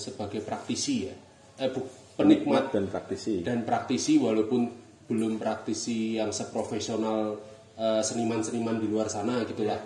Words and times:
sebagai 0.00 0.40
praktisi 0.40 1.04
ya, 1.04 1.14
eh 1.60 1.68
bu, 1.68 1.84
penikmat 2.16 2.72
dan 2.72 2.88
praktisi. 2.88 3.44
dan 3.44 3.68
praktisi 3.68 4.16
walaupun 4.16 4.72
belum 5.04 5.36
praktisi 5.36 6.16
yang 6.16 6.32
seprofesional 6.32 7.36
eh, 7.76 8.02
seniman-seniman 8.02 8.80
di 8.80 8.88
luar 8.88 9.12
sana 9.12 9.44
gitulah. 9.44 9.78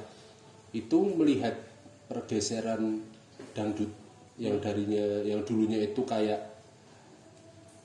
Itu 0.71 1.11
melihat 1.19 1.55
pergeseran 2.07 3.03
dangdut 3.55 3.91
yang 4.39 4.59
darinya 4.59 5.23
yang 5.23 5.47
dulunya 5.47 5.79
itu 5.87 6.03
kayak 6.03 6.55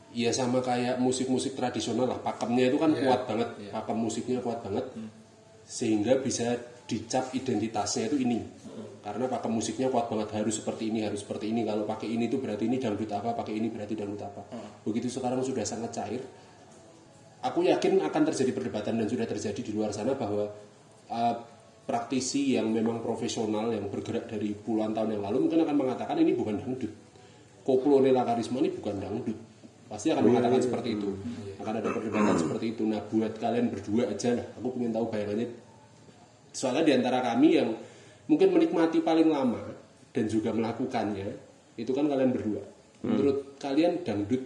ya 0.10 0.34
sama 0.34 0.60
kayak 0.66 0.98
musik-musik 0.98 1.54
tradisional 1.54 2.10
lah. 2.10 2.20
Pakemnya 2.20 2.74
itu 2.74 2.78
kan 2.82 2.92
kuat 2.98 3.30
banget. 3.30 3.50
Pakem 3.70 3.98
musiknya 3.98 4.42
kuat 4.42 4.66
banget. 4.66 4.86
Sehingga 5.70 6.18
bisa 6.18 6.58
dicap 6.90 7.30
identitasnya 7.38 8.10
itu 8.10 8.18
ini. 8.26 8.42
Karena 9.00 9.32
pakem 9.32 9.54
musiknya 9.54 9.88
kuat 9.88 10.12
banget 10.12 10.36
harus 10.36 10.60
seperti 10.60 10.92
ini 10.92 11.06
harus 11.06 11.24
seperti 11.24 11.54
ini. 11.54 11.64
Kalau 11.64 11.88
pakai 11.88 12.10
ini 12.10 12.28
itu 12.28 12.42
berarti 12.42 12.68
ini 12.68 12.82
dangdut 12.82 13.08
apa 13.14 13.32
pakai 13.38 13.54
ini 13.56 13.72
berarti 13.72 13.94
dangdut 13.96 14.22
apa. 14.26 14.42
Begitu 14.84 15.08
sekarang 15.08 15.40
sudah 15.46 15.64
sangat 15.64 15.94
cair. 15.96 16.22
Aku 17.40 17.64
yakin 17.64 18.04
akan 18.04 18.22
terjadi 18.28 18.52
perdebatan 18.52 19.00
dan 19.00 19.08
sudah 19.08 19.24
terjadi 19.24 19.62
di 19.64 19.72
luar 19.72 19.96
sana 19.96 20.12
bahwa 20.12 20.52
uh, 21.08 21.36
praktisi 21.88 22.60
yang 22.60 22.68
memang 22.68 23.00
profesional 23.00 23.72
yang 23.72 23.88
bergerak 23.88 24.28
dari 24.28 24.52
puluhan 24.52 24.92
tahun 24.92 25.16
yang 25.16 25.24
lalu 25.24 25.48
mungkin 25.48 25.64
akan 25.64 25.76
mengatakan 25.80 26.20
ini 26.20 26.36
bukan 26.36 26.60
dangdut. 26.60 26.92
Koplo 27.64 28.04
nela 28.04 28.28
karisma 28.28 28.60
ini 28.60 28.76
bukan 28.76 29.00
dangdut. 29.00 29.40
Pasti 29.88 30.12
akan 30.12 30.28
mengatakan 30.28 30.60
seperti 30.60 31.00
itu. 31.00 31.10
akan 31.60 31.74
ada 31.80 31.90
perdebatan 31.92 32.36
seperti 32.36 32.66
itu. 32.76 32.84
Nah 32.84 33.00
buat 33.08 33.34
kalian 33.40 33.72
berdua 33.72 34.12
aja 34.12 34.36
lah. 34.36 34.48
Aku 34.60 34.76
ingin 34.76 34.92
tahu 34.92 35.08
bayangannya 35.08 35.69
soalnya 36.52 36.84
di 36.86 36.94
antara 36.98 37.22
kami 37.22 37.58
yang 37.58 37.70
mungkin 38.30 38.54
menikmati 38.54 39.02
paling 39.02 39.30
lama 39.30 39.62
dan 40.14 40.26
juga 40.26 40.54
melakukannya 40.54 41.30
itu 41.78 41.92
kan 41.94 42.06
kalian 42.10 42.32
berdua 42.34 42.64
menurut 43.06 43.56
kalian 43.62 44.04
dangdut 44.04 44.44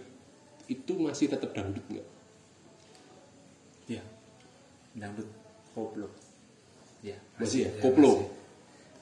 itu 0.70 0.92
masih 0.96 1.28
tetap 1.28 1.52
dangdut 1.52 1.84
nggak 1.90 2.14
Iya. 3.84 4.02
Dangdut 4.96 5.28
koplo. 5.76 6.08
Ya. 7.04 7.20
masih 7.36 7.68
ya 7.68 7.70
Ya, 7.76 7.82
koplo 7.84 8.16
masih. 8.16 8.28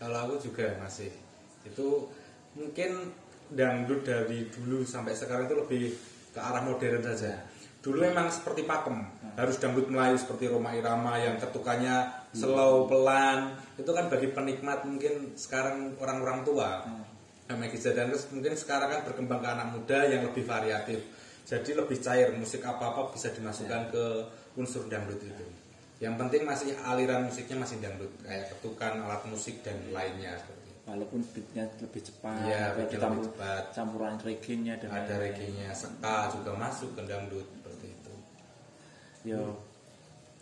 Kalau 0.03 0.19
aku 0.27 0.35
juga 0.51 0.67
masih. 0.83 1.11
Itu 1.63 2.11
mungkin 2.59 3.15
dangdut 3.55 4.03
dari 4.03 4.51
dulu 4.51 4.83
sampai 4.83 5.15
sekarang 5.15 5.47
itu 5.47 5.55
lebih 5.55 5.83
ke 6.35 6.41
arah 6.43 6.67
modern 6.67 6.99
saja. 7.07 7.47
Dulu 7.83 8.03
memang 8.03 8.31
seperti 8.31 8.67
pakem, 8.67 8.95
harus 9.35 9.59
dangdut 9.59 9.91
Melayu 9.91 10.15
seperti 10.19 10.51
Roma 10.51 10.75
Irama 10.75 11.19
yang 11.19 11.39
ketukannya 11.39 12.22
slow 12.33 12.89
pelan. 12.89 13.57
Itu 13.77 13.93
kan 13.93 14.09
bagi 14.09 14.33
penikmat 14.33 14.85
mungkin 14.89 15.37
sekarang 15.37 15.97
orang-orang 16.01 16.45
tua. 16.45 16.85
Nah, 17.49 17.57
Maggie 17.61 17.81
dan 17.93 18.09
terus 18.09 18.33
mungkin 18.33 18.57
sekarang 18.57 18.89
kan 18.89 19.01
berkembang 19.05 19.45
ke 19.45 19.49
anak 19.49 19.69
muda 19.77 19.99
yang 20.09 20.25
lebih 20.25 20.45
variatif. 20.49 21.05
Jadi 21.43 21.77
lebih 21.77 21.99
cair, 22.01 22.33
musik 22.33 22.65
apa-apa 22.65 23.13
bisa 23.13 23.29
dimasukkan 23.35 23.93
ke 23.93 24.05
unsur 24.57 24.87
dangdut 24.89 25.21
itu. 25.21 25.47
Yang 26.01 26.15
penting 26.19 26.43
masih 26.49 26.75
aliran 26.87 27.29
musiknya 27.29 27.63
masih 27.63 27.79
dangdut, 27.83 28.11
kayak 28.25 28.51
ketukan, 28.57 29.05
alat 29.05 29.23
musik 29.29 29.61
dan 29.63 29.77
lainnya. 29.91 30.39
Walaupun 30.83 31.23
beatnya 31.31 31.71
lebih 31.79 32.03
cepat, 32.03 32.43
kayak 32.43 32.71
beatnya 32.75 32.99
ditambah 32.99 33.23
lebih 33.23 33.31
cepat. 33.31 33.65
campuran 33.71 34.15
reggae-nya 34.19 34.75
dan 34.83 34.89
Ada 34.91 35.15
reggae-nya, 35.23 35.69
ska 35.71 36.17
juga 36.35 36.59
masuk 36.59 36.91
ke 36.99 37.03
dangdut 37.07 37.47
seperti 37.47 37.87
itu. 37.95 38.15
Yo. 39.31 39.72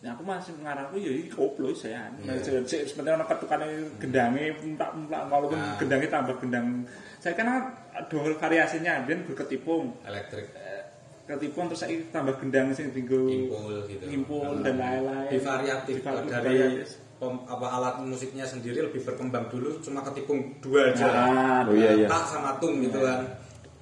Ya 0.01 0.17
aku 0.17 0.25
masih 0.25 0.57
ngarangku 0.57 0.97
ya 0.97 1.13
iki 1.13 1.29
koplo 1.29 1.69
saya. 1.71 2.09
Iya. 2.17 2.33
Nah, 2.33 2.65
sik 2.65 2.89
sebenarnya 2.89 3.21
ana 3.21 3.27
ketukane 3.29 3.69
gendange 4.01 4.57
emplak-emplak 4.57 5.23
walaupun 5.29 5.61
Nah. 5.61 5.77
gendangnya 5.77 6.09
tambah 6.09 6.35
gendang. 6.41 6.89
Saya 7.21 7.37
kan 7.37 7.47
ada 7.93 8.09
variasinya, 8.35 9.05
ben 9.05 9.29
berketipung. 9.29 9.93
Elektrik, 10.03 10.49
Ketipung 11.29 11.69
terus 11.69 11.85
saya 11.85 11.95
tambah 12.11 12.33
gendang 12.41 12.73
sing 12.73 12.91
dinggo 12.91 13.29
impul 13.29 13.85
gitu. 13.87 14.03
impul 14.09 14.65
dan 14.65 14.81
lain-lain. 14.81 15.29
Lebih 15.31 15.43
variatif 15.45 15.95
Diva- 16.01 16.25
dari 16.27 16.57
apa 17.21 17.67
alat 17.71 18.01
musiknya 18.01 18.43
sendiri 18.43 18.81
lebih 18.81 19.05
berkembang 19.05 19.47
dulu 19.47 19.77
cuma 19.79 20.01
ketipung 20.01 20.57
dua 20.59 20.91
aja. 20.91 21.05
Ah, 21.07 21.61
Oh 21.63 21.77
iya 21.77 21.93
iya. 21.95 22.09
tak 22.09 22.25
sama 22.25 22.57
tung 22.57 22.81
gitu 22.81 22.99
kan 22.99 23.21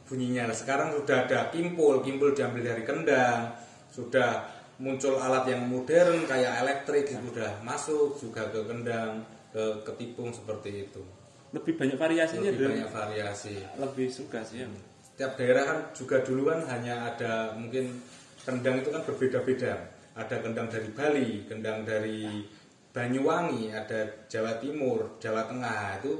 bunyinya. 0.05 0.51
Nah, 0.51 0.57
sekarang 0.59 0.91
sudah 0.93 1.25
ada 1.25 1.47
kimpul, 1.49 2.03
kimpul 2.03 2.35
diambil 2.35 2.67
dari 2.67 2.83
kendang, 2.83 3.55
sudah 3.89 4.58
muncul 4.79 5.19
alat 5.19 5.45
yang 5.51 5.67
modern 5.67 6.23
kayak 6.27 6.63
elektrik 6.63 7.11
sudah 7.11 7.59
masuk 7.67 8.15
juga 8.19 8.47
ke 8.51 8.63
kendang, 8.63 9.27
ke 9.51 9.65
ketipung 9.85 10.31
seperti 10.31 10.87
itu. 10.87 11.03
lebih 11.49 11.81
banyak 11.81 11.97
variasinya 11.97 12.53
Lebih 12.53 12.69
banyak 12.77 12.91
variasi. 12.93 13.57
lebih 13.81 14.13
suka 14.13 14.45
sih 14.45 14.61
ya. 14.63 14.69
Setiap 15.01 15.33
daerah 15.41 15.65
kan 15.65 15.79
juga 15.97 16.21
dulu 16.21 16.53
kan 16.53 16.61
hanya 16.69 17.09
ada 17.09 17.57
mungkin 17.57 18.05
kendang 18.45 18.85
itu 18.85 18.93
kan 18.93 19.01
berbeda-beda. 19.09 19.73
Ada 20.13 20.45
kendang 20.45 20.69
dari 20.69 20.89
Bali, 20.93 21.31
kendang 21.49 21.89
dari 21.89 22.45
Banyuwangi, 22.93 23.73
ada 23.73 24.29
Jawa 24.29 24.61
Timur, 24.61 25.17
Jawa 25.17 25.49
Tengah 25.49 26.05
itu 26.05 26.13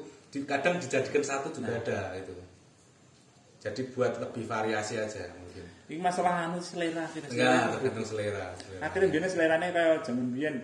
kadang 0.49 0.81
dijadikan 0.81 1.21
satu 1.21 1.53
juga 1.53 1.77
ada 1.77 2.17
itu. 2.17 2.33
Jadi 3.61 3.81
buat 3.93 4.17
lebih 4.23 4.49
variasi 4.49 4.97
aja. 4.97 5.29
Ini 5.89 6.05
masalah 6.05 6.53
anu 6.53 6.61
selera 6.61 7.09
sih. 7.09 7.25
Enggak 7.25 7.81
tergantung 7.81 8.05
selera. 8.05 8.53
selera. 8.61 8.81
Akhirnya 8.85 9.09
biasanya 9.09 9.31
seleranya 9.33 9.69
kayak 9.73 9.97
zaman 10.05 10.27
biyen. 10.37 10.57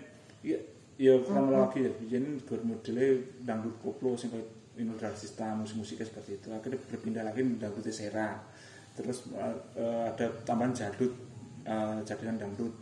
Iya, 0.45 0.59
ya 1.01 1.13
kronologi 1.25 1.89
ya. 1.89 1.91
Biyen 1.97 2.25
gur 2.45 2.61
modelnya 2.61 3.25
dangdut 3.41 3.75
koplo 3.81 4.13
sing 4.13 4.29
kayak 4.29 4.45
Inul 4.77 5.01
Darsista 5.01 5.49
musik-musiknya 5.57 6.05
seperti 6.05 6.37
itu. 6.37 6.47
Akhirnya 6.53 6.77
berpindah 6.77 7.23
lagi 7.25 7.41
dangdut 7.57 7.89
sera. 7.89 8.37
Terus 8.93 9.25
eh, 9.33 10.03
ada 10.13 10.29
tambahan 10.45 10.77
jadut, 10.77 11.11
eh, 11.65 11.97
jadian 12.05 12.37
dangdut. 12.37 12.73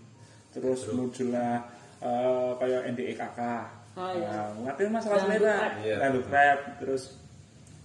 Terus 0.52 0.92
muncullah 0.92 1.64
eh, 2.04 2.52
kayak 2.60 2.81
NDEKK. 2.92 3.40
Oh, 3.94 4.10
iya. 4.20 4.28
Nah, 4.60 4.74
akhirnya 4.74 4.92
masalah 5.00 5.20
selera. 5.24 5.58
Iya. 5.80 5.96
dangdut 6.02 6.28
rap, 6.28 6.60
terus 6.84 7.24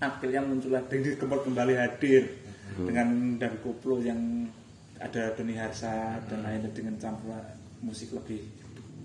akhirnya 0.02 0.40
muncullah 0.42 0.82
Dangdut 0.86 1.14
Kempot 1.18 1.42
kembali 1.46 1.74
hadir 1.74 2.47
dengan 2.78 3.08
dangdut 3.36 3.60
koplo 3.60 3.98
yang 3.98 4.46
ada 4.98 5.30
Doni 5.32 5.54
Harsa 5.54 6.18
dan 6.26 6.42
lainnya 6.42 6.70
dengan 6.70 6.94
campuran 6.94 7.42
musik 7.80 8.10
lebih 8.12 8.42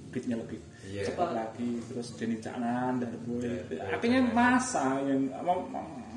beatnya 0.09 0.37
lebih 0.37 0.61
Iya. 0.83 1.07
cepat 1.07 1.31
lagi 1.31 1.79
terus 1.87 2.11
Denny 2.19 2.37
Caknan 2.37 2.99
dan 2.99 3.15
Boy 3.23 3.39
Iya, 3.71 3.87
akhirnya 3.95 4.19
masa 4.29 4.99
yang 4.99 5.31
apa, 5.31 5.53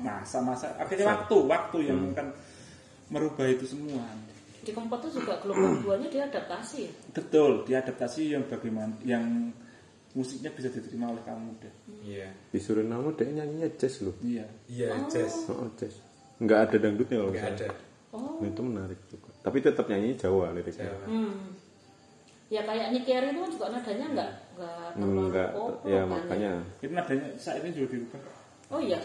masa-masa 0.03 0.75
akhirnya 0.75 1.07
waktu 1.07 1.35
waktu 1.47 1.77
yang 1.87 2.11
akan 2.11 2.27
merubah 3.07 3.47
itu 3.47 3.63
semua 3.63 4.03
Di 4.59 4.75
Kempot 4.75 4.99
itu 4.99 5.23
juga 5.23 5.39
gelombang 5.39 5.79
duanya 5.79 6.07
dia 6.11 6.23
adaptasi 6.27 6.77
ya. 6.83 6.91
betul 7.15 7.63
diadaptasi 7.63 8.35
yang 8.35 8.43
bagaimana 8.45 8.91
yang 9.01 9.23
musiknya 10.11 10.51
bisa 10.51 10.67
diterima 10.67 11.15
oleh 11.15 11.23
kaum 11.23 11.47
muda 11.47 11.71
Iya. 12.03 12.27
Di 12.51 12.59
Suriname 12.59 13.15
dia 13.15 13.31
nyanyinya 13.31 13.71
jazz 13.79 14.03
loh. 14.03 14.19
iya 14.19 14.43
Iya, 14.67 14.99
jazz. 15.07 15.47
Oh, 15.47 15.71
jazz. 15.79 15.95
Enggak 16.37 16.59
ada 16.69 16.75
dangdutnya 16.77 17.17
kalau 17.17 17.31
Enggak 17.33 17.43
nggak 17.43 17.57
ada. 17.57 17.67
Oh. 18.13 18.39
Nah, 18.39 18.47
itu 18.47 18.61
menarik 18.63 18.99
juga. 19.11 19.29
Tapi 19.43 19.57
tetap 19.59 19.85
nyanyi 19.89 20.09
Jawa 20.15 20.55
liriknya. 20.55 20.89
Jawa. 20.89 21.05
Hmm. 21.09 21.35
Ya 22.47 22.61
kayak 22.63 22.87
Nicky 22.95 23.11
Ari 23.11 23.35
itu 23.35 23.39
kan 23.43 23.51
juga 23.51 23.65
nadanya 23.75 24.05
enggak 24.07 24.31
enggak 24.55 24.87
terlalu 24.95 25.19
Enggak, 25.27 25.49
koplo 25.51 25.83
ya 25.83 25.99
kan 25.99 26.07
makanya 26.07 26.51
itu 26.79 26.93
nadanya 26.95 27.27
saat 27.35 27.59
ini 27.59 27.69
juga 27.75 27.87
dirubah 27.91 28.21
Oh 28.67 28.79
iya. 28.79 28.97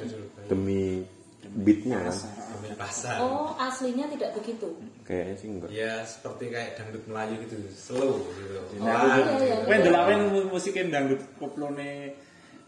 demi 0.46 1.02
beatnya 1.42 1.98
kan. 2.06 2.14
Demi 2.54 2.70
pasar. 2.78 3.18
Oh, 3.18 3.50
aslinya 3.58 4.06
tidak 4.14 4.30
begitu. 4.38 4.70
Kayaknya 5.02 5.34
sih 5.34 5.48
enggak. 5.50 5.70
Ya 5.74 6.06
seperti 6.06 6.54
kayak 6.54 6.78
dangdut 6.78 7.02
Melayu 7.10 7.34
gitu, 7.42 7.54
slow 7.74 8.22
gitu. 8.30 8.58
Oh, 8.78 8.86
iya, 8.86 9.26
iya. 9.42 9.56
Kowe 9.66 9.74
ndelok 9.74 10.06
musiknya 10.54 10.82
dangdut 10.98 11.22
koplone 11.42 12.14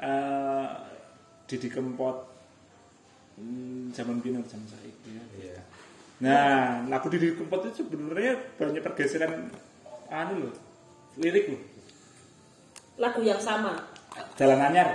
eh 0.02 0.68
Didi 1.46 1.70
Kempot 1.70 2.33
hmm, 3.38 3.94
zaman 3.94 4.18
atau 4.20 4.50
zaman 4.50 4.66
saiki 4.68 5.10
ya. 5.10 5.24
Iya. 5.38 5.58
Nah, 6.22 6.86
lagu 6.86 7.10
Didi 7.10 7.34
Kempot 7.34 7.66
itu 7.66 7.82
sebenarnya 7.84 8.38
banyak 8.54 8.82
pergeseran 8.82 9.50
anu 10.08 10.46
loh, 10.46 10.54
lirik 11.18 11.50
loh. 11.50 11.62
Lagu 13.02 13.20
yang 13.26 13.42
sama. 13.42 13.74
Dalan 14.38 14.70
anyar, 14.70 14.88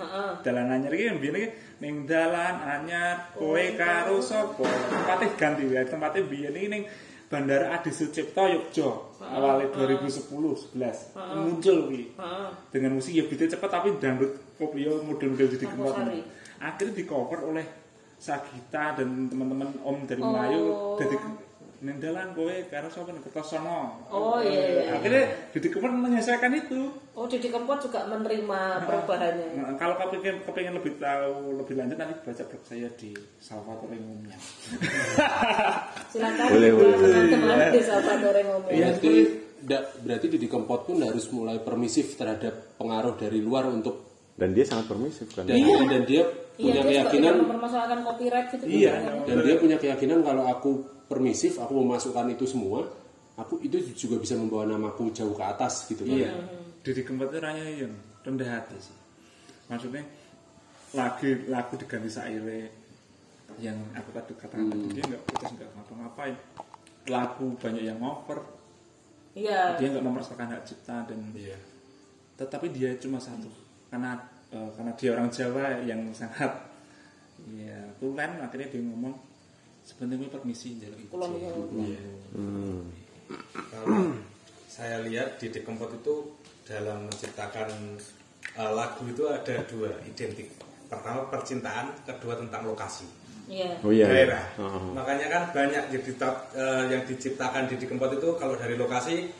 Heeh. 0.00 0.30
dalan 0.40 0.72
anyar 0.72 0.92
iki 0.96 1.04
yang 1.12 1.20
biyen 1.20 1.36
iki 1.36 1.48
ning 1.84 2.08
dalan 2.08 2.56
anyar 2.64 3.36
kowe 3.36 3.64
karo 3.76 4.16
sapa? 4.24 4.64
Tempatnya 4.64 5.28
ganti 5.36 5.64
ya, 5.68 5.84
tempatnya 5.84 6.24
biyen 6.24 6.56
iki 6.56 6.68
ning 6.72 6.82
Bandara 7.26 7.74
Adi 7.74 7.90
Sucipto 7.90 8.46
Yogyo 8.46 9.18
awalnya 9.18 9.66
2010 9.74 10.30
11 10.30 11.10
muncul 11.34 11.76
iki 11.90 12.14
Heeh. 12.14 12.48
dengan 12.70 12.94
musik 12.94 13.12
ya 13.18 13.26
beatnya 13.26 13.58
cepat 13.58 13.70
tapi 13.82 13.98
dangdut 13.98 14.30
kopio 14.54 15.02
model-model 15.02 15.58
jadi 15.58 15.66
kempot 15.66 15.90
Sari. 15.90 16.22
Akhirnya 16.66 16.92
di 16.92 17.04
cover 17.06 17.40
oleh 17.46 17.66
Sagita 18.16 18.96
dan 18.96 19.28
teman-teman 19.28 19.76
Om 19.78 19.98
dari 20.04 20.20
Oh. 20.20 20.32
Melayu 20.32 20.64
jadi 20.98 21.16
ning 21.76 22.00
dalan 22.00 22.32
kowe 22.32 22.48
karo 22.72 22.88
sapa 22.88 23.12
ning 23.12 23.20
Kertosono. 23.20 24.08
Oh 24.08 24.40
iya. 24.40 24.88
iya. 24.88 24.96
Akhirnya 24.96 25.52
Didi 25.52 25.68
Kempot 25.68 25.92
menyelesaikan 25.92 26.48
itu. 26.56 26.88
Oh 27.12 27.28
Didi 27.28 27.52
Kempot 27.52 27.76
juga 27.76 28.08
menerima 28.08 28.80
perubahannya. 28.80 29.48
Nah, 29.60 29.76
kalau 29.76 30.00
kepingin, 30.00 30.40
kepingin 30.40 30.72
lebih 30.72 30.96
tahu 30.96 31.60
lebih 31.60 31.76
lanjut 31.76 32.00
nanti 32.00 32.16
baca 32.24 32.42
blog 32.48 32.62
saya 32.64 32.88
di 32.96 33.12
Salvatore 33.36 33.92
Ngumnya. 33.92 34.36
Silakan 36.16 36.46
Boleh, 36.48 36.70
boleh, 36.72 36.94
boleh. 36.96 37.12
teman-teman 37.28 37.58
di 37.68 37.80
Salvatore 37.84 38.40
ngomong. 38.48 38.70
Iya. 38.72 38.86
berarti 38.96 39.12
berarti 40.00 40.26
Didi 40.32 40.48
Kempot 40.48 40.88
pun 40.88 40.96
harus 41.04 41.28
mulai 41.28 41.60
permisif 41.60 42.16
terhadap 42.16 42.78
pengaruh 42.80 43.20
dari 43.20 43.44
luar 43.44 43.68
untuk 43.68 44.05
Dan 44.36 44.52
dia 44.52 44.64
sangat 44.64 44.84
permisif 44.86 45.32
kan. 45.32 45.48
dan, 45.48 45.56
dan 45.88 46.02
dia 46.04 46.22
Iya, 46.56 46.72
punya 46.72 46.72
dia 46.72 46.72
juga 46.72 46.88
keyakinan 46.88 47.34
mempermasalahkan 47.44 47.98
copyright 48.00 48.48
gitu. 48.48 48.64
Iya. 48.64 48.92
dan 49.28 49.36
dia 49.44 49.54
punya 49.56 49.76
keyakinan 49.76 50.18
kalau 50.24 50.44
aku 50.48 50.70
permisif 51.04 51.60
aku 51.60 51.72
memasukkan 51.76 52.32
itu 52.32 52.48
semua 52.48 52.80
aku 53.36 53.60
itu 53.60 53.76
juga 53.92 54.16
bisa 54.16 54.40
membawa 54.40 54.64
namaku 54.64 55.12
jauh 55.12 55.36
ke 55.36 55.44
atas 55.44 55.84
gitu 55.84 56.08
kan 56.08 56.16
Iya. 56.16 56.32
Didi 56.80 57.04
Kempot 57.04 57.28
itu 57.28 57.36
orangnya 57.36 57.66
yang 57.84 57.92
rendah 58.24 58.48
hati 58.48 58.76
sih. 58.80 58.96
Maksudnya 59.68 60.00
lagu 60.92 61.28
lagu 61.46 61.72
diganti 61.76 62.08
saire 62.08 62.72
yang 63.60 63.76
aku 63.92 64.08
tadi 64.12 64.32
katakan 64.32 64.66
tadi 64.66 64.96
dia 64.96 65.04
nggak 65.04 65.22
putus 65.28 65.50
nggak 65.52 65.68
ngapa-ngapain. 65.76 66.36
Lagu 67.06 67.46
banyak 67.54 67.84
yang 67.84 67.98
ngover, 68.00 68.40
Iya. 69.36 69.76
dia 69.76 69.92
nggak 69.92 70.04
mempersoalkan 70.04 70.56
hak 70.56 70.64
cipta 70.64 71.04
dan 71.04 71.20
Iya. 71.36 71.58
tetapi 72.34 72.72
dia 72.72 72.96
cuma 72.96 73.20
satu 73.20 73.48
karena 73.88 74.18
eh, 74.50 74.70
karena 74.74 74.92
dia 74.94 75.10
orang 75.14 75.28
Jawa 75.30 75.66
yang 75.86 76.00
sangat 76.10 76.52
ya 77.54 77.78
tulen 78.00 78.32
akhirnya 78.42 78.68
dia 78.72 78.82
ngomong 78.82 79.14
sebenarnya 79.86 80.26
permisi 80.32 80.82
jalur 80.82 80.98
itu 80.98 81.14
nuwun. 81.14 81.94
Hmm. 82.34 82.82
Kalau 83.70 83.86
saya 84.66 85.00
lihat 85.06 85.38
di 85.38 85.48
Kempot 85.54 85.94
itu 85.94 86.34
dalam 86.66 87.06
menciptakan 87.06 87.70
uh, 88.58 88.72
lagu 88.74 89.06
itu 89.06 89.30
ada 89.30 89.62
dua 89.70 89.94
identik. 90.02 90.50
Pertama 90.86 91.30
percintaan, 91.30 91.94
kedua 92.02 92.38
tentang 92.38 92.66
lokasi. 92.66 93.06
Iya. 93.46 93.78
Oh 93.82 93.94
iya. 93.94 94.06
iya. 94.06 94.06
daerah. 94.10 94.44
Heeh. 94.58 94.84
Makanya 94.94 95.26
kan 95.30 95.42
banyak 95.54 95.84
yang, 95.94 96.02
ditap- 96.02 96.50
eh, 96.54 96.84
yang 96.90 97.02
diciptakan 97.06 97.70
di 97.70 97.86
Kempot 97.86 98.10
itu 98.10 98.34
kalau 98.38 98.58
dari 98.58 98.74
lokasi 98.74 99.30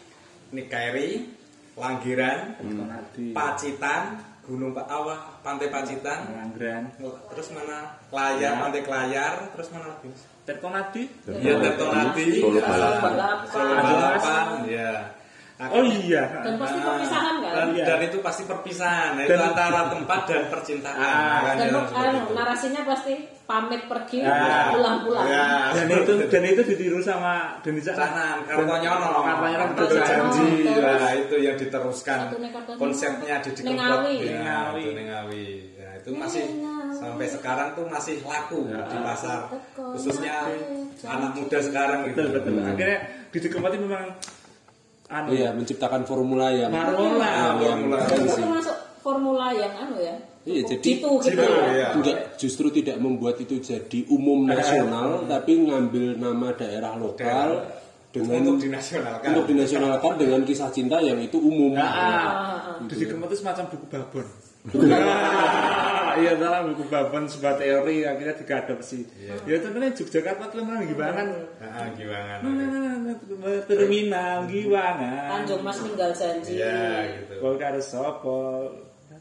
Nikairi, 0.55 1.27
Langgiran, 1.75 2.55
Konadi 2.63 3.35
Pacitan, 3.35 4.19
Gunung 4.47 4.71
Pa- 4.71 4.87
Awah, 4.87 5.43
Pantai 5.43 5.69
Pacitan, 5.69 6.31
Langgeran 6.31 6.87
terus 7.29 7.51
mana 7.51 7.99
Layar, 8.09 8.63
Pantai 8.63 8.83
Kelayar, 8.83 9.35
terus 9.51 9.69
mana 9.75 9.87
lagi? 9.91 10.09
Terkonadi 10.47 11.03
Iya, 11.27 11.59
Tertonati, 11.59 12.25
Solo 12.39 12.61
Balapan. 12.63 13.13
Balapan. 13.13 13.49
Solo 13.51 13.73
Balapan, 13.75 14.47
ya. 14.71 14.93
Oh 15.59 15.83
iya 15.83 16.23
Dan 16.45 16.55
pasti 16.57 16.79
perpisahan 16.79 17.35
kan? 17.39 17.53
Dan, 17.57 17.67
Iya. 17.73 17.85
dan 17.85 17.99
itu 18.05 18.17
pasti 18.21 18.43
perpisahan, 18.45 19.11
itu 19.19 19.33
Dan- 19.33 19.45
antara 19.49 19.81
tempat 19.89 20.21
dan 20.27 20.43
percintaan. 20.53 21.01
Ah, 21.01 21.41
Makanya 21.41 21.57
Dan 21.57 21.73
anu, 21.73 22.21
itu. 22.21 22.33
narasinya 22.37 22.83
pasti 22.85 23.13
pamit 23.43 23.83
pergi, 23.87 24.19
Ah. 24.21 24.69
pulang-pulang. 24.71 25.25
Ya, 25.25 25.47
dan 25.73 25.87
itu 25.89 26.13
dan 26.27 26.43
itu 26.45 26.61
ditiru 26.63 26.99
sama 27.01 27.57
Deni 27.63 27.81
Canan, 27.81 28.45
Kartonyono, 28.45 29.09
Kartonyono 29.23 29.65
Kartu 29.65 29.81
betul 29.81 30.01
janji, 30.03 30.49
nah 30.77 31.13
itu 31.15 31.37
yang 31.39 31.57
diteruskan 31.57 32.19
konsepnya 32.77 33.37
di 33.39 33.51
Nengawi. 33.63 34.15
ya, 34.21 34.37
Nengawi. 34.37 34.81
itu 34.83 34.91
Nengawi. 34.93 35.47
Ya, 35.73 35.89
itu 35.97 36.11
masih 36.13 36.45
sampai 36.93 37.27
sekarang 37.27 37.69
tuh 37.73 37.87
masih 37.87 38.21
laku 38.21 38.67
di 38.67 38.97
pasar, 38.99 39.49
khususnya 39.73 40.53
anak 41.03 41.33
muda 41.33 41.59
sekarang 41.61 41.99
gitu. 42.09 42.19
betul 42.19 42.27
betul 42.35 42.55
akhirnya 42.61 42.99
Didi 43.31 43.49
Kempot 43.49 43.71
itu 43.71 43.85
memang 43.85 44.11
anu 45.09 45.27
Iya, 45.31 45.49
menciptakan 45.53 46.03
formula 46.03 46.51
yang 46.51 46.71
Formula. 46.71 47.27
yang, 47.27 47.57
yang 47.61 47.79
Formula. 47.81 47.99
keren 48.05 48.19
Itu 48.19 48.35
termasuk 48.37 48.77
formula 48.99 49.47
yang 49.51 49.73
anu 49.77 49.97
ya. 49.99 50.17
Iya, 50.43 50.61
jadi- 50.65 50.83
jitu 50.85 51.11
gitu. 51.19 51.35
Jitu, 51.35 51.43
ya. 51.73 51.89
Enggak, 51.91 52.19
justru 52.37 52.67
tidak 52.71 52.97
membuat 52.97 53.35
itu 53.37 53.59
jadi 53.59 53.99
umum 54.07 54.47
nasional, 54.47 55.27
tapi 55.27 55.59
ngambil 55.61 56.15
nama 56.17 56.49
daerah 56.53 56.95
lokal 56.95 57.67
dengan 58.09 58.41
untuk 58.49 58.63
dinasionalkan. 58.65 59.27
untuk 59.29 59.45
dinasionalkan 59.47 60.13
dengan 60.17 60.41
kisah 60.43 60.71
cinta 60.71 60.99
yang 60.99 61.19
itu 61.19 61.35
umum. 61.37 61.75
Ah, 61.77 62.79
Didi 62.81 63.05
Kempot 63.05 63.27
itu 63.27 63.43
semacam 63.43 63.65
buku 63.69 63.87
babon. 63.91 64.27
Ah, 64.67 65.96
Iya, 66.23 66.33
dalam 66.41 66.73
buku 66.73 66.89
babon 66.89 67.29
sebuah 67.29 67.61
teori 67.61 68.07
akhirnya 68.07 68.35
diadopsi. 68.37 69.05
Ya 69.45 69.55
itu 69.61 69.69
kan 69.69 69.83
Yogyakarta 69.83 70.45
itu 70.49 70.57
memang 70.61 70.87
gimana? 70.89 71.21
Nah, 71.61 71.89
gimana? 71.93 72.33
Terminal 73.69 74.49
gimana? 74.49 75.11
Tanjung 75.33 75.63
Mas 75.63 75.79
ninggal 75.85 76.11
janji. 76.17 76.61
Iya, 76.61 77.23
gitu. 77.23 77.35
Kau 77.43 77.55
karo 77.61 77.81
sopo? 77.83 78.41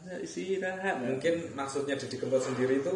Istirahat. 0.06 1.02
Mungkin 1.02 1.50
maksudnya 1.58 1.98
Didi 1.98 2.16
Kempot 2.16 2.38
sendiri 2.38 2.78
itu 2.78 2.94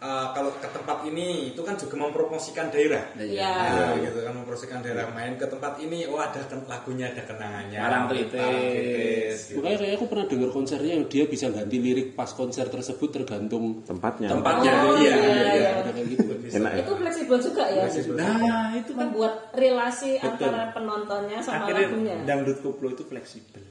eh, 0.00 0.26
kalau 0.32 0.50
ke 0.56 0.68
tempat 0.72 0.98
ini 1.04 1.52
itu 1.52 1.60
kan 1.60 1.76
juga 1.76 1.94
mempromosikan 2.00 2.72
daerah. 2.72 3.04
Iya. 3.20 3.52
Nah, 3.52 3.92
gitu 4.00 4.18
kan 4.24 4.32
mempromosikan 4.32 4.80
daerah 4.80 5.06
main 5.12 5.36
ke 5.36 5.44
tempat 5.44 5.76
ini 5.78 6.08
oh 6.08 6.16
ada 6.16 6.40
lagunya 6.64 7.12
ada 7.12 7.22
kenangannya. 7.22 7.78
Parang 7.78 8.04
Tritis, 8.08 9.52
gitu. 9.52 9.60
Makanya 9.60 9.76
kayak 9.84 9.94
aku 10.00 10.06
pernah 10.08 10.26
dengar 10.26 10.50
konsernya 10.50 10.92
yang 10.96 11.06
dia 11.06 11.24
bisa 11.28 11.46
ganti 11.52 11.76
lirik 11.76 12.08
pas 12.16 12.30
konser 12.32 12.66
tersebut 12.72 13.08
tergantung 13.12 13.84
Tempatnya. 13.84 14.28
tempatnya. 14.32 14.72
Oh, 14.88 14.96
iya, 14.96 15.12
iya, 15.14 15.30
iya, 15.30 15.52
iya. 15.54 15.70
ada 15.84 15.90
kayak 15.92 16.08
gitu. 16.16 16.30
Enak 16.50 16.72
ya. 16.74 16.82
Itu 16.82 16.92
fleksibel 16.96 17.36
juga 17.38 17.64
ya. 17.68 17.84
Nah, 18.16 18.66
itu 18.74 18.90
kan 18.96 19.06
Membuat 19.10 19.34
relasi 19.54 20.18
Betul. 20.18 20.28
antara 20.50 20.70
penontonnya 20.72 21.38
sama 21.42 21.66
akhirnya 21.66 21.86
lagunya. 21.90 22.16
dangdut 22.26 22.58
koplo 22.62 22.88
itu 22.94 23.02
fleksibel. 23.06 23.62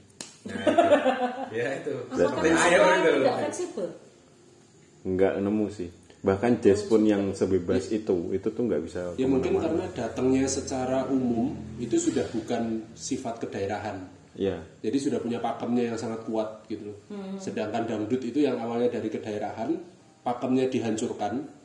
Nah, 0.47 0.55
itu. 0.55 1.55
ya 1.59 1.67
itu 1.79 1.93
seperti 2.15 2.47
air 2.53 2.79
tidak 3.03 3.35
fleksibel? 3.43 3.87
Enggak 5.07 5.31
nemu 5.39 5.67
sih. 5.71 5.89
Bahkan 6.19 6.59
jazz 6.59 6.83
pun 6.83 7.07
yang 7.07 7.31
sebebas 7.31 7.87
itu, 7.95 8.35
itu 8.35 8.47
tuh 8.51 8.63
nggak 8.67 8.81
bisa. 8.83 8.99
Ya 9.15 9.23
mungkin 9.23 9.55
karena 9.55 9.87
datangnya 9.95 10.43
secara 10.51 11.07
umum 11.07 11.55
itu 11.79 11.95
sudah 11.95 12.27
bukan 12.35 12.83
sifat 12.91 13.39
kedaerahan. 13.47 14.03
Iya. 14.35 14.59
Jadi 14.83 14.97
sudah 14.99 15.19
punya 15.23 15.39
pakemnya 15.39 15.95
yang 15.95 15.97
sangat 15.99 16.27
kuat 16.27 16.67
gitu 16.67 16.91
loh. 16.91 16.97
Sedangkan 17.39 17.87
dangdut 17.87 18.19
itu 18.19 18.43
yang 18.43 18.59
awalnya 18.59 18.99
dari 18.99 19.07
kedaerahan, 19.07 19.79
pakemnya 20.23 20.67
dihancurkan 20.67 21.59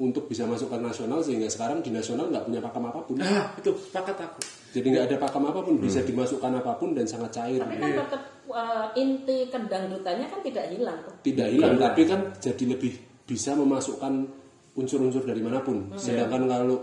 untuk 0.00 0.32
bisa 0.32 0.48
masuk 0.48 0.72
ke 0.72 0.80
nasional 0.80 1.20
sehingga 1.20 1.44
sekarang 1.52 1.84
di 1.84 1.92
nasional 1.92 2.32
nggak 2.32 2.48
punya 2.48 2.60
pakem 2.64 2.84
apa 2.88 3.00
pun. 3.04 3.14
Nah, 3.20 3.52
itu 3.60 3.68
sepakat 3.76 4.16
aku. 4.16 4.40
Jadi 4.72 4.86
nggak 4.96 5.04
ada 5.12 5.16
pakem 5.20 5.44
apa 5.44 5.60
pun, 5.60 5.76
bisa 5.76 6.00
dimasukkan 6.00 6.52
apa 6.56 6.72
pun 6.80 6.96
dan 6.96 7.04
sangat 7.04 7.36
cair. 7.36 7.60
Tapi 7.60 7.76
kan 7.76 7.92
tetap 8.08 8.22
uh, 8.48 8.88
inti 8.96 9.52
kendangdutannya 9.52 10.26
kan 10.32 10.40
tidak 10.40 10.72
hilang. 10.72 11.00
Tidak 11.20 11.48
hilang, 11.52 11.76
tapi 11.76 12.08
kan 12.08 12.32
jadi 12.40 12.64
lebih 12.64 13.09
bisa 13.30 13.54
memasukkan 13.54 14.26
unsur-unsur 14.72 15.22
dari 15.22 15.38
mana 15.38 15.62
pun. 15.62 15.94
Sedangkan 15.94 16.42
kalau 16.44 16.76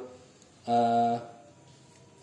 eh, 0.64 1.16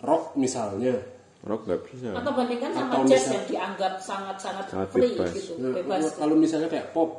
rock 0.01 0.33
misalnya, 0.35 0.97
Rock 1.45 1.65
nggak 1.65 1.81
bisa. 1.85 2.09
Atau 2.15 2.33
bandingkan 2.33 2.73
sama 2.73 2.89
Atau 2.91 3.05
jazz 3.05 3.21
misal- 3.21 3.33
yang 3.35 3.45
dianggap 3.47 3.95
sangat-sangat 4.01 4.65
Sangat 4.67 4.89
free 4.91 5.13
bebas. 5.13 5.33
gitu, 5.35 5.53
Nah, 5.59 5.73
bebas. 5.75 6.03
kalau 6.15 6.35
misalnya 6.35 6.69
kayak 6.69 6.89
pop, 6.91 7.11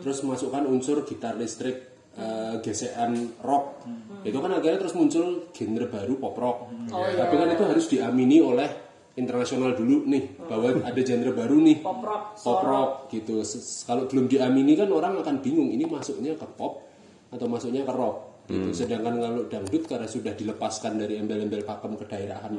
terus 0.00 0.24
masukkan 0.24 0.64
unsur 0.64 1.04
gitar 1.04 1.36
listrik, 1.36 1.84
eh, 2.14 2.54
gesekan 2.60 3.12
rock, 3.40 3.84
itu 4.20 4.32
kan 4.34 4.50
akhirnya 4.50 4.78
terus 4.78 4.94
muncul 4.94 5.24
genre 5.52 5.84
baru 5.86 6.16
pop 6.16 6.32
rock. 6.34 6.58
Oh, 6.90 7.04
iya. 7.04 7.16
Tapi 7.18 7.34
kan 7.36 7.48
itu 7.50 7.64
harus 7.66 7.84
diamini 7.86 8.40
oleh 8.40 8.68
internasional 9.14 9.78
dulu 9.78 10.10
nih 10.10 10.42
bahwa 10.42 10.82
ada 10.82 11.00
genre 11.06 11.30
baru 11.30 11.56
nih 11.62 11.78
Pop 11.86 12.02
rock, 12.02 12.24
pop 12.42 12.60
rock 12.66 12.90
gitu. 13.14 13.46
Kalau 13.86 14.10
belum 14.10 14.26
diamini 14.26 14.74
kan 14.74 14.90
orang 14.90 15.22
akan 15.22 15.38
bingung 15.38 15.70
ini 15.70 15.86
masuknya 15.86 16.34
ke 16.34 16.46
pop 16.58 16.82
atau 17.30 17.46
masuknya 17.46 17.86
ke 17.86 17.94
rock. 17.94 18.16
Gitu. 18.44 18.84
Sedangkan 18.84 19.16
kalau 19.22 19.42
dangdut 19.48 19.88
karena 19.88 20.04
sudah 20.04 20.34
dilepaskan 20.36 21.00
dari 21.00 21.16
embel-embel 21.16 21.64
pakem 21.64 21.96
kedaerahan 21.96 22.52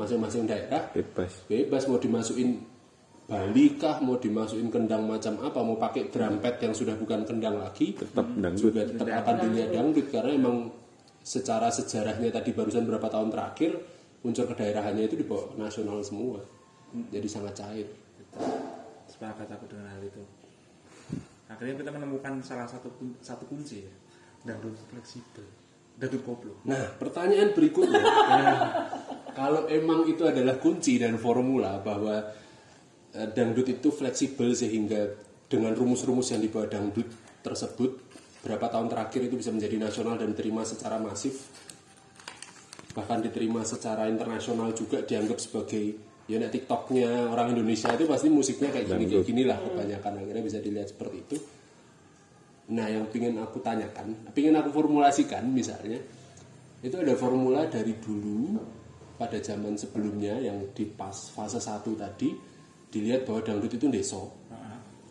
masing-masing 0.00 0.48
daerah, 0.48 0.88
Bebas. 0.94 1.44
bebas 1.44 1.82
mau 1.90 2.00
dimasukin 2.00 2.56
Bali 3.26 3.74
kah 3.74 3.98
mau 4.06 4.22
dimasukin 4.22 4.70
kendang 4.70 5.02
macam 5.02 5.42
apa 5.42 5.58
mau 5.58 5.74
pakai 5.74 6.14
drum 6.14 6.38
pad 6.38 6.62
yang 6.62 6.70
sudah 6.70 6.94
bukan 6.94 7.26
kendang 7.26 7.58
lagi 7.58 7.90
Tetap 7.98 8.22
dangdut. 8.22 8.70
juga 8.70 8.86
tetap 8.86 9.02
akan 9.10 9.34
dilihat 9.42 9.70
dangdut 9.74 10.06
karena 10.14 10.30
emang 10.30 10.56
secara 11.26 11.66
sejarahnya 11.74 12.30
tadi 12.30 12.54
barusan 12.54 12.86
berapa 12.86 13.10
tahun 13.10 13.34
terakhir 13.34 13.82
unsur 14.22 14.48
kedaerahannya 14.48 15.04
itu 15.04 15.16
dibawa 15.18 15.52
nasional 15.58 16.00
semua 16.00 16.40
jadi 17.12 17.26
sangat 17.28 17.54
cair 17.58 17.88
Sepakat 19.06 19.48
aku 19.48 19.64
dengan 19.70 19.88
hal 19.88 20.02
itu. 20.02 20.20
Akhirnya 21.48 21.78
kita 21.78 21.88
menemukan 21.94 22.42
salah 22.42 22.68
satu 22.68 22.90
kun- 23.00 23.16
satu 23.22 23.46
kunci 23.48 23.86
ya. 23.86 23.94
Dangdut 24.44 24.76
fleksibel. 24.90 25.46
Dangdut 25.96 26.20
koplo. 26.28 26.52
nah 26.68 26.92
pertanyaan 27.00 27.56
berikutnya 27.56 27.96
kalau 29.38 29.64
emang 29.72 30.04
itu 30.04 30.28
adalah 30.28 30.60
kunci 30.60 31.00
dan 31.00 31.16
formula 31.16 31.80
bahwa 31.80 32.20
eh, 33.16 33.28
dangdut 33.32 33.64
itu 33.64 33.88
fleksibel 33.88 34.52
sehingga 34.52 35.16
dengan 35.48 35.72
rumus-rumus 35.72 36.36
yang 36.36 36.44
dibawa 36.44 36.68
dangdut 36.68 37.08
tersebut 37.40 37.96
berapa 38.44 38.68
tahun 38.68 38.92
terakhir 38.92 39.32
itu 39.32 39.40
bisa 39.40 39.48
menjadi 39.56 39.80
nasional 39.80 40.20
dan 40.20 40.36
diterima 40.36 40.68
secara 40.68 41.00
masif 41.00 41.48
bahkan 42.96 43.20
diterima 43.20 43.60
secara 43.60 44.08
internasional 44.08 44.72
juga 44.72 45.04
dianggap 45.04 45.36
sebagai 45.36 45.84
ya 46.24 46.40
nek 46.40 46.48
TikToknya 46.48 47.28
orang 47.28 47.52
Indonesia 47.52 47.92
itu 47.92 48.08
pasti 48.08 48.32
musiknya 48.32 48.72
kayak 48.72 48.88
gini 48.88 49.04
kayak 49.04 49.24
gini 49.28 49.42
lah 49.44 49.60
kebanyakan. 49.60 50.12
Akhirnya 50.24 50.42
bisa 50.42 50.58
dilihat 50.64 50.88
seperti 50.88 51.16
itu. 51.20 51.36
Nah 52.72 52.88
yang 52.88 53.04
ingin 53.12 53.36
aku 53.38 53.60
tanyakan 53.60 54.32
ingin 54.32 54.56
aku 54.56 54.72
formulasikan 54.72 55.44
misalnya 55.52 56.00
itu 56.80 56.96
ada 56.96 57.14
formula 57.14 57.68
dari 57.68 57.94
dulu 58.00 58.58
pada 59.16 59.38
zaman 59.38 59.78
sebelumnya 59.78 60.40
yang 60.40 60.72
di 60.74 60.84
pas 60.88 61.14
fase 61.32 61.62
1 61.62 61.84
tadi 61.94 62.32
dilihat 62.90 63.22
bahwa 63.28 63.40
dangdut 63.44 63.76
itu 63.76 63.86
deso 63.88 64.32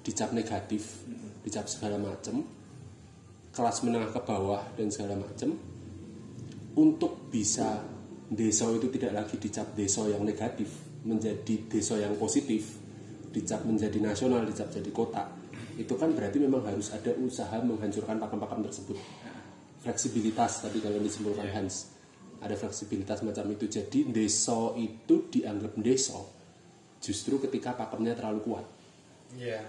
dicap 0.05 0.35
negatif 0.35 1.05
dicap 1.41 1.65
segala 1.65 1.97
macam 1.97 2.45
kelas 3.55 3.77
menengah 3.87 4.11
ke 4.11 4.21
bawah 4.21 4.61
dan 4.75 4.91
segala 4.91 5.15
macam 5.17 5.55
untuk 6.75 7.31
bisa 7.31 7.83
desa 8.27 8.67
itu 8.73 8.87
tidak 8.91 9.23
lagi 9.23 9.35
dicap 9.39 9.71
desa 9.77 10.05
yang 10.09 10.23
negatif 10.25 10.67
menjadi 11.05 11.69
desa 11.69 11.95
yang 12.01 12.17
positif 12.17 12.81
dicap 13.29 13.63
menjadi 13.67 13.99
nasional 14.01 14.43
dicap 14.47 14.71
jadi 14.71 14.89
kota 14.89 15.45
itu 15.75 15.93
kan 15.99 16.15
berarti 16.15 16.39
memang 16.39 16.63
harus 16.63 16.91
ada 16.95 17.11
usaha 17.19 17.59
menghancurkan 17.59 18.15
pakem-pakem 18.15 18.63
tersebut. 18.63 18.97
Fleksibilitas 19.83 20.63
tadi 20.63 20.79
kalau 20.79 20.97
disimpulkan 21.03 21.51
Hans. 21.51 21.91
Ada 22.39 22.55
fleksibilitas 22.55 23.23
macam 23.27 23.43
itu. 23.51 23.67
Jadi 23.67 24.07
desa 24.07 24.71
itu 24.79 25.27
dianggap 25.27 25.75
desa 25.83 26.15
justru 27.03 27.37
ketika 27.43 27.75
pakemnya 27.75 28.15
terlalu 28.15 28.41
kuat. 28.43 28.65
Iya. 29.35 29.59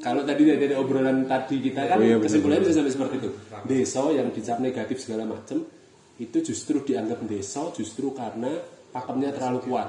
kalau 0.00 0.26
tadi 0.26 0.42
dari 0.48 0.74
obrolan 0.74 1.28
tadi 1.28 1.60
kita 1.60 1.86
kan 1.86 2.00
Oh 2.00 2.02
iya, 2.02 2.16
kesimpulannya 2.18 2.66
bisa 2.66 2.82
sampai 2.82 2.94
seperti 2.94 3.14
itu. 3.20 3.30
Desa 3.68 4.02
yang 4.10 4.28
dicap 4.34 4.58
negatif 4.58 4.96
segala 4.98 5.22
macam 5.28 5.62
itu 6.18 6.38
justru 6.42 6.86
dianggap 6.86 7.26
desa 7.26 7.74
justru 7.74 8.14
karena 8.14 8.54
pakemnya 8.94 9.34
terlalu 9.34 9.60
kuat. 9.66 9.88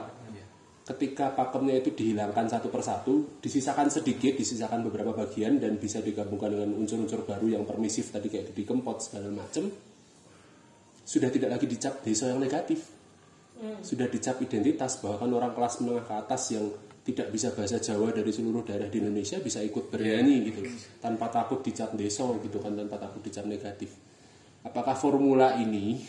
Ketika 0.85 1.33
pakemnya 1.33 1.81
itu 1.81 1.97
dihilangkan 1.97 2.45
satu 2.45 2.69
persatu, 2.69 3.41
disisakan 3.41 3.89
sedikit, 3.89 4.37
disisakan 4.37 4.85
beberapa 4.85 5.17
bagian 5.17 5.57
dan 5.57 5.81
bisa 5.81 5.97
digabungkan 5.97 6.53
dengan 6.53 6.77
unsur-unsur 6.77 7.25
baru 7.25 7.57
yang 7.57 7.65
permisif 7.65 8.13
tadi 8.13 8.29
kayak 8.29 8.53
di 8.53 8.61
kempot 8.61 9.01
segala 9.01 9.33
macam, 9.33 9.65
sudah 11.01 11.29
tidak 11.33 11.57
lagi 11.57 11.65
dicap 11.65 12.05
desa 12.05 12.29
yang 12.29 12.37
negatif. 12.37 12.85
Sudah 13.81 14.05
dicap 14.11 14.37
identitas 14.45 15.01
bahwa 15.01 15.15
kan 15.25 15.31
orang 15.31 15.53
kelas 15.57 15.81
menengah 15.81 16.05
ke 16.05 16.13
atas 16.21 16.53
yang 16.53 16.69
tidak 17.05 17.33
bisa 17.33 17.53
bahasa 17.53 17.81
Jawa 17.81 18.13
dari 18.13 18.33
seluruh 18.33 18.65
daerah 18.65 18.89
di 18.89 18.97
Indonesia 18.97 19.37
bisa 19.37 19.61
ikut 19.61 19.93
bernyanyi 19.93 20.35
gitu 20.49 20.61
tanpa 20.97 21.29
takut 21.29 21.61
dicap 21.61 21.93
desa 21.93 22.25
gitu 22.41 22.57
kan 22.57 22.73
tanpa 22.73 22.97
takut 23.01 23.21
dicap 23.25 23.45
negatif. 23.45 24.04
Apakah 24.65 24.97
formula 24.97 25.53
ini 25.61 26.01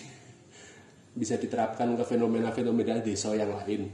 bisa 1.20 1.36
diterapkan 1.36 1.92
ke 1.92 2.04
fenomena-fenomena 2.08 3.04
desa 3.04 3.36
yang 3.36 3.52
lain 3.52 3.92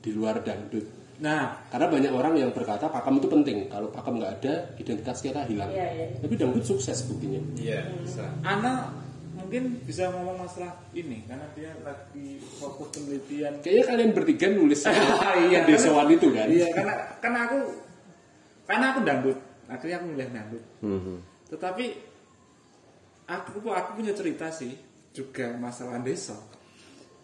di 0.00 0.10
luar 0.16 0.40
dangdut? 0.40 1.00
Nah, 1.20 1.68
Karena 1.68 1.92
banyak 1.92 2.12
orang 2.16 2.32
yang 2.32 2.48
berkata 2.48 2.88
pakem 2.88 3.20
itu 3.20 3.28
penting. 3.28 3.68
Kalau 3.68 3.92
pakem 3.92 4.16
nggak 4.16 4.32
ada, 4.40 4.72
identitas 4.80 5.20
kita 5.20 5.44
hilang. 5.44 5.68
Iya, 5.68 5.86
iya. 5.92 6.06
Tapi 6.16 6.32
dangdut 6.32 6.64
sukses 6.64 7.04
buktinya. 7.04 7.44
Iya, 7.60 7.92
bisa. 8.00 8.24
Ana 8.40 8.88
mungkin 9.36 9.84
bisa 9.84 10.08
ngomong 10.14 10.46
masalah 10.46 10.80
ini 10.96 11.24
karena 11.28 11.44
dia 11.52 11.76
lagi 11.84 12.40
fokus 12.56 12.88
penelitian. 12.96 13.60
Kayaknya 13.60 13.84
kalian 13.84 14.10
bertiga 14.16 14.46
nulis 14.48 14.80
iya 15.52 15.60
desawan 15.68 16.08
itu 16.08 16.32
kan? 16.32 16.48
Iya, 16.48 16.72
karena 16.72 16.94
karena 17.20 17.38
aku 17.52 17.58
karena 18.64 18.86
aku 18.96 19.00
dangdut. 19.04 19.38
Akhirnya 19.68 19.96
aku 20.00 20.06
milih 20.08 20.28
dangdut. 20.32 20.64
Mhm. 20.80 21.16
Tetapi 21.52 21.84
aku 23.30 23.62
aku 23.70 23.90
punya 24.02 24.10
cerita 24.10 24.50
sih 24.50 24.74
juga 25.14 25.54
masalah 25.54 26.02
desa. 26.02 26.34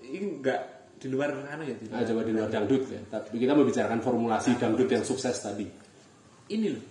Ini 0.07 0.39
enggak 0.39 0.61
di 0.97 1.11
luar 1.11 1.35
anu 1.51 1.67
ya, 1.67 1.75
di 1.77 1.91
Nah, 1.91 2.01
luar. 2.01 2.09
coba 2.09 2.21
di 2.23 2.33
luar 2.33 2.49
dangdut 2.49 2.85
ya. 2.89 3.01
Tapi 3.11 3.35
kita 3.37 3.53
membicarakan 3.53 4.01
formulasi 4.01 4.55
dangdut 4.57 4.87
yang 4.87 5.03
sukses 5.03 5.35
tadi. 5.37 5.67
Ini 6.47 6.67
loh. 6.71 6.85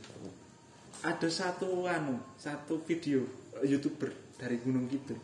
Ada 1.06 1.30
satu 1.30 1.88
anu, 1.88 2.18
satu 2.36 2.82
video 2.84 3.24
YouTuber 3.64 4.36
dari 4.36 4.60
Gunung 4.60 4.90
Kidul. 4.90 5.18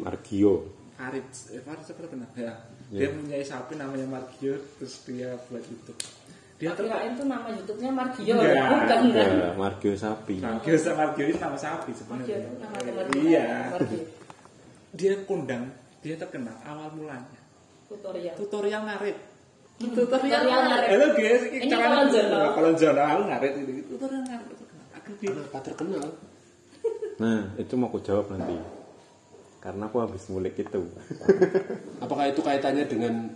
Margio 0.00 0.70
Farid, 0.94 1.26
eh, 1.50 1.58
Farid 1.58 1.82
kenal? 2.06 2.30
Ya. 2.38 2.54
Dia 2.94 3.10
punya 3.10 3.42
sapi 3.42 3.74
namanya 3.74 4.06
Margio, 4.06 4.54
terus 4.78 5.02
dia 5.02 5.34
buat 5.50 5.60
YouTube. 5.66 5.98
Dia 6.54 6.70
Tak 6.70 6.86
kirain 6.86 7.12
tuh 7.18 7.26
nama 7.26 7.50
YouTube-nya 7.50 7.90
Margio. 7.90 8.34
Enggak. 8.38 8.66
Bukan 8.70 8.86
kan? 8.86 9.02
ya, 9.10 9.50
Margio 9.58 9.92
sapi 9.98 10.34
Margio 10.38 10.74
sama 10.78 10.96
Margio 11.02 11.24
itu 11.26 11.38
nama 11.42 11.58
sapi 11.58 11.90
Margio 11.90 11.98
sebenarnya. 11.98 12.36
itu 12.38 12.56
nama 12.62 12.76
Margio. 12.78 13.20
Iya. 13.26 13.48
Margio. 13.74 14.02
Dia 14.94 15.12
kondang, 15.26 15.64
dia 15.98 16.14
terkenal 16.14 16.54
awal 16.62 16.88
mulanya. 16.94 17.40
Tutorial. 17.90 18.34
Tutorial 18.38 18.82
ngarit. 18.86 19.16
Hmm, 19.82 19.90
Tutorial 19.98 20.40
tutorial 20.46 20.62
ngarit. 20.70 20.88
Halo 20.94 21.06
guys, 21.18 21.42
Ini 21.50 21.74
kalau 21.74 22.02
jono. 22.06 22.38
Kalau 22.54 22.70
jono 22.78 23.02
aku 23.02 23.22
ngarit 23.26 23.52
itu. 23.58 23.70
Tutorial 23.90 24.22
ngarit 24.22 24.46
terkenal. 24.54 24.84
Kenapa 24.94 25.58
terkenal? 25.60 26.06
nah 27.14 27.46
itu 27.62 27.78
mau 27.78 27.86
aku 27.86 28.02
jawab 28.02 28.26
nanti 28.34 28.58
karena 29.62 29.86
aku 29.86 30.02
habis 30.02 30.26
ngulik 30.26 30.58
itu 30.58 30.82
Apakah 32.02 32.26
itu 32.26 32.42
kaitannya 32.42 32.90
dengan 32.90 33.30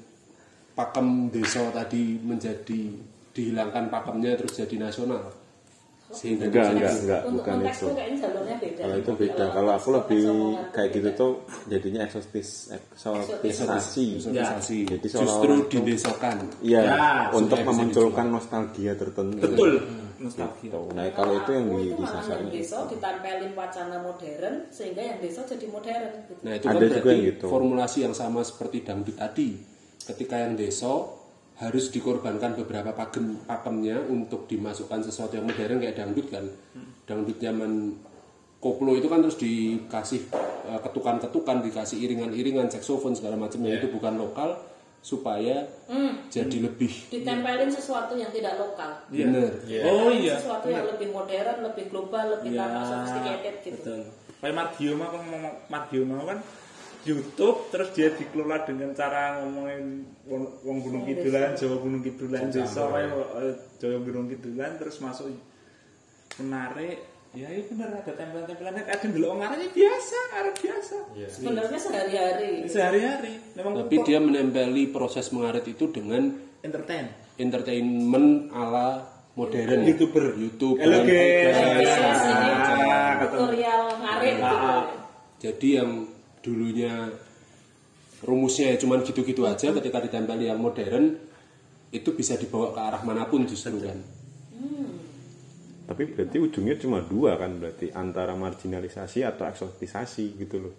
pakem 0.78 1.26
desa 1.34 1.66
tadi 1.74 2.22
menjadi 2.22 2.80
dihilangkan 3.34 3.90
pakemnya 3.90 4.38
terus 4.38 4.54
jadi 4.54 4.78
nasional? 4.78 5.26
Sehingga 6.08 6.48
enggak 6.48 6.72
bisa 6.72 6.80
enggak 6.80 6.94
enggak 7.04 7.20
Untuk 7.20 7.44
bukan 7.44 7.56
itu 7.60 7.84
beda. 8.56 8.80
kalau 8.80 8.96
itu 8.96 9.12
beda 9.12 9.44
kalau 9.52 9.70
aku 9.76 9.88
lebih 9.92 10.22
kayak 10.72 10.88
gitu 10.96 11.08
tuh 11.12 11.32
jadinya 11.68 12.00
eksotis 12.08 12.48
eksotisasi 12.72 14.06
Eksotisasi. 14.16 14.78
Jadi 14.88 15.06
Justru 15.06 15.52
didesakan. 15.68 16.36
Iya, 16.64 16.80
Ya, 16.80 16.96
untuk 17.28 17.60
supaya 17.60 17.68
bisa 17.68 17.76
memunculkan 17.76 18.26
nostalgia 18.32 18.92
tertentu. 18.96 19.36
betul. 19.44 19.72
Nostalgia. 20.18 20.64
Gitu. 20.66 20.80
Nah, 20.96 21.04
kalau 21.12 21.32
itu 21.36 21.50
yang 21.52 21.66
di, 21.70 21.86
disasarnya. 21.94 22.40
yang 22.40 22.56
desa 22.56 22.78
ditempelin 22.88 23.52
wacana 23.54 23.96
modern 24.00 24.54
sehingga 24.72 25.02
yang 25.04 25.18
desa 25.20 25.40
jadi 25.44 25.66
modern 25.68 26.04
gitu. 26.24 26.32
Nah 26.42 26.52
itu 26.56 26.64
Ada 26.64 26.72
kan 26.72 26.80
juga 26.80 26.88
berarti 26.88 27.08
yang 27.12 27.28
gitu. 27.30 27.46
formulasi 27.46 27.98
yang 28.02 28.14
sama 28.16 28.40
seperti 28.42 28.76
dangdut 28.80 29.14
tadi. 29.14 29.50
Ketika 30.08 30.40
yang 30.40 30.56
desa 30.56 31.04
harus 31.58 31.90
dikorbankan 31.90 32.54
beberapa 32.54 32.94
pakem 32.94 33.42
pakemnya 33.44 33.98
untuk 34.06 34.46
dimasukkan 34.46 35.02
sesuatu 35.04 35.36
yang 35.36 35.44
modern 35.44 35.82
kayak 35.82 35.98
dangdut 35.98 36.26
kan. 36.30 36.46
Dangdut 37.04 37.36
zaman 37.42 37.98
koplo 38.62 38.94
itu 38.94 39.10
kan 39.10 39.20
terus 39.22 39.38
dikasih 39.42 40.30
eh, 40.70 40.80
ketukan-ketukan, 40.80 41.66
dikasih 41.66 41.98
iringan-iringan, 41.98 42.70
saksofon 42.70 43.14
segala 43.18 43.34
macam 43.34 43.58
yang 43.66 43.82
itu 43.82 43.90
bukan 43.90 44.16
lokal 44.16 44.54
supaya 44.98 45.62
jadi 46.26 46.58
lebih 46.68 46.90
Ditempelin 47.10 47.70
sesuatu 47.70 48.18
yang 48.18 48.30
tidak 48.34 48.58
lokal. 48.58 48.98
benar. 49.10 49.52
Oh 49.86 50.10
iya. 50.10 50.38
Sesuatu 50.38 50.66
yang 50.70 50.86
lebih 50.90 51.14
modern, 51.14 51.58
lebih 51.64 51.84
global, 51.90 52.38
lebih 52.38 52.58
tampak 52.58 52.82
sophisticated 52.86 53.54
gitu. 53.62 53.76
betul. 53.78 54.02
Kayak 54.38 54.54
Margio 54.54 54.92
mah 54.94 55.08
kalau 55.10 55.24
ngomong 55.26 55.54
Margio 55.66 56.02
mah 56.06 56.16
kan 56.22 56.38
YouTube 57.02 57.70
terus 57.70 57.88
dia 57.92 58.10
dikelola 58.10 58.64
dengan 58.64 58.90
cara 58.92 59.38
ngomongin 59.40 60.02
wong, 60.26 60.78
Gunung 60.82 61.04
Kidulan, 61.04 61.54
Jawa 61.54 61.76
Gunung 61.78 62.02
Kidulan, 62.02 62.42
eh, 62.48 63.54
Jawa 63.78 63.98
Gunung 64.02 64.26
Kidulan 64.26 64.70
terus 64.76 64.98
masuk 64.98 65.30
menarik 66.38 66.98
ya 67.36 67.44
itu 67.52 67.76
bener 67.76 68.00
ada 68.00 68.08
tempelan-tempelannya 68.08 68.88
ada 68.88 69.04
dulu 69.04 69.36
ngaranya 69.36 69.68
biasa 69.68 70.18
arah 70.32 70.54
biasa 70.56 70.96
Sebenarnya 71.28 71.78
sehari-hari. 71.78 72.52
sehari-hari 72.64 73.32
memang 73.52 73.84
Tapi 73.84 73.96
dia 74.02 74.18
menempeli 74.18 74.88
proses 74.88 75.28
mengarit 75.28 75.68
itu 75.68 75.92
dengan 75.92 76.32
entertain 76.64 77.12
entertainment 77.36 78.48
ala 78.50 79.06
modern. 79.38 79.86
YouTuber. 79.86 80.34
YouTube. 80.34 80.82
Halo, 80.82 81.06
guys. 81.06 81.54
Yes, 81.78 82.20
ini 82.26 82.50
Ah, 82.50 83.22
tutorial 83.22 83.82
ngarit 84.02 84.34
gitu. 84.34 84.74
Jadi 85.38 85.68
yang 85.78 85.90
dulunya 86.42 87.10
rumusnya 88.22 88.74
ya 88.74 88.76
cuman 88.82 89.06
gitu-gitu 89.06 89.46
aja 89.46 89.70
ketika 89.70 89.98
ditempeli 90.02 90.50
yang 90.50 90.58
modern 90.58 91.18
itu 91.88 92.10
bisa 92.12 92.36
dibawa 92.36 92.74
ke 92.74 92.80
arah 92.82 93.02
mana 93.06 93.24
pun 93.30 93.46
justru 93.48 93.80
kan. 93.80 93.98
Tapi 95.88 96.04
berarti 96.04 96.36
ujungnya 96.36 96.76
cuma 96.76 97.00
dua 97.00 97.40
kan 97.40 97.56
berarti 97.56 97.88
antara 97.96 98.36
marginalisasi 98.36 99.24
atau 99.24 99.48
eksotisasi 99.48 100.36
gitu 100.36 100.68
loh. 100.68 100.74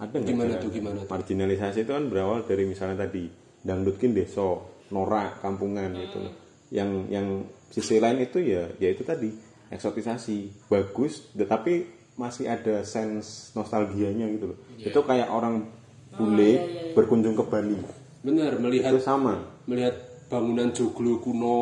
Ada 0.00 0.24
nggak 0.24 0.32
Gimana 0.32 0.54
tuh, 0.56 0.70
gimana 0.72 0.98
tuh? 1.04 1.12
Marginalisasi 1.12 1.84
itu 1.84 1.92
kan 1.92 2.08
berawal 2.08 2.48
dari 2.48 2.64
misalnya 2.64 3.04
tadi 3.04 3.28
dangdutkin 3.60 4.16
deso, 4.16 4.80
norak, 4.88 5.44
kampungan 5.44 5.92
gitu 6.00 6.18
loh. 6.24 6.34
Yang 6.72 6.90
yang 7.12 7.26
sisi 7.68 8.00
lain 8.00 8.24
itu 8.24 8.40
ya 8.40 8.72
ya 8.80 8.88
itu 8.88 9.04
tadi 9.04 9.28
eksotisasi 9.68 10.68
bagus, 10.72 11.28
tetapi 11.36 12.01
masih 12.14 12.44
ada 12.46 12.82
sense 12.82 13.50
nostalgianya 13.52 14.28
gitu 14.30 14.50
loh. 14.50 14.58
Itu 14.76 15.00
kayak 15.00 15.28
orang 15.28 15.64
bule 16.12 16.44
iya, 16.44 16.60
iya, 16.60 16.82
iya. 16.82 16.92
berkunjung 16.92 17.32
ke 17.34 17.44
Bali. 17.44 17.78
Benar 18.20 18.56
melihat 18.56 18.92
Itu 18.92 19.00
sama. 19.00 19.40
melihat 19.64 19.96
bangunan 20.28 20.68
joglo 20.70 21.16
kuno 21.18 21.60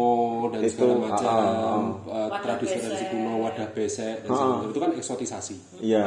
dan 0.48 0.60
Itu, 0.60 0.74
segala 0.76 0.94
macam 1.00 1.26
ah, 1.26 1.78
eh, 2.06 2.28
Wadah 2.28 2.40
tradisi-tradisi 2.40 2.86
besek. 2.96 3.10
kuno 3.10 3.32
wadah 3.40 3.68
besek 3.72 4.14
dan 4.16 4.28
segala 4.28 4.46
macam. 4.52 4.68
itu 4.68 4.78
kan 4.78 4.90
eksotisasi 4.94 5.56
Iya. 5.80 6.02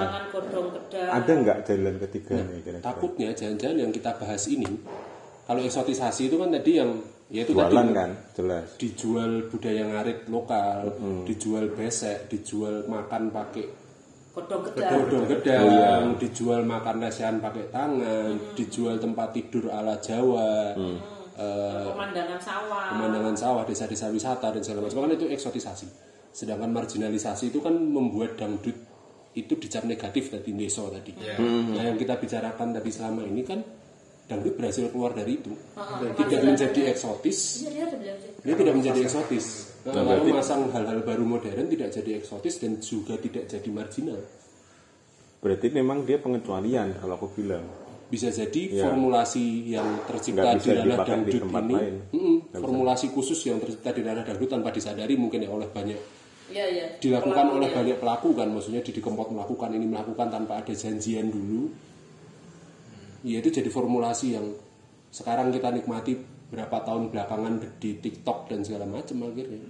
Ada 1.11 1.31
nggak 1.33 1.57
jalan 1.65 1.95
ketiga 1.99 2.33
nih 2.37 2.59
kira-kira? 2.61 2.79
takutnya 2.81 3.29
jangan-jangan 3.31 3.77
yang 3.79 3.91
kita 3.91 4.11
bahas 4.13 4.43
ini 4.45 4.69
kalau 5.43 5.59
eksotisasi 5.61 6.21
itu 6.25 6.35
kan 6.37 6.49
tadi 6.49 6.71
yang 6.73 6.91
ya 7.27 7.41
itu 7.41 7.51
Jualan 7.51 7.67
tadi 7.67 7.91
kan, 7.93 8.09
jelas. 8.31 8.65
dijual 8.77 9.31
budaya 9.49 9.83
ngarit 9.85 10.19
lokal 10.27 10.79
Hmm. 10.93 11.23
dijual 11.25 11.65
besek 11.69 12.27
dijual 12.27 12.85
makan 12.85 13.27
pakai 13.29 13.67
Godong 14.33 14.65
kedang. 14.65 14.91
godong 14.97 15.25
gedang 15.29 16.05
dijual 16.17 16.65
makan 16.65 17.05
lesehan 17.05 17.37
pakai 17.37 17.69
tangan 17.69 18.33
Hmm. 18.33 18.57
dijual 18.57 18.97
tempat 18.97 19.29
tidur 19.29 19.69
ala 19.69 20.01
Jawa 20.01 20.73
eh, 20.73 21.85
Pemandangan 21.89 22.41
sawah. 22.41 22.93
pemandangan 22.93 23.35
sawah, 23.37 23.63
desa-desa 23.65 24.09
wisata 24.09 24.53
dan 24.53 24.61
segala 24.61 24.85
macam 24.85 25.05
kan 25.05 25.13
itu 25.13 25.25
eksotisasi. 25.29 25.85
Sedangkan 26.29 26.69
marginalisasi 26.69 27.49
itu 27.49 27.61
kan 27.61 27.73
membuat 27.73 28.37
dangdut 28.37 28.73
itu 29.33 29.53
dicap 29.57 29.85
negatif 29.85 30.29
tadi 30.29 30.53
deso 30.53 30.89
tadi. 30.89 31.13
Nah 31.73 31.83
yang 31.85 31.97
kita 31.97 32.17
bicarakan 32.17 32.73
tadi 32.73 32.89
selama 32.89 33.25
ini 33.25 33.41
kan 33.41 33.61
dangdut 34.23 34.55
berhasil 34.55 34.87
keluar 34.87 35.11
dari 35.11 35.35
itu 35.35 35.51
tidak 36.15 36.41
menjadi 36.41 36.81
eksotis. 36.89 37.61
Iya, 37.61 37.69
dia 37.69 37.83
ada 37.85 37.97
bilang 37.99 38.17
sih. 38.19 38.31
Dia 38.39 38.55
tidak 38.55 38.73
menjadi 38.75 38.99
eksotis. 39.03 39.45
Nah, 39.83 39.99
lalu 39.99 40.31
masang 40.31 40.71
hal-hal 40.71 40.99
baru 41.03 41.23
modern 41.27 41.67
tidak 41.67 41.89
jadi 41.91 42.11
eksotis 42.17 42.55
dan 42.57 42.79
juga 42.79 43.19
tidak 43.19 43.51
jadi 43.51 43.69
marginal. 43.69 44.21
Berarti 45.43 45.67
memang 45.69 46.07
dia 46.07 46.17
pengecualian 46.17 46.95
kalau 46.97 47.19
aku 47.19 47.27
bilang. 47.35 47.67
Bisa 48.07 48.29
jadi 48.29 48.69
Iya. 48.69 48.83
formulasi 48.85 49.73
yang 49.73 50.05
tercipta 50.05 50.53
di 50.53 50.61
bisa 50.61 50.71
ranah 50.77 50.97
di 51.01 51.07
dangdut 51.09 51.33
tempat 51.49 51.63
ini, 51.65 51.75
mm-mm, 52.13 52.35
formulasi 52.53 53.05
khusus 53.09 53.41
yang 53.43 53.57
tercipta 53.57 53.89
di 53.89 54.01
ranah 54.05 54.21
dangdut 54.21 54.47
tanpa 54.47 54.69
disadari 54.69 55.17
mungkin 55.17 55.41
ya 55.41 55.49
oleh 55.49 55.65
banyak 55.65 55.97
Iya, 56.53 56.65
iya. 56.69 56.85
dilakukan 57.01 57.49
Pelakunya. 57.49 57.57
oleh 57.57 57.69
banyak 57.73 57.97
pelaku 57.97 58.29
kan 58.37 58.47
maksudnya 58.53 58.85
Didi 58.85 59.01
Kempot 59.01 59.33
melakukan 59.33 59.73
ini 59.73 59.89
melakukan 59.89 60.29
tanpa 60.29 60.61
ada 60.61 60.69
janjian 60.69 61.33
dulu 61.33 61.73
ya 63.23 63.39
itu 63.39 63.49
jadi 63.49 63.69
formulasi 63.71 64.35
yang 64.35 64.47
sekarang 65.09 65.49
kita 65.55 65.71
nikmati 65.71 66.19
berapa 66.53 66.83
tahun 66.85 67.09
belakangan 67.09 67.53
di 67.81 67.97
TikTok 67.97 68.51
dan 68.51 68.61
segala 68.61 68.85
macam 68.85 69.25
akhirnya. 69.25 69.63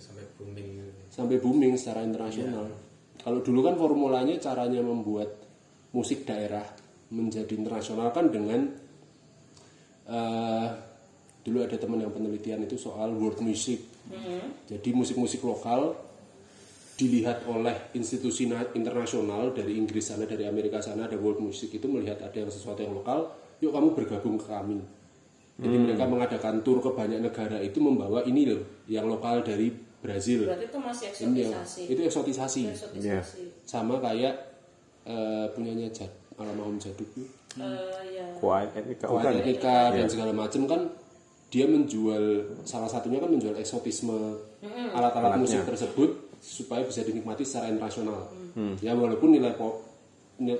Sampai 0.00 0.24
booming 0.38 0.70
sampai 1.12 1.36
booming 1.36 1.76
secara 1.76 2.00
internasional. 2.08 2.72
Kalau 3.20 3.44
dulu 3.44 3.60
kan 3.60 3.76
formulanya 3.76 4.40
caranya 4.40 4.80
membuat 4.80 5.28
musik 5.92 6.24
daerah 6.24 6.64
menjadi 7.12 7.52
internasional 7.52 8.08
kan 8.16 8.32
dengan 8.32 8.72
eh, 10.08 10.66
dulu 11.44 11.58
ada 11.60 11.76
teman 11.76 12.00
yang 12.00 12.10
penelitian 12.16 12.64
itu 12.64 12.80
soal 12.80 13.12
world 13.12 13.38
music. 13.44 13.84
Jadi 14.66 14.88
musik-musik 14.96 15.44
lokal 15.44 15.94
dilihat 17.02 17.42
oleh 17.44 17.90
institusi 17.92 18.46
na- 18.46 18.70
internasional 18.72 19.50
dari 19.50 19.74
Inggris 19.74 20.06
sana 20.06 20.22
dari 20.22 20.44
Amerika 20.44 20.78
sana 20.78 21.04
ada 21.04 21.16
world 21.16 21.40
music 21.40 21.74
itu 21.74 21.86
melihat 21.86 22.18
ada 22.18 22.36
yang 22.36 22.46
sesuatu 22.48 22.78
yang 22.78 22.94
lokal 22.94 23.26
yuk 23.58 23.70
kamu 23.70 23.90
bergabung 23.92 24.36
ke 24.36 24.46
kami. 24.46 24.78
Jadi 25.54 25.76
mereka 25.76 26.04
mengadakan 26.04 26.54
tur 26.60 26.78
ke 26.78 26.90
banyak 26.90 27.18
negara 27.20 27.58
itu 27.58 27.78
membawa 27.78 28.22
ini 28.22 28.46
loh 28.46 28.62
yang 28.86 29.04
lokal 29.04 29.40
dari 29.40 29.70
Brazil. 29.98 30.46
Berarti 30.46 30.66
itu 30.66 30.78
masih 30.80 31.08
ini 31.22 31.38
yang- 31.40 31.54
eksotisasi. 31.56 31.82
itu 31.88 32.00
eksotisasi 32.02 32.62
Eksotisasi. 32.68 33.42
sama 33.62 33.98
kayak 33.98 34.34
eh, 35.02 35.46
punyanya 35.50 35.90
Jad 35.90 36.10
almarhum 36.36 36.78
Jaduk 36.78 37.10
Eh, 37.52 37.68
ya. 38.08 38.24
Kuat 38.34 38.72
etika 38.72 39.04
Kuat 39.04 39.28
bukan? 39.28 39.34
etika 39.36 39.76
dan 39.90 40.06
segala 40.06 40.32
macam 40.32 40.64
kan 40.64 40.80
dia 41.48 41.66
menjual 41.66 42.24
salah 42.62 42.86
satunya 42.86 43.18
kan 43.18 43.28
menjual 43.28 43.52
eksotisme 43.54 44.40
alat-alat 44.88 45.36
musik 45.36 45.60
tersebut 45.62 46.16
supaya 46.42 46.82
bisa 46.82 47.00
dinikmati 47.00 47.46
secara 47.46 47.70
internasional. 47.70 48.26
Ya 48.82 48.92
walaupun 48.92 49.30
nilai 49.30 49.54
po- 49.54 49.86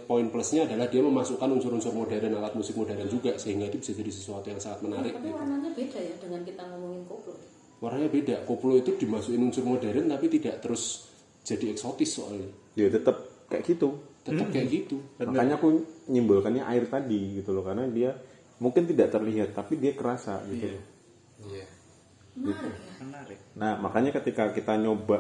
poin 0.06 0.30
plusnya 0.30 0.62
adalah 0.62 0.86
dia 0.86 1.02
memasukkan 1.02 1.48
unsur-unsur 1.50 1.90
modern 1.90 2.38
alat 2.38 2.54
musik 2.54 2.78
modern 2.78 3.02
juga 3.10 3.34
sehingga 3.34 3.66
itu 3.66 3.82
bisa 3.82 3.90
jadi 3.92 4.12
sesuatu 4.14 4.46
yang 4.46 4.62
sangat 4.62 4.86
menarik. 4.86 5.10
Tapi 5.10 5.28
warnanya 5.28 5.74
beda 5.74 5.98
ya 5.98 6.14
dengan 6.22 6.40
kita 6.46 6.62
ngomongin 6.70 7.02
koplo. 7.04 7.34
Warnanya 7.82 8.08
beda. 8.08 8.36
Koplo 8.46 8.78
itu 8.78 8.94
dimasukin 8.94 9.42
unsur 9.42 9.66
modern 9.66 10.06
tapi 10.06 10.30
tidak 10.30 10.62
terus 10.62 11.10
jadi 11.42 11.74
eksotis 11.74 12.14
soalnya. 12.14 12.46
Ya 12.78 12.86
tetap 12.86 13.26
kayak 13.50 13.66
gitu. 13.66 13.98
Tetap 14.22 14.54
kayak 14.54 14.68
gitu. 14.70 15.02
Makanya 15.18 15.58
aku 15.58 15.82
nyimbolkannya 16.06 16.62
air 16.62 16.86
tadi 16.86 17.42
gitu 17.42 17.50
loh 17.50 17.66
karena 17.66 17.90
dia 17.90 18.14
mungkin 18.62 18.86
tidak 18.86 19.10
terlihat 19.10 19.50
tapi 19.50 19.82
dia 19.82 19.90
kerasa 19.98 20.38
gitu. 20.46 20.70
iya 21.50 21.66
menarik 23.02 23.38
Nah, 23.58 23.76
makanya 23.76 24.14
ketika 24.16 24.54
kita 24.54 24.78
nyoba 24.78 25.18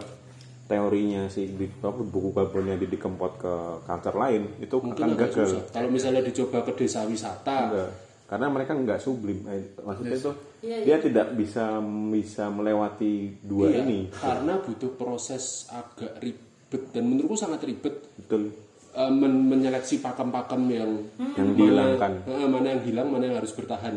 teorinya 0.72 1.28
si 1.28 1.44
di 1.46 1.68
apa, 1.78 2.00
buku 2.00 2.32
kabelnya 2.32 2.80
di 2.80 2.96
Kempot 2.96 3.36
ke 3.36 3.54
culture 3.84 4.16
lain 4.16 4.42
itu 4.56 4.76
Mungkin 4.80 5.04
akan 5.04 5.20
gagal. 5.20 5.46
susah. 5.46 5.62
Kalau 5.68 5.88
misalnya 5.92 6.24
dicoba 6.24 6.64
ke 6.64 6.72
desa 6.72 7.04
wisata, 7.04 7.58
Enggak. 7.68 7.90
Karena 8.24 8.48
mereka 8.48 8.72
nggak 8.72 8.96
sublim. 8.96 9.44
Eh, 9.44 9.76
maksudnya 9.84 10.16
itu 10.16 10.32
Iya, 10.64 10.76
dia 10.88 10.96
tidak 10.96 11.36
bisa 11.36 11.84
bisa 12.08 12.48
melewati 12.48 13.36
dua 13.44 13.68
Iya, 13.68 13.84
ini. 13.84 14.08
karena 14.08 14.56
butuh 14.56 14.96
proses 14.96 15.68
agak 15.68 16.16
ribet 16.16 16.82
dan 16.94 17.04
menurutku 17.04 17.36
sangat 17.36 17.60
ribet 17.62 17.92
Betul. 18.16 18.56
Eh, 18.92 19.08
men- 19.08 19.46
menyeleksi 19.46 19.98
pakem-pakem 19.98 20.62
yang 20.68 20.90
Yang 21.32 21.48
mana- 21.48 21.56
dihilangkan. 21.56 22.12
eh, 22.24 22.44
mana 22.46 22.66
yang 22.68 22.82
hilang 22.82 23.08
mana 23.08 23.24
yang 23.24 23.36
harus 23.36 23.52
bertahan. 23.52 23.94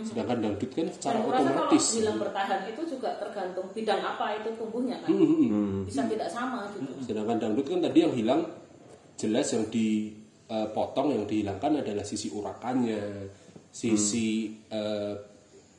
Sedangkan 0.00 0.38
dangdut 0.40 0.70
kan 0.70 0.88
secara 0.88 1.16
Dan 1.16 1.24
kurasa 1.24 1.40
kalau 1.44 1.52
otomatis. 1.62 1.84
bilang 1.94 2.16
bertahan 2.18 2.60
itu 2.66 2.82
juga 2.88 3.10
tergantung 3.16 3.66
bidang 3.70 4.00
apa 4.00 4.24
itu 4.34 4.48
tumbuhnya 4.54 4.96
kan. 4.98 5.08
Bisa 5.84 6.02
tidak 6.04 6.28
sama 6.28 6.64
gitu. 6.70 6.88
sedangkan 7.04 7.36
dangdut 7.38 7.66
kan 7.66 7.80
tadi 7.82 7.98
yang 8.00 8.14
hilang 8.14 8.40
jelas 9.14 9.46
yang 9.50 9.64
dipotong 9.68 11.08
yang 11.10 11.24
dihilangkan 11.24 11.72
adalah 11.78 12.02
sisi 12.02 12.28
urakannya 12.28 13.28
sisi 13.68 14.28
eh, 14.66 15.14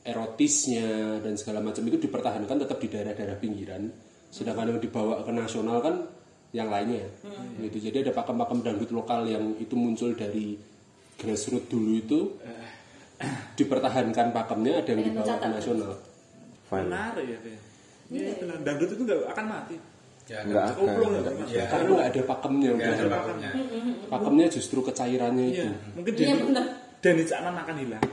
erotisnya 0.00 0.88
dan 1.18 1.34
segala 1.34 1.60
macam 1.60 1.84
itu 1.84 1.98
dipertahankan 1.98 2.56
tetap 2.58 2.78
di 2.78 2.88
daerah-daerah 2.88 3.36
pinggiran. 3.36 3.82
Sedangkan 4.28 4.70
yang 4.70 4.80
dibawa 4.80 5.20
ke 5.20 5.30
nasional 5.30 5.78
kan 5.80 5.96
yang 6.50 6.66
lainnya 6.66 7.06
gitu. 7.60 7.78
Jadi 7.78 8.02
ada 8.02 8.12
pakem-pakem 8.12 8.58
dangdut 8.60 8.90
lokal 8.90 9.22
yang 9.24 9.54
itu 9.56 9.74
muncul 9.74 10.10
dari 10.14 10.58
grassroots 11.14 11.68
dulu 11.68 11.90
itu 11.94 12.18
dipertahankan 13.54 14.32
pakemnya 14.32 14.80
ada 14.80 14.90
yang 14.90 15.02
dibawa 15.04 15.34
ke 15.36 15.48
nasional. 15.48 15.92
Menarik 16.70 17.26
ya. 17.26 17.38
Iya, 18.10 18.26
itu 18.34 18.44
lah. 18.46 18.58
dangdut 18.62 18.90
itu 18.90 19.02
nggak 19.04 19.20
akan 19.30 19.46
mati? 19.46 19.76
Ya 20.26 20.42
Nggak 20.46 20.62
akan. 20.64 20.74
koplo 20.78 21.04
nggak 21.10 21.22
nggak 21.22 21.34
akan. 21.34 21.46
Iya. 21.50 21.64
karena 21.66 21.88
nggak 21.90 22.08
ada 22.10 22.22
pakemnya 22.24 22.68
nggak 22.70 22.78
udah 22.80 22.94
ada 22.96 23.08
pakemnya. 23.12 23.50
Pakemnya 24.08 24.46
justru 24.48 24.78
kecairannya 24.80 25.44
itu. 25.46 25.62
Iya 25.62 25.70
mungkin 25.94 26.12
Iya 26.14 26.26
dari 26.26 26.42
benar. 26.46 26.64
dari 26.98 27.22
zaman 27.24 27.54
akan 27.56 27.76
hilang. 27.76 28.04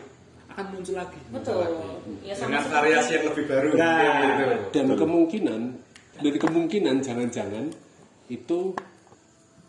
Akan 0.49 0.65
muncul 0.73 0.95
lagi. 0.97 1.19
Betul. 1.29 1.65
Ya 2.21 2.33
dengan 2.33 2.61
variasi 2.67 3.11
yang 3.15 3.25
lebih 3.29 3.43
baru 3.45 3.67
Nah. 3.73 3.89
mungkin 3.97 4.27
gitu. 4.37 4.67
Dan 4.73 4.85
kemungkinan 4.93 5.61
dari 6.17 6.37
kemungkinan 6.37 6.95
jangan-jangan 6.99 7.65
itu 8.27 8.75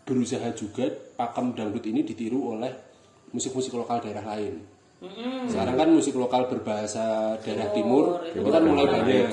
berusaha 0.03 0.49
juga 0.57 0.89
pakem 1.15 1.53
dangdut 1.53 1.85
ini 1.85 2.01
ditiru 2.01 2.57
oleh 2.57 2.73
musik-musik 3.29 3.77
lokal 3.77 4.01
daerah 4.01 4.25
lain. 4.25 4.65
Sekarang 5.47 5.79
kan 5.79 5.89
musik 5.95 6.17
lokal 6.19 6.51
berbahasa 6.51 7.39
daerah 7.39 7.71
timur, 7.71 8.19
Timur, 8.19 8.35
itu 8.35 8.49
kan 8.51 8.63
mulai 8.67 8.85
banyak, 8.89 9.27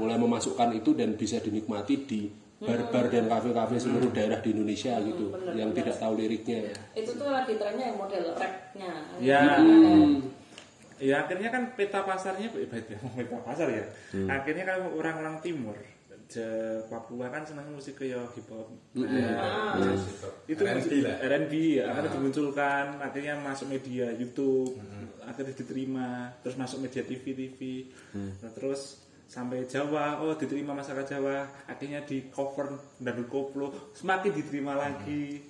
mulai 0.00 0.16
memasukkan 0.16 0.70
itu 0.80 0.96
dan 0.96 1.12
bisa 1.18 1.44
dinikmati 1.44 2.08
di 2.08 2.22
bar-bar 2.64 3.12
dan 3.12 3.28
kafe-kafe 3.28 3.76
seluruh 3.76 4.08
daerah 4.16 4.40
di 4.40 4.56
Indonesia 4.56 4.96
gitu, 5.04 5.28
yang 5.52 5.76
tidak 5.76 6.00
tahu 6.00 6.16
liriknya. 6.16 6.72
itu 6.96 7.12
tuh 7.12 7.28
lagi 7.28 7.60
trennya 7.60 7.92
yang 7.92 7.98
model 8.00 8.32
rapnya. 8.32 8.92
Ya. 9.20 9.60
Hmm. 9.60 10.32
ya 10.96 11.26
akhirnya 11.26 11.52
kan 11.52 11.62
peta 11.76 12.00
pasarnya 12.06 12.48
eh, 12.54 12.64
peta 12.70 12.96
peta 13.18 13.36
pasar 13.44 13.68
ya 13.68 13.84
akhirnya 14.30 14.64
kan 14.64 14.88
orang-orang 14.94 15.36
timur 15.42 15.76
je 16.26 16.48
Papua 16.84 17.28
kan 17.28 17.42
senang 17.42 17.68
musik 17.68 17.96
kayak 17.96 18.32
hip 18.32 18.48
hop 18.48 18.68
Ah. 18.94 19.74
Nah, 19.74 19.92
itu 20.44 20.58
R&B 20.58 20.78
musik- 20.78 21.02
lah 21.02 21.16
R&B 21.22 21.52
ya, 21.74 21.84
akhirnya 21.86 22.10
dimunculkan 22.12 22.84
akhirnya 22.98 23.34
masuk 23.38 23.66
media 23.68 24.08
YouTube 24.10 24.80
akhirnya 25.20 25.52
diterima 25.52 26.08
terus 26.40 26.54
masuk 26.54 26.78
media 26.80 27.02
TV 27.02 27.24
TV 27.32 27.58
Nah, 28.14 28.50
terus 28.50 29.00
sampai 29.26 29.64
Jawa 29.64 30.20
oh 30.20 30.32
diterima 30.32 30.72
masyarakat 30.72 31.06
Jawa 31.10 31.42
akhirnya 31.66 32.00
di 32.02 32.28
cover 32.28 32.70
dan 32.96 33.24
koplo 33.24 33.92
semakin 33.92 34.30
diterima 34.32 34.74
lagi 34.74 35.40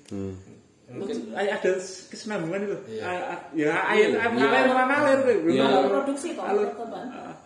mungkin 0.84 1.32
ada 1.32 1.72
kesenambungan 2.04 2.60
itu 2.62 2.76
Iya. 2.90 3.02
Ah, 3.02 3.20
ah, 3.30 3.40
ya 3.52 3.72
air 3.88 4.08
air 4.12 4.30
ngalir 4.30 4.68
orang 4.68 4.88
ngalir 4.90 5.18
belum 5.40 5.54
Iya. 5.54 5.66
produksi 5.88 6.28
kan. 6.34 6.54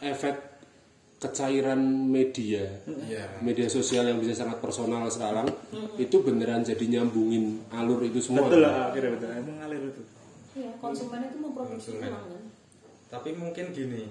Efek 0.01 0.35
kecairan 1.19 1.83
media, 2.07 2.63
iya 3.05 3.27
media 3.43 3.67
sosial 3.67 4.07
yang 4.07 4.23
bisa 4.23 4.39
sangat 4.39 4.63
personal 4.63 5.03
sekarang, 5.11 5.51
itu 5.99 6.23
beneran 6.23 6.63
jadi 6.63 6.85
nyambungin 6.87 7.67
alur 7.75 8.07
itu 8.07 8.23
semua. 8.23 8.47
betul 8.47 8.63
lah 8.63 8.91
akhirnya 8.91 9.11
betul 9.19 9.29
emang 9.35 9.57
ngalir 9.59 9.83
itu 9.91 10.03
Iya, 10.59 10.75
konsumen 10.83 11.23
itu 11.23 11.39
memproduksi 11.39 11.89
ulang 11.95 12.19
kan. 12.19 12.43
tapi 13.11 13.31
mungkin 13.35 13.71
gini 13.71 14.11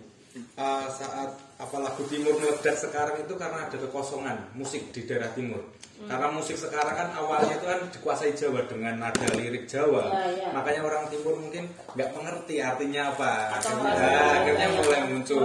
uh, 0.56 0.88
saat 0.88 1.36
apa 1.60 1.78
lagu 1.78 2.08
timur 2.08 2.40
meledak 2.40 2.76
sekarang 2.76 3.20
itu 3.20 3.34
karena 3.36 3.68
ada 3.68 3.76
kekosongan 3.76 4.56
musik 4.56 4.96
di 4.96 5.04
daerah 5.04 5.28
timur. 5.32 5.60
Karena 6.06 6.30
musik 6.30 6.54
sekarang 6.62 6.94
kan 6.94 7.10
awalnya 7.18 7.58
itu 7.58 7.66
kan 7.66 7.82
dikuasai 7.90 8.38
Jawa 8.38 8.62
dengan 8.70 9.02
nada 9.02 9.26
lirik 9.34 9.66
Jawa. 9.66 10.14
Ya, 10.14 10.30
ya. 10.30 10.48
Makanya 10.54 10.82
orang 10.86 11.04
timur 11.10 11.34
mungkin 11.42 11.66
nggak 11.98 12.10
mengerti 12.14 12.62
artinya 12.62 13.10
apa. 13.18 13.58
Atau 13.58 13.74
Akhirnya, 13.82 13.98
merasa- 13.98 14.34
akhirnya 14.38 14.68
mulai 14.78 15.02
muncul. 15.10 15.42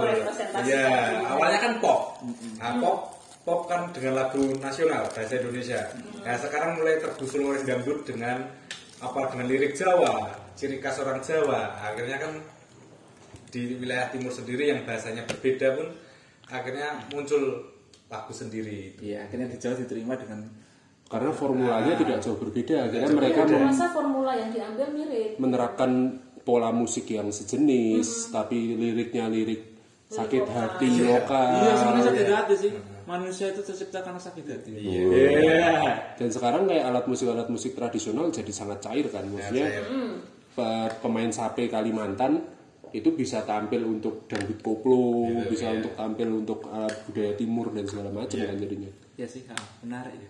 Ya, 0.61 0.85
awalnya 1.25 1.59
kan 1.59 1.73
pop. 1.81 1.99
Nah, 2.61 2.73
pop 2.77 2.97
pop 3.43 3.61
kan 3.65 3.89
dengan 3.91 4.13
lagu 4.23 4.43
nasional 4.61 5.09
bahasa 5.09 5.33
Indonesia. 5.41 5.81
Nah, 6.21 6.37
sekarang 6.37 6.77
mulai 6.77 7.01
tergusul 7.01 7.49
oleh 7.49 7.65
dangdut 7.65 8.05
dengan 8.05 8.45
apa 9.01 9.19
dengan 9.33 9.45
lirik 9.49 9.73
Jawa, 9.73 10.31
ciri 10.53 10.77
khas 10.77 11.01
orang 11.01 11.19
Jawa. 11.19 11.81
Akhirnya 11.81 12.21
kan 12.21 12.39
di 13.49 13.73
wilayah 13.77 14.07
timur 14.13 14.29
sendiri 14.29 14.69
yang 14.69 14.85
bahasanya 14.85 15.25
berbeda 15.25 15.77
pun 15.77 15.87
akhirnya 16.49 17.03
muncul 17.09 17.72
lagu 18.13 18.29
sendiri. 18.31 18.93
Iya, 18.99 19.25
akhirnya 19.25 19.47
di 19.47 19.57
Jawa 19.57 19.75
diterima 19.75 20.13
dengan 20.13 20.45
karena 21.05 21.29
formulanya 21.31 21.93
tidak 21.95 22.17
jauh 22.19 22.37
berbeda 22.37 22.75
akhirnya 22.83 23.09
mereka 23.11 23.39
Aku 23.43 23.53
mem- 23.53 23.65
rasa 23.67 23.85
formula 23.87 24.31
yang 24.33 24.49
diambil 24.49 24.87
mirip. 24.89 25.37
menerapkan 25.37 25.91
pola 26.39 26.69
musik 26.69 27.05
yang 27.07 27.29
sejenis 27.29 28.29
tapi 28.29 28.73
liriknya 28.73 29.25
lirik 29.27 29.77
sakit 30.07 30.41
lokal. 30.41 30.55
hati 30.55 30.87
lokal 31.01 31.49
Iya, 31.59 31.73
sebenarnya 31.75 32.05
sakit 32.07 32.27
hati 32.31 32.55
sih. 32.59 32.71
Manusia 33.03 33.45
itu 33.47 33.61
tercipta 33.61 33.99
karena 33.99 34.17
sakit 34.17 34.45
hati. 34.47 34.71
Iya. 34.73 36.15
dan 36.15 36.29
sekarang 36.29 36.65
kayak 36.65 36.83
alat 36.83 37.05
musik 37.05 37.27
alat 37.27 37.47
musik 37.47 37.71
tradisional 37.73 38.29
jadi 38.29 38.49
sangat 38.49 38.79
cair 38.79 39.05
kan 39.07 39.27
maksudnya 39.27 39.69
pe- 40.49 40.93
pemain 40.99 41.29
sape 41.29 41.67
Kalimantan 41.67 42.41
itu 42.93 43.09
bisa 43.11 43.41
tampil 43.41 43.81
untuk 43.83 44.29
dangdut 44.29 44.61
koplo 44.61 45.01
bisa 45.49 45.73
untuk 45.73 45.93
tampil 45.93 46.29
untuk 46.31 46.69
alat 46.69 46.93
budaya 47.03 47.33
timur 47.33 47.73
dan 47.73 47.83
segala 47.83 48.09
macam 48.09 48.37
kan 48.39 48.55
jadinya 48.55 48.91
Ya 49.13 49.25
sih, 49.25 49.45
Kak. 49.45 49.61
menarik 49.81 50.13
ya. 50.13 50.29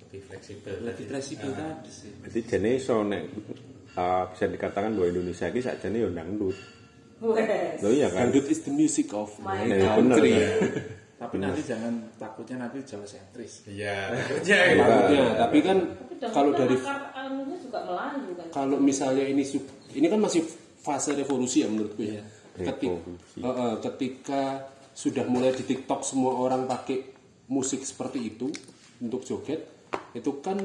Lebih 0.00 0.20
fleksibel. 0.24 0.72
Lebih 0.80 1.04
fleksibel 1.04 1.50
tadi 1.52 1.90
sih. 1.92 2.08
Berarti 2.16 2.40
jane 2.44 2.70
iso 2.76 2.96
nek 3.00 3.22
uh, 3.92 4.24
bisa 4.28 4.44
dikatakan 4.46 4.92
bahwa 4.92 5.08
Indonesia 5.08 5.48
ini 5.48 5.60
sakjane 5.60 5.96
yo 6.00 6.08
dangdut. 6.08 6.56
Wes. 7.20 7.78
Loh 7.80 7.92
iya 7.92 8.08
kan? 8.08 8.28
dangdut 8.28 8.48
is 8.48 8.64
the 8.64 8.72
music 8.72 9.12
of 9.12 9.30
my 9.40 9.62
Ya, 9.62 9.96
bener 10.00 10.16
country 10.16 10.30
kan? 10.36 10.48
Tapi 11.22 11.34
nanti 11.38 11.62
jangan 11.62 11.92
takutnya 12.16 12.56
nanti 12.58 12.76
Jawa 12.82 13.06
sentris. 13.06 13.62
Iya, 13.68 14.10
takutnya 14.10 14.56
ya. 14.58 14.74
Takutnya, 14.80 15.22
tapi 15.38 15.58
kan 15.60 15.76
Tapi 15.86 16.14
dangdut 16.18 16.34
kalau 16.34 16.50
dari 16.56 16.76
juga 17.62 17.80
Melayu 17.84 18.30
kan. 18.36 18.46
kalau 18.48 18.76
misalnya 18.80 19.24
ini 19.28 19.44
ini 19.92 20.06
kan 20.08 20.18
masih 20.18 20.42
fase 20.82 21.14
revolusi 21.14 21.62
ya 21.62 21.68
menurutku 21.70 22.02
ya. 22.02 22.22
Ketika, 22.52 22.92
Revolusi. 22.92 23.38
ketika 23.80 24.42
sudah 24.92 25.24
mulai 25.24 25.56
di 25.56 25.64
TikTok 25.64 26.04
semua 26.04 26.36
orang 26.36 26.68
pakai 26.68 27.16
musik 27.48 27.80
seperti 27.80 28.36
itu 28.36 28.52
untuk 29.00 29.24
joget, 29.24 29.64
itu 30.12 30.42
kan 30.44 30.60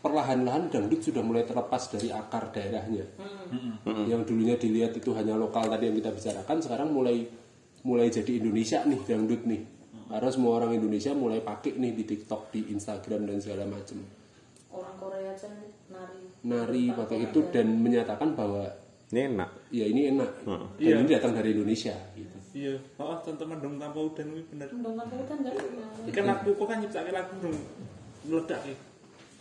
perlahan-lahan 0.00 0.72
dangdut 0.72 1.02
sudah 1.02 1.20
mulai 1.20 1.44
terlepas 1.44 1.90
dari 1.90 2.08
akar 2.14 2.54
daerahnya. 2.54 3.04
Yang 4.06 4.22
dulunya 4.30 4.56
dilihat 4.56 4.96
itu 4.96 5.10
hanya 5.18 5.34
lokal 5.34 5.66
tadi 5.66 5.90
yang 5.90 5.96
kita 5.98 6.10
bicarakan, 6.14 6.56
sekarang 6.62 6.88
mulai 6.94 7.26
mulai 7.82 8.12
jadi 8.12 8.38
Indonesia 8.38 8.84
nih 8.86 9.00
dangdut 9.02 9.42
nih. 9.48 9.62
Karena 10.10 10.30
semua 10.30 10.58
orang 10.58 10.74
Indonesia 10.74 11.14
mulai 11.14 11.38
pakai 11.38 11.78
nih 11.78 11.94
di 11.94 12.04
TikTok, 12.06 12.50
di 12.50 12.74
Instagram 12.74 13.30
dan 13.30 13.38
segala 13.38 13.62
macam 13.62 14.02
Orang 14.70 14.94
Korea 14.98 15.34
aja 15.34 15.50
nari. 15.90 16.22
nari 16.46 16.84
pakai 16.94 17.30
itu 17.30 17.42
dan 17.50 17.74
menyatakan 17.78 18.38
bahwa 18.38 18.70
Ini 19.10 19.20
enak. 19.34 19.50
ya 19.74 19.84
ini 19.90 20.00
enak 20.14 20.30
dan 20.46 20.62
Iya. 20.78 21.02
ini 21.02 21.10
datang 21.10 21.34
dari 21.34 21.50
Indonesia 21.50 21.94
gitu. 22.14 22.36
Iya, 22.50 22.74
oh 22.98 23.18
teman-teman 23.26 23.58
dong 23.58 23.74
tanpa 23.82 23.98
udan 23.98 24.26
ini 24.30 24.42
bener. 24.46 24.70
Dongeng 24.70 25.06
itu 25.10 25.24
kan 25.26 25.36
enggak 25.42 25.54
Ikan 26.14 26.24
lagu 26.30 26.50
kok 26.54 26.66
kan 26.70 26.78
lagu 27.10 27.34
dong 27.42 27.58
meledak 28.26 28.60
ya. 28.62 28.76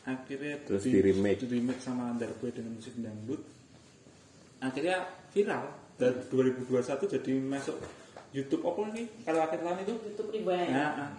Akhirnya 0.10 0.58
Terus 0.66 0.84
di-remake. 0.90 1.46
di 1.46 1.48
remake 1.54 1.82
sama 1.86 2.18
Darboy 2.18 2.50
dengan 2.50 2.82
musik 2.82 2.98
dangdut. 2.98 3.42
Akhirnya 4.58 5.06
viral 5.30 5.70
dan 6.02 6.14
2021 6.34 7.06
jadi 7.06 7.32
masuk 7.38 7.78
YouTube 8.34 8.66
apa 8.66 8.80
lagi? 8.90 9.04
Kalau 9.22 9.40
akhir 9.46 9.60
tahun 9.62 9.78
itu? 9.86 9.94
YouTube 10.10 10.30
rewind. 10.34 10.70
Nah, 10.74 11.10
ah. 11.10 11.12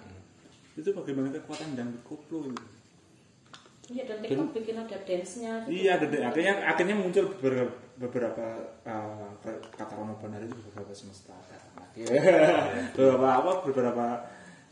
itu 0.75 0.91
bagaimana 0.91 1.31
kekuatan 1.39 1.79
dangdut 1.79 2.03
koplo 2.03 2.51
itu? 2.51 2.80
Iya 3.91 4.03
dan 4.07 4.19
TikTok 4.23 4.55
bikin 4.55 4.77
ada 4.79 4.97
dance-nya. 5.03 5.53
gitu. 5.67 5.71
Iya, 5.75 5.91
ada 5.99 6.07
akhirnya 6.31 6.55
akhirnya 6.63 6.95
muncul 6.95 7.25
beberapa 7.35 7.75
beberapa 7.99 8.47
uh, 8.87 9.35
kata 9.75 9.93
Rono 9.99 10.15
Benar 10.23 10.47
itu 10.47 10.55
beberapa 10.71 10.95
semesta. 10.95 11.35
Akhirnya 11.75 12.23
beberapa 12.95 13.29
apa 13.43 13.53
beberapa 13.67 14.07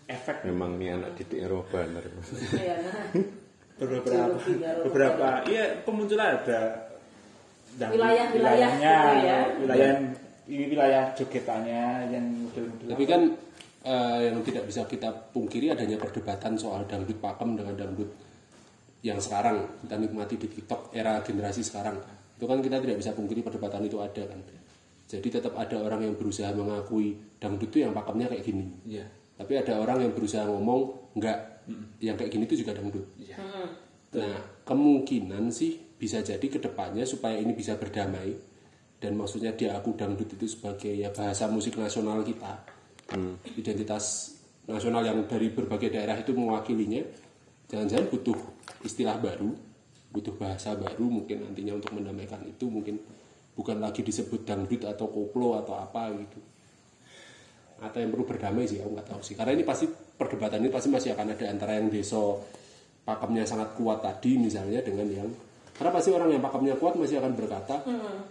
efek 0.07 0.47
Memang 0.47 0.79
nih 0.79 0.95
anak 0.95 1.19
didik 1.19 1.51
Eropa 1.51 1.83
bener. 1.83 2.07
Iya, 2.55 2.75
nah. 2.79 3.07
beberapa 3.75 4.07
Rono 4.07 4.39
beberapa 4.87 5.27
iya 5.51 5.65
kemunculan 5.83 6.39
ada 6.39 6.61
dan 7.79 7.89
wilayahnya 7.95 8.95
gitu 9.15 9.27
ya. 9.27 9.39
wilayah 9.63 9.91
ini 10.49 10.65
wilayah 10.73 11.05
jogetannya 11.15 12.11
yang 12.11 12.25
model-model 12.43 12.87
Tapi 12.91 13.05
kan 13.05 13.23
eh, 13.87 14.19
yang 14.31 14.37
tidak 14.43 14.65
bisa 14.67 14.83
kita 14.89 15.11
pungkiri 15.31 15.71
adanya 15.71 16.01
perdebatan 16.01 16.59
soal 16.59 16.83
dangdut 16.89 17.19
pakem 17.23 17.55
dengan 17.55 17.75
dangdut 17.79 18.11
yang 19.03 19.23
sekarang 19.23 19.79
kita 19.85 19.95
nikmati 19.95 20.35
di 20.39 20.49
TikTok 20.51 20.95
era 20.95 21.23
generasi 21.23 21.63
sekarang. 21.63 21.99
Itu 22.39 22.47
kan 22.47 22.59
kita 22.63 22.83
tidak 22.83 22.99
bisa 22.99 23.15
pungkiri 23.15 23.43
perdebatan 23.43 23.87
itu 23.87 23.99
ada 24.03 24.23
kan. 24.27 24.41
Jadi 25.09 25.29
tetap 25.33 25.57
ada 25.57 25.81
orang 25.81 26.05
yang 26.05 26.15
berusaha 26.21 26.53
mengakui 26.53 27.17
dangdut 27.41 27.73
itu 27.73 27.81
yang 27.81 27.97
pakemnya 27.97 28.29
kayak 28.29 28.45
gini. 28.45 28.67
Iya. 28.85 29.07
Tapi 29.39 29.53
ada 29.57 29.81
orang 29.81 30.05
yang 30.05 30.13
berusaha 30.13 30.45
ngomong 30.45 31.15
enggak, 31.17 31.65
yang 32.03 32.19
kayak 32.19 32.29
gini 32.29 32.45
itu 32.45 32.61
juga 32.61 32.77
dangdut. 32.77 33.07
Hmm. 33.17 33.69
Nah, 34.19 34.37
kemungkinan 34.69 35.49
sih 35.49 35.79
bisa 35.97 36.21
jadi 36.21 36.43
ke 36.43 36.59
depannya 36.61 37.09
supaya 37.09 37.41
ini 37.41 37.57
bisa 37.57 37.79
berdamai 37.81 38.37
dan 38.99 39.15
maksudnya 39.15 39.55
diaku 39.55 39.95
dangdut 39.95 40.29
itu 40.35 40.47
sebagai 40.51 40.91
ya 40.91 41.15
bahasa 41.15 41.47
musik 41.47 41.79
nasional 41.79 42.27
kita, 42.27 42.67
identitas 43.55 44.35
nasional 44.67 45.07
yang 45.07 45.25
dari 45.25 45.49
berbagai 45.55 45.89
daerah 45.95 46.19
itu 46.19 46.35
mewakilinya. 46.35 47.28
Jangan-jangan 47.69 48.07
butuh 48.09 48.39
istilah 48.85 49.21
baru, 49.21 49.53
butuh 50.09 50.35
bahasa 50.41 50.73
baru 50.73 51.05
mungkin 51.05 51.45
nantinya 51.45 51.77
untuk 51.77 51.93
mendamaikan 51.93 52.41
itu 52.49 52.65
mungkin 52.69 52.97
bukan 53.53 53.77
lagi 53.79 54.01
disebut 54.01 54.49
dangdut 54.49 54.89
atau 54.89 55.07
koplo 55.09 55.61
atau 55.61 55.77
apa 55.77 56.09
gitu. 56.17 56.41
Atau 57.79 58.03
yang 58.03 58.11
perlu 58.11 58.25
berdamai 58.25 58.65
sih 58.65 58.81
aku 58.81 58.91
nggak 58.97 59.09
tahu 59.13 59.21
sih. 59.21 59.37
Karena 59.37 59.53
ini 59.53 59.63
pasti 59.69 59.85
perdebatan 60.19 60.65
ini 60.65 60.73
pasti 60.73 60.89
masih 60.91 61.15
akan 61.15 61.37
ada 61.37 61.45
antara 61.47 61.79
yang 61.79 61.93
deso 61.93 62.43
pakemnya 63.09 63.49
sangat 63.49 63.73
kuat 63.79 64.05
tadi 64.05 64.37
misalnya 64.37 64.85
dengan 64.85 65.09
yang 65.09 65.31
karena 65.79 65.95
pasti 65.95 66.11
orang 66.11 66.35
yang 66.35 66.43
pakemnya 66.43 66.75
kuat 66.77 66.99
masih 66.99 67.23
akan 67.23 67.33
berkata 67.39 67.81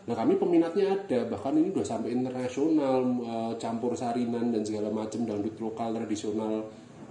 nah 0.06 0.14
kami 0.14 0.38
peminatnya 0.38 0.94
ada 0.94 1.26
bahkan 1.26 1.58
ini 1.58 1.74
udah 1.74 1.82
sampai 1.88 2.14
internasional 2.14 3.02
eh, 3.24 3.54
campur 3.58 3.98
sarinan 3.98 4.54
dan 4.54 4.62
segala 4.62 4.94
macam 4.94 5.26
dangdut 5.26 5.58
lokal 5.58 5.98
tradisional 5.98 6.68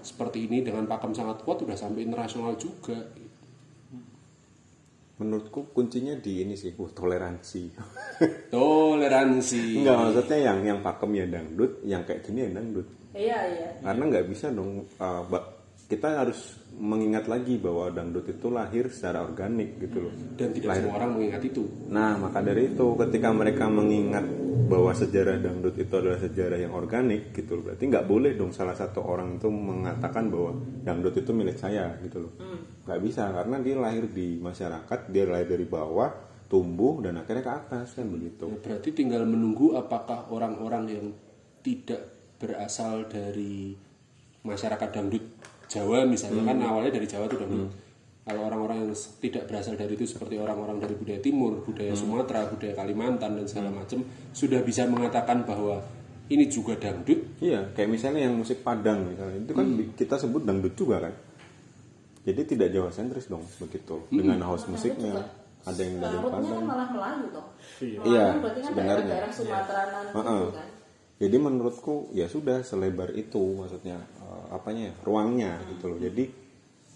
seperti 0.07 0.47
ini 0.47 0.63
dengan 0.63 0.87
pakem 0.87 1.11
sangat 1.11 1.43
kuat 1.43 1.67
udah 1.67 1.75
sampai 1.75 2.07
internasional 2.07 2.55
juga 2.55 3.03
Menurutku 5.17 5.73
kuncinya 5.73 6.13
di 6.13 6.45
ini 6.45 6.53
sih, 6.61 6.77
uh, 6.77 6.93
toleransi. 6.93 7.73
toleransi 8.53 9.81
Enggak 9.81 9.97
maksudnya 9.97 10.39
yang 10.45 10.59
yang 10.61 10.79
pakem 10.85 11.11
ya 11.17 11.25
dangdut, 11.25 11.73
yang 11.89 12.05
kayak 12.05 12.21
gini 12.21 12.45
ya 12.45 12.51
dangdut. 12.53 12.89
Iya, 13.17 13.39
iya. 13.49 13.69
Karena 13.81 14.03
nggak 14.13 14.29
bisa 14.29 14.53
dong. 14.53 14.85
uh, 15.01 15.25
kita 15.87 16.19
harus 16.19 16.59
mengingat 16.77 17.31
lagi 17.31 17.57
bahwa 17.57 17.89
dangdut 17.95 18.27
itu 18.27 18.51
lahir 18.51 18.91
secara 18.91 19.23
organik 19.23 19.81
gitu 19.81 20.11
loh. 20.11 20.15
dan 20.37 20.51
tidak 20.53 20.77
semua 20.77 20.95
orang 21.01 21.11
mengingat 21.17 21.43
itu 21.47 21.63
Nah, 21.89 22.19
maka 22.21 22.43
dari 22.43 22.75
itu 22.75 22.87
ketika 22.99 23.31
mereka 23.33 23.65
mengingat 23.71 24.27
bahwa 24.67 24.91
sejarah 24.91 25.39
dangdut 25.39 25.79
itu 25.79 25.95
adalah 25.95 26.19
sejarah 26.19 26.59
yang 26.59 26.75
organik 26.75 27.31
gitu 27.31 27.57
loh. 27.57 27.71
Berarti 27.71 27.85
nggak 27.87 28.07
boleh 28.11 28.35
dong 28.35 28.51
salah 28.51 28.75
satu 28.75 28.99
orang 29.07 29.39
itu 29.39 29.47
mengatakan 29.47 30.27
bahwa 30.27 30.59
dangdut 30.83 31.15
itu 31.17 31.31
milik 31.31 31.57
saya 31.57 31.95
gitu 32.03 32.27
loh. 32.27 32.33
Nggak 32.85 33.01
bisa 33.07 33.31
karena 33.31 33.57
dia 33.63 33.77
lahir 33.79 34.05
di 34.11 34.37
masyarakat, 34.43 34.99
dia 35.09 35.25
lahir 35.25 35.49
dari 35.55 35.67
bawah, 35.71 36.11
tumbuh 36.51 36.99
dan 36.99 37.23
akhirnya 37.23 37.47
ke 37.47 37.53
atas 37.55 37.95
kan 37.95 38.11
begitu. 38.11 38.51
Ya, 38.51 38.59
berarti 38.59 38.91
tinggal 38.91 39.23
menunggu 39.23 39.79
apakah 39.79 40.27
orang-orang 40.35 40.85
yang 40.91 41.07
tidak 41.63 42.03
berasal 42.43 43.07
dari 43.07 43.75
masyarakat 44.43 44.89
dangdut 44.93 45.25
Jawa 45.67 46.07
misalnya 46.07 46.43
kan 46.47 46.57
awalnya 46.63 46.93
dari 46.95 47.07
Jawa 47.07 47.27
itu 47.27 47.37
dangdut. 47.39 47.71
Kalau 48.27 48.43
orang-orang 48.43 48.91
yang 48.91 48.95
tidak 49.23 49.47
berasal 49.47 49.79
dari 49.79 49.95
itu 49.95 50.03
seperti 50.03 50.35
orang-orang 50.35 50.83
dari 50.83 50.99
budaya 50.99 51.23
timur, 51.23 51.63
budaya 51.63 51.95
Sumatera, 51.95 52.51
budaya 52.51 52.75
Kalimantan 52.75 53.39
dan 53.39 53.47
segala 53.47 53.71
macam 53.71 54.03
sudah 54.35 54.67
bisa 54.67 54.83
mengatakan 54.91 55.47
bahwa 55.47 55.79
ini 56.27 56.51
juga 56.51 56.75
dangdut. 56.75 57.39
Iya, 57.39 57.71
kayak 57.71 57.87
misalnya 57.87 58.27
yang 58.27 58.35
musik 58.35 58.67
Padang 58.67 59.15
misalnya 59.15 59.47
itu 59.47 59.55
kan 59.55 59.67
kita 59.95 60.19
sebut 60.19 60.43
dangdut 60.43 60.75
juga 60.75 61.07
kan. 61.07 61.15
Jadi 62.27 62.43
tidak 62.43 62.75
Jawa 62.75 62.91
sentris 62.91 63.31
dong 63.31 63.47
begitu 63.63 64.11
dengan 64.11 64.43
house 64.43 64.67
musiknya. 64.67 65.23
Ada 65.63 65.83
yang 65.83 65.95
dari 66.03 66.19
kan 66.19 66.31
Padang. 66.31 66.63
malah 66.67 66.89
Melayu 66.91 67.27
toh. 67.31 67.47
Iya, 67.79 68.03
Melayu 68.03 68.39
berarti 68.43 68.61
kan 68.63 68.71
sebenarnya. 68.71 68.91
daerah-daerah 69.07 69.31
Sumateranan 69.31 70.05
Heeh. 70.11 70.43
gitu 70.43 70.55
kan. 70.59 70.69
Jadi 71.17 71.37
menurutku 71.37 72.13
ya 72.13 72.27
sudah 72.27 72.61
selebar 72.61 73.13
itu 73.13 73.41
maksudnya 73.55 73.97
eh, 73.99 74.45
apanya 74.51 74.89
ya, 74.89 74.95
ruangnya 75.01 75.53
gitu 75.67 75.89
loh 75.89 75.99
jadi 75.99 76.25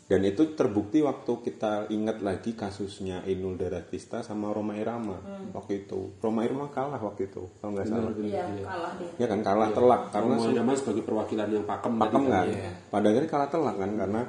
dan 0.04 0.26
itu 0.26 0.42
terbukti 0.52 0.98
waktu 1.00 1.32
kita 1.40 1.86
ingat 1.88 2.18
lagi 2.18 2.52
kasusnya 2.52 3.22
Inul 3.24 3.54
Daratista 3.54 4.20
sama 4.20 4.50
Roma 4.50 4.74
Irama 4.74 5.22
waktu 5.52 5.86
itu 5.86 6.18
Roma 6.18 6.42
Irama 6.42 6.66
kalah 6.66 6.98
waktu 6.98 7.30
itu 7.30 7.46
kalau 7.56 7.72
nggak 7.72 7.86
salah 7.86 8.10
Iya, 8.18 8.42
kalah 8.60 8.92
dia. 8.98 9.10
ya 9.16 9.26
kan 9.26 9.40
kalah 9.40 9.70
telak 9.70 10.00
karena 10.10 10.34
Karena 10.34 10.42
su- 10.42 10.50
Irama 10.50 10.72
sebagai 10.74 11.02
perwakilan 11.02 11.48
yang 11.48 11.64
pakem 11.64 11.92
pakem 11.96 12.22
kan 12.26 12.46
Iya. 12.50 12.72
pada 12.86 13.06
akhirnya 13.06 13.30
kalah 13.30 13.48
telak 13.48 13.76
kan 13.76 13.90
karena 13.94 14.22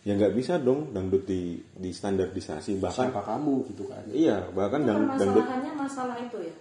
ya 0.00 0.12
nggak 0.14 0.34
bisa 0.34 0.54
dong 0.56 0.80
dangdut 0.90 1.24
di 1.24 1.40
di 1.74 1.90
standarisasi 1.90 2.78
bahkan 2.78 3.10
Siapa 3.10 3.22
kamu 3.26 3.54
gitu 3.66 3.90
kan? 3.90 4.04
iya 4.08 4.38
bahkan 4.48 4.86
dang- 4.86 5.18
dangdut 5.18 5.42
Permasalahannya 5.42 5.72
masalah 5.74 6.16
itu 6.16 6.38
ya. 6.40 6.54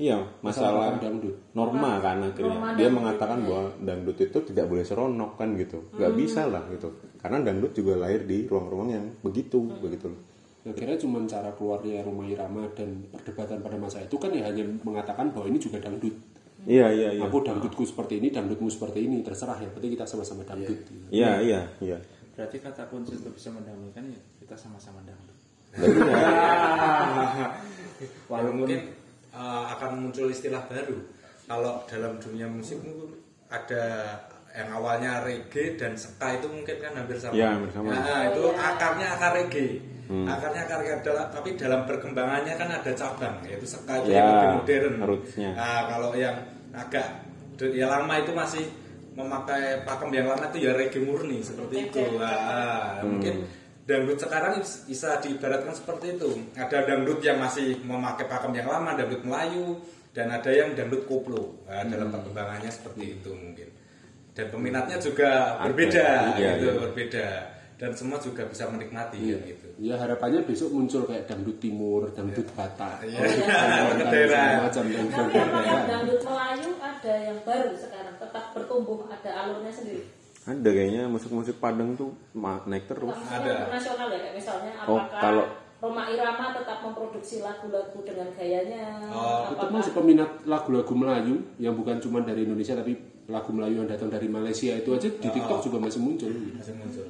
Iya 0.00 0.18
masalah 0.40 0.96
dangdut. 0.96 1.36
norma 1.52 2.00
kan 2.00 2.24
akhirnya. 2.24 2.48
Norma 2.56 2.68
dia 2.76 2.88
mengatakan 2.88 3.38
iya. 3.40 3.46
bahwa 3.48 3.64
dangdut 3.84 4.16
itu 4.18 4.38
tidak 4.48 4.66
boleh 4.72 4.84
seronok 4.84 5.36
kan 5.36 5.48
gitu. 5.60 5.78
Nggak 5.92 6.12
bisa 6.16 6.48
lah 6.48 6.64
gitu. 6.72 6.88
Karena 7.20 7.44
dangdut 7.44 7.72
juga 7.76 8.00
lahir 8.00 8.24
di 8.24 8.48
ruang-ruang 8.48 8.88
yang 8.88 9.04
begitu 9.20 9.60
begitu. 9.80 10.08
Loh 10.08 10.70
Akhirnya 10.72 10.94
cuma 10.94 11.18
cara 11.26 11.50
keluarnya 11.58 12.06
Roma 12.06 12.24
Irama 12.24 12.64
dan 12.72 13.02
perdebatan 13.10 13.58
pada 13.60 13.76
masa 13.76 13.98
itu 13.98 14.14
kan 14.14 14.30
ya 14.30 14.46
hanya 14.46 14.62
mengatakan 14.86 15.34
bahwa 15.34 15.50
ini 15.50 15.58
juga 15.58 15.82
dangdut. 15.82 16.14
iya 16.62 16.86
iya 16.94 17.18
iya. 17.18 17.26
Aku 17.26 17.42
dangdutku 17.42 17.82
seperti 17.82 18.22
ini, 18.22 18.30
dangdutmu 18.30 18.70
seperti 18.70 19.02
ini, 19.02 19.18
terserah 19.26 19.58
yang 19.58 19.74
penting 19.74 19.98
kita 19.98 20.06
sama-sama 20.06 20.46
dangdut. 20.46 20.78
iya 21.10 21.42
iya 21.42 21.66
iya. 21.82 21.98
Berarti 22.38 22.62
kata 22.62 22.86
kunci 22.86 23.18
untuk 23.18 23.34
bisa 23.34 23.50
mendamaikan 23.50 24.06
ya 24.06 24.20
kita 24.38 24.54
sama-sama 24.54 25.02
dangdut. 25.02 25.36
Berarti 25.74 26.00
ya, 26.06 26.16
Ya, 28.30 28.50
mungkin 28.50 28.80
uh, 29.32 29.64
akan 29.76 29.90
muncul 30.06 30.28
istilah 30.28 30.62
baru. 30.68 30.96
Kalau 31.42 31.82
dalam 31.84 32.16
dunia 32.16 32.46
musik 32.46 32.80
mungkin 32.80 33.18
ada 33.50 34.16
yang 34.52 34.68
awalnya 34.68 35.24
reggae 35.24 35.80
dan 35.80 35.96
ska 35.96 36.36
itu 36.36 36.46
mungkin 36.48 36.76
kan 36.78 36.92
hampir 36.92 37.16
sama. 37.16 37.32
Ya, 37.32 37.56
hampir 37.56 37.72
sama. 37.72 37.88
Nah, 37.92 38.20
itu 38.28 38.42
akarnya 38.52 39.06
akar 39.16 39.32
reggae. 39.36 39.80
Akarnya 40.08 40.60
akar 40.68 40.76
reggae 40.84 40.96
adalah 41.00 41.24
tapi 41.32 41.56
dalam 41.56 41.88
perkembangannya 41.88 42.54
kan 42.56 42.68
ada 42.68 42.92
cabang 42.92 43.40
yaitu 43.48 43.64
ska 43.64 44.04
itu 44.04 44.12
Ya, 44.12 44.20
yang 44.20 44.28
lebih 44.28 44.48
modern. 44.60 44.94
rootsnya. 45.08 45.50
Nah, 45.56 45.80
kalau 45.88 46.12
yang 46.12 46.36
agak 46.72 47.06
ya 47.62 47.86
lama 47.88 48.14
itu 48.20 48.32
masih 48.32 48.64
memakai 49.12 49.84
pakem 49.84 50.08
yang 50.12 50.26
lama 50.28 50.48
itu 50.52 50.58
ya 50.68 50.72
reggae 50.72 51.00
murni 51.04 51.40
seperti 51.40 51.88
itu. 51.88 52.16
Nah, 52.20 53.00
mungkin 53.04 53.44
dangdut 53.82 54.18
sekarang 54.18 54.62
bisa 54.62 55.18
diibaratkan 55.18 55.74
seperti 55.74 56.14
itu. 56.14 56.30
Ada 56.54 56.86
dangdut 56.86 57.18
yang 57.20 57.38
masih 57.38 57.82
memakai 57.82 58.26
pakem 58.26 58.54
yang 58.54 58.70
lama, 58.70 58.94
dangdut 58.94 59.22
Melayu, 59.26 59.82
dan 60.12 60.30
ada 60.30 60.50
yang 60.52 60.72
dangdut 60.72 61.04
koplo. 61.04 61.66
Nah, 61.66 61.82
dalam 61.84 62.08
perkembangannya 62.08 62.70
seperti 62.70 63.18
itu 63.18 63.30
mungkin. 63.32 63.68
Dan 64.32 64.48
peminatnya 64.48 64.96
juga 64.96 65.60
Ada, 65.60 65.64
berbeda, 65.68 66.06
iya, 66.40 66.50
gitu, 66.56 66.68
iya. 66.72 66.80
berbeda. 66.80 67.28
Dan 67.76 67.90
semua 67.98 68.14
juga 68.22 68.46
bisa 68.46 68.70
menikmati 68.70 69.18
kan 69.18 69.42
gitu. 69.42 69.68
Ya 69.82 69.98
harapannya 69.98 70.46
besok 70.46 70.70
muncul 70.70 71.02
kayak 71.02 71.26
dangdut 71.26 71.58
timur, 71.58 72.06
dangdut 72.14 72.46
batak, 72.54 73.02
Iya. 73.02 73.18
segala 73.34 74.06
Daerah. 74.06 74.70
macam 74.70 74.84
dan 74.86 75.06
Tapi 75.10 75.34
apa 75.34 75.58
yang 75.66 75.84
dangdut 75.90 76.20
Melayu 76.22 76.70
ada 76.78 77.14
yang 77.18 77.38
baru 77.42 77.74
sekarang 77.74 78.14
tetap 78.22 78.44
bertumbuh 78.54 79.02
ada 79.10 79.30
alurnya 79.34 79.72
sendiri. 79.74 80.06
Ada 80.42 80.68
kayaknya 80.68 81.06
musik-musik 81.06 81.56
Padang 81.56 81.94
tuh 81.94 82.10
naik 82.64 82.84
terus 82.84 83.14
Ada. 83.24 83.64
internasional 83.64 84.08
ya 84.08 84.18
kayak 84.20 84.34
misalnya 84.34 84.72
Oh, 84.84 84.98
apakah 84.98 85.20
kalau- 85.20 85.50
Roma 85.78 86.06
Irama 86.06 86.54
tetap 86.54 86.78
memproduksi 86.80 87.42
lagu-lagu 87.42 87.98
dengan 88.00 88.30
gayanya 88.32 89.02
Oh, 89.04 89.50
Itu 89.50 89.58
apakah 89.58 89.70
masih 89.72 89.92
peminat 89.92 90.30
lagu-lagu 90.44 90.92
Melayu 90.92 91.42
yang 91.58 91.74
bukan 91.74 91.98
cuma 91.98 92.22
dari 92.22 92.42
Indonesia 92.42 92.74
tapi 92.74 92.94
lagu 93.24 93.50
Melayu 93.50 93.82
yang 93.82 93.88
datang 93.88 94.06
dari 94.06 94.26
Malaysia 94.26 94.70
itu 94.72 94.90
aja 94.92 95.08
di 95.08 95.28
TikTok 95.28 95.58
juga 95.60 95.78
masih 95.78 95.98
muncul. 95.98 96.30
Masih 96.52 96.74
muncul. 96.74 97.06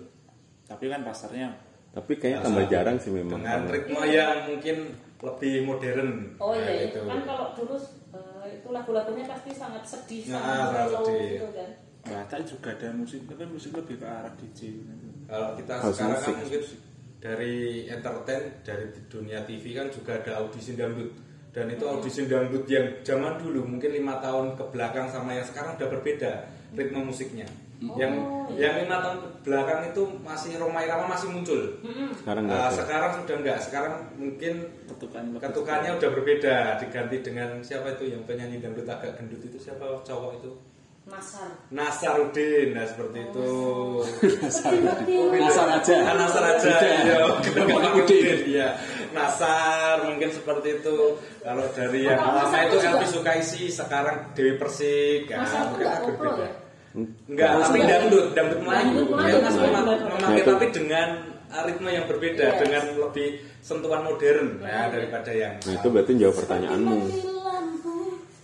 Tapi 0.65 0.85
kan 0.89 1.01
pasarnya 1.03 1.53
tapi 1.91 2.17
kayaknya 2.17 2.41
tambah 2.43 2.65
jarang 2.67 2.97
sih 2.97 3.13
memang 3.13 3.37
Dengan 3.39 3.61
ritme 3.69 4.01
yang 4.07 4.49
mungkin 4.49 4.77
lebih 5.19 5.55
modern. 5.63 6.09
Oh 6.37 6.51
Nah, 6.51 6.65
iya, 6.65 6.89
itu. 6.89 6.97
itu 6.97 7.05
kan 7.05 7.21
kalau 7.23 7.47
dulu 7.53 7.77
eh, 8.11 8.47
itu 8.51 8.69
lagu-lagunya 8.71 9.25
pasti 9.27 9.53
sangat 9.53 9.85
sedih, 9.85 10.33
Nah, 10.33 10.41
sangat 10.67 10.89
sedih. 10.97 11.21
gitu 11.35 11.49
kan. 11.53 11.71
Batak 12.03 12.41
juga 12.45 12.75
ada 12.75 12.91
musik, 12.91 13.23
tapi 13.31 13.47
musik 13.47 13.71
lebih 13.73 14.03
ke 14.03 14.07
arah 14.07 14.35
DJ. 14.35 14.75
Kalau 15.31 15.55
kita 15.55 15.75
House 15.79 15.95
sekarang 15.97 16.19
kan 16.19 16.33
music. 16.35 16.37
mungkin 16.43 16.63
dari 17.23 17.55
entertain 17.87 18.43
dari 18.67 18.87
dunia 19.07 19.39
TV 19.47 19.65
kan 19.73 19.87
juga 19.87 20.19
ada 20.19 20.43
audisi 20.43 20.75
dangdut 20.75 21.15
dan 21.55 21.71
itu 21.71 21.85
audisi 21.87 22.27
dangdut 22.27 22.67
yang 22.67 22.91
zaman 23.07 23.39
dulu 23.39 23.63
mungkin 23.63 23.95
lima 23.95 24.19
tahun 24.19 24.59
ke 24.59 24.65
belakang 24.75 25.07
sama 25.07 25.31
yang 25.31 25.47
sekarang 25.47 25.79
udah 25.79 25.89
berbeda 25.89 26.33
ritme 26.75 27.01
musiknya. 27.01 27.47
yang 27.83 28.15
yang 28.55 28.79
lima 28.79 29.03
tahun 29.03 29.19
ke 29.19 29.29
belakang 29.43 29.81
itu 29.91 30.03
masih 30.23 30.55
Roma 30.55 30.87
Irama 30.87 31.11
masih 31.11 31.35
muncul. 31.35 31.61
sekarang 32.19 32.47
nggak 32.47 32.59
Ah, 32.59 32.71
ada 32.71 32.79
sekarang 32.79 33.11
sudah 33.23 33.37
enggak. 33.43 33.59
Sekarang 33.59 33.95
mungkin 34.15 34.55
Ketukan 34.87 35.23
ketukannya 35.39 35.91
udah 35.99 36.11
berbeda 36.15 36.55
diganti 36.79 37.17
dengan 37.27 37.49
siapa 37.59 37.95
itu 37.95 38.11
yang 38.15 38.23
penyanyi 38.23 38.59
dangdut 38.59 38.87
agak 38.87 39.19
gendut 39.19 39.43
itu 39.43 39.59
siapa 39.59 39.83
cowok 40.03 40.43
itu 40.43 40.51
Nasar. 41.03 41.49
Nasarudin 41.69 42.73
nah 42.73 42.87
seperti 42.87 43.19
itu. 43.21 43.51
Nasar. 45.35 45.67
Aja. 45.75 45.97
Ah, 46.05 46.15
Nasar 46.15 46.43
aja. 46.49 46.73
Bukan 47.43 47.93
Udin 47.99 48.39
iya. 48.47 48.79
Nasar 49.11 50.07
mungkin 50.07 50.31
seperti 50.31 50.79
itu. 50.79 51.19
Kalau 51.43 51.67
dari 51.71 52.07
yang 52.07 52.17
Oh, 52.17 52.39
lama 52.39 52.59
itu. 52.65 52.77
Elvi 52.79 53.07
Sukaisi 53.09 53.67
sekarang 53.67 54.31
Dewi 54.33 54.55
Persik 54.57 55.27
ya, 55.27 55.43
Nasar 55.43 55.75
agak 55.75 56.07
koplo 56.07 56.31
berbeda 56.31 56.39
ya? 56.39 56.51
Enggak, 57.27 57.51
tapi 57.59 57.79
dangdut, 57.83 58.27
dangdut 58.33 58.61
Melayu. 58.63 59.01
Dia 59.09 59.39
memakai 59.41 59.97
Nah, 60.23 60.31
itu- 60.37 60.45
tapi 60.47 60.67
dengan 60.71 61.09
ritme 61.53 61.91
yang 61.91 62.07
berbeda, 62.07 62.47
dengan 62.59 62.83
lebih 62.99 63.29
sentuhan 63.61 64.01
modern 64.03 64.61
ya 64.61 64.89
daripada 64.89 65.31
yang 65.31 65.55
nah 65.59 65.73
itu 65.75 65.89
berarti 65.89 66.13
jawab 66.17 66.37
pertanyaanmu. 66.39 66.99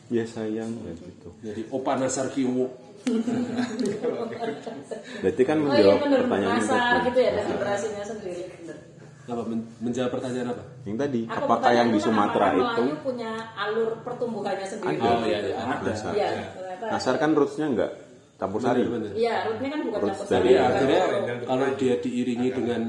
Ya 0.09 0.25
sayang 0.25 0.71
kayak 0.75 0.97
gitu 0.99 1.29
Jadi 1.41 1.63
Opa 1.69 1.93
Nasar 1.95 2.29
Kiwo. 2.29 2.67
berarti 5.21 5.43
kan 5.43 5.57
Oh 5.59 5.65
iya 5.67 5.95
menjawab 5.95 5.99
benar 6.03 6.19
pertanyaan 6.23 6.57
Nasar 6.59 6.79
tadi. 6.79 7.07
gitu 7.07 7.19
ya 7.19 7.31
dari 7.31 7.47
generasinya 7.49 8.03
sendiri. 8.05 8.43
Apa 9.29 9.43
men- 9.45 9.69
menjawab 9.79 10.11
pertanyaan 10.11 10.49
apa? 10.51 10.63
yang 10.83 10.97
tadi 10.97 11.21
Aku 11.23 11.37
apakah 11.39 11.71
yang 11.71 11.89
di 11.89 11.99
kan 11.99 12.07
Sumatera 12.07 12.47
itu 12.51 12.83
punya 12.99 13.31
alur 13.55 13.91
pertumbuhannya 14.01 14.67
sendiri. 14.67 14.97
ada 14.97 15.05
Oh, 15.07 15.21
iya, 15.23 15.39
iya. 15.43 15.55
Ada. 15.59 15.85
Nasar. 15.85 16.13
Ternyata. 16.13 16.87
Nasar 16.89 17.15
kan 17.17 17.31
rootsnya 17.33 17.67
enggak 17.69 17.91
campur 18.35 18.61
sari. 18.61 18.81
Iya, 19.13 19.35
rootnya 19.45 19.69
kan 19.69 19.81
bukan 19.83 19.99
campur 20.03 20.25
sari. 20.25 20.49
Iya, 20.49 20.61
akhirnya 20.65 21.01
kalau 21.45 21.67
dia 21.75 21.95
diiringi 21.99 22.49
dengan 22.51 22.83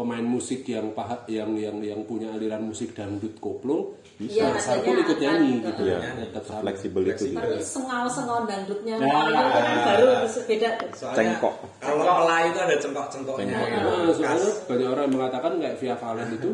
pemain 0.00 0.24
musik 0.24 0.64
yang 0.64 0.88
paha, 0.90 1.28
yang 1.28 1.52
yang 1.54 1.76
yang 1.78 2.00
punya 2.02 2.32
aliran 2.32 2.64
musik 2.64 2.96
dangdut 2.96 3.36
koplo, 3.36 4.00
Iya, 4.16 4.52
Nasar 4.52 4.84
pun 4.84 4.92
adanya 4.92 5.00
ikut 5.00 5.18
nyanyi 5.18 5.48
akan- 5.50 5.64
gitu 5.64 5.82
Iya. 5.82 5.96
ya. 5.96 6.12
Tetap 6.28 6.60
fleksibel 6.60 7.02
itu 7.06 7.24
gitu. 7.26 7.40
Tapi 7.40 7.56
sengal-sengal 7.58 8.38
dangdutnya 8.44 8.94
Nah. 8.96 9.08
Melayu 9.08 9.32
itu 9.32 9.48
kan 9.50 9.76
baru 9.82 10.04
terus 10.14 10.36
beda. 10.44 10.68
Cengkok. 10.92 11.54
kalau 11.80 12.04
Melayu 12.20 12.46
itu 12.46 12.60
ada 12.60 12.76
cengkok-cengkoknya. 12.78 13.44
Cengkok. 13.48 13.68
gitu. 13.70 13.88
Nah, 13.88 14.12
soalnya 14.12 14.50
banyak 14.66 14.88
orang 14.90 15.04
yang 15.04 15.14
mengatakan 15.16 15.52
kayak 15.56 15.76
Via 15.76 15.94
Valen 15.96 16.28
itu 16.30 16.50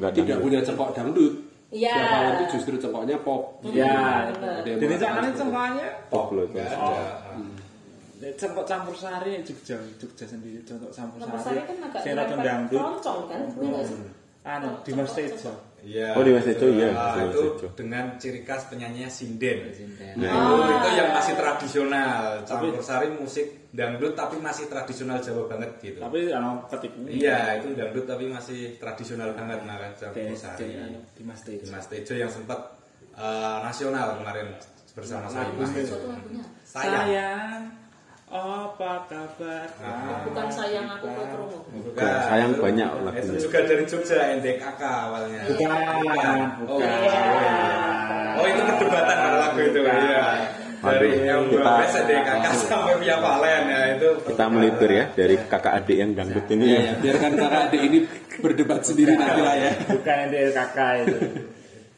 tidak 0.00 0.12
dangdut. 0.16 0.40
punya 0.40 0.58
cengkok 0.62 0.90
dangdut. 0.92 1.34
Iya. 1.70 1.92
Via 1.92 2.06
Valen 2.08 2.32
itu 2.32 2.44
justru 2.50 2.74
cengkoknya 2.78 3.16
pop. 3.20 3.42
Ya. 3.62 3.92
yang 4.64 4.78
Jadi 4.80 4.94
jangan 4.96 5.24
cengkoknya 5.32 5.86
pop 6.08 6.26
loh 6.32 6.44
itu 6.44 6.56
Nggak 6.56 6.68
ada. 6.70 7.04
Cengkok 8.32 8.64
campur 8.64 8.94
sari 8.94 9.42
Jogja, 9.42 9.76
Jogja 9.98 10.24
sendiri 10.24 10.62
contoh 10.62 10.88
campur 10.88 11.18
Campur 11.18 11.40
sari. 11.40 11.58
sari 11.58 11.60
kan 11.66 11.76
agak 11.82 12.00
Sing 12.00 12.12
rada 12.12 12.24
merepet 12.28 12.46
dangdut. 12.46 12.78
keroncong 12.78 13.20
kan, 13.26 13.40
iya 13.42 13.68
nggak 13.68 13.84
sih? 13.84 13.98
Anu, 14.42 14.70
Dimas 14.82 15.14
Tejo. 15.14 15.52
Iya. 15.82 16.14
Oh, 16.14 16.22
di 16.22 16.30
Mas 16.30 16.46
Tejo, 16.46 16.66
iya. 16.70 16.94
Ah, 16.94 17.14
itu 17.26 17.42
dengan 17.74 18.14
ciri 18.18 18.42
khas 18.42 18.66
penyanyinya 18.66 19.06
sinden. 19.06 19.70
Nah, 20.14 20.30
Itu, 20.30 20.54
itu 20.66 20.88
yang 20.94 21.10
masih 21.10 21.34
tradisional. 21.34 22.42
Campur 22.42 22.78
sari 22.82 23.10
musik 23.10 23.70
dangdut 23.70 24.14
tapi 24.14 24.38
masih 24.38 24.66
tradisional 24.66 25.18
Jawa 25.18 25.46
banget 25.46 25.70
gitu. 25.78 25.98
Tapi 25.98 26.30
anu 26.30 26.58
ketik 26.70 26.90
ini. 27.02 27.22
Iya, 27.22 27.58
itu 27.62 27.74
dangdut 27.74 28.06
tapi 28.06 28.30
masih 28.30 28.78
tradisional 28.78 29.30
banget 29.34 29.58
nah 29.62 29.78
kan 29.78 29.90
campur 29.94 30.34
sari. 30.34 30.70
Dimas 31.18 31.40
Tejo. 31.42 31.70
Mas 31.70 31.86
Tejo 31.86 32.14
yang 32.14 32.30
sempat 32.30 32.58
eh, 33.14 33.58
nasional 33.62 34.18
kemarin 34.18 34.54
bersama 34.94 35.26
saya. 35.26 35.50
Suatu 35.86 36.06
lagunya. 36.10 36.42
Sayang. 36.62 37.06
Sayang, 37.10 37.60
apa 38.32 39.04
kabar? 39.06 39.68
Ah. 39.78 40.24
Bukan 40.24 40.46
sayang 40.48 40.88
aku 40.88 41.04
ke 41.06 41.22
kerungu. 41.28 41.58
Bukan. 41.84 42.00
sayang 42.24 42.50
Itu- 42.50 42.62
banyak 42.64 42.88
Itu 42.88 43.04
lagunya. 43.04 43.38
juga 43.38 43.58
dari 43.62 43.84
Jogja 43.84 44.16
NDKK 44.32 44.80
awalnya. 44.82 45.40
Bukan, 45.44 45.68
Oh, 46.64 46.80
bukan. 46.80 47.04
oh 48.32 48.46
itu 48.48 48.62
perdebatan 48.64 49.16
ada 49.18 49.36
lagu 49.38 49.60
itu 49.60 49.80
ya. 49.84 50.26
Dari 50.82 51.08
Aduh, 51.14 51.22
yang 51.22 51.42
kita- 51.46 51.62
12 51.62 51.94
NDKK 51.94 52.44
sampai 52.58 52.94
Via 52.98 53.16
Valen 53.16 53.62
ya 53.70 53.80
itu. 53.94 54.08
kita 54.26 54.44
melipir 54.50 54.90
ya 54.90 55.04
dari 55.12 55.36
kakak 55.38 55.74
adik 55.78 55.94
yang 55.94 56.10
dangdut 56.10 56.42
ini 56.50 56.64
Iya, 56.64 56.74
ya. 56.74 56.82
ya, 56.82 56.92
biarkan 56.98 57.32
kakak 57.38 57.60
adik 57.68 57.80
ini 57.86 57.98
berdebat 58.40 58.80
sendiri 58.82 59.12
nanti 59.14 59.40
lah 59.40 59.54
ya. 59.54 59.70
Bukan 59.86 60.26
yang 60.26 60.50
kakak 60.50 60.92
itu. 61.06 61.16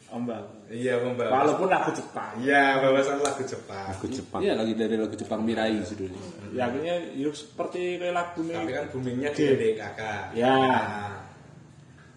Ombak. 0.07 0.41
Iya, 0.65 0.97
membawa. 0.97 1.29
Walaupun 1.31 1.67
lagu 1.67 1.91
Jepang. 1.91 2.33
Iya, 2.37 2.81
bawasan 2.81 3.17
lagu 3.19 3.41
Jepang. 3.41 3.85
Lagu 3.87 4.05
Jepang. 4.07 4.39
Iya 4.41 4.53
lagi 4.55 4.73
dari 4.73 4.95
lagu 4.95 5.13
Jepang 5.13 5.41
Mirai 5.41 5.77
judulnya. 5.79 6.21
Ya 6.51 6.61
akhirnya 6.65 6.95
ya 7.13 7.29
seperti 7.29 7.81
kayak 7.95 8.13
lagu 8.13 8.41
Tapi 8.41 8.65
nih. 8.65 8.73
kan 8.73 8.85
boomingnya 8.89 9.29
di. 9.31 9.45
DKK. 9.45 10.01
Ya. 10.33 10.55
Nah, 10.55 11.13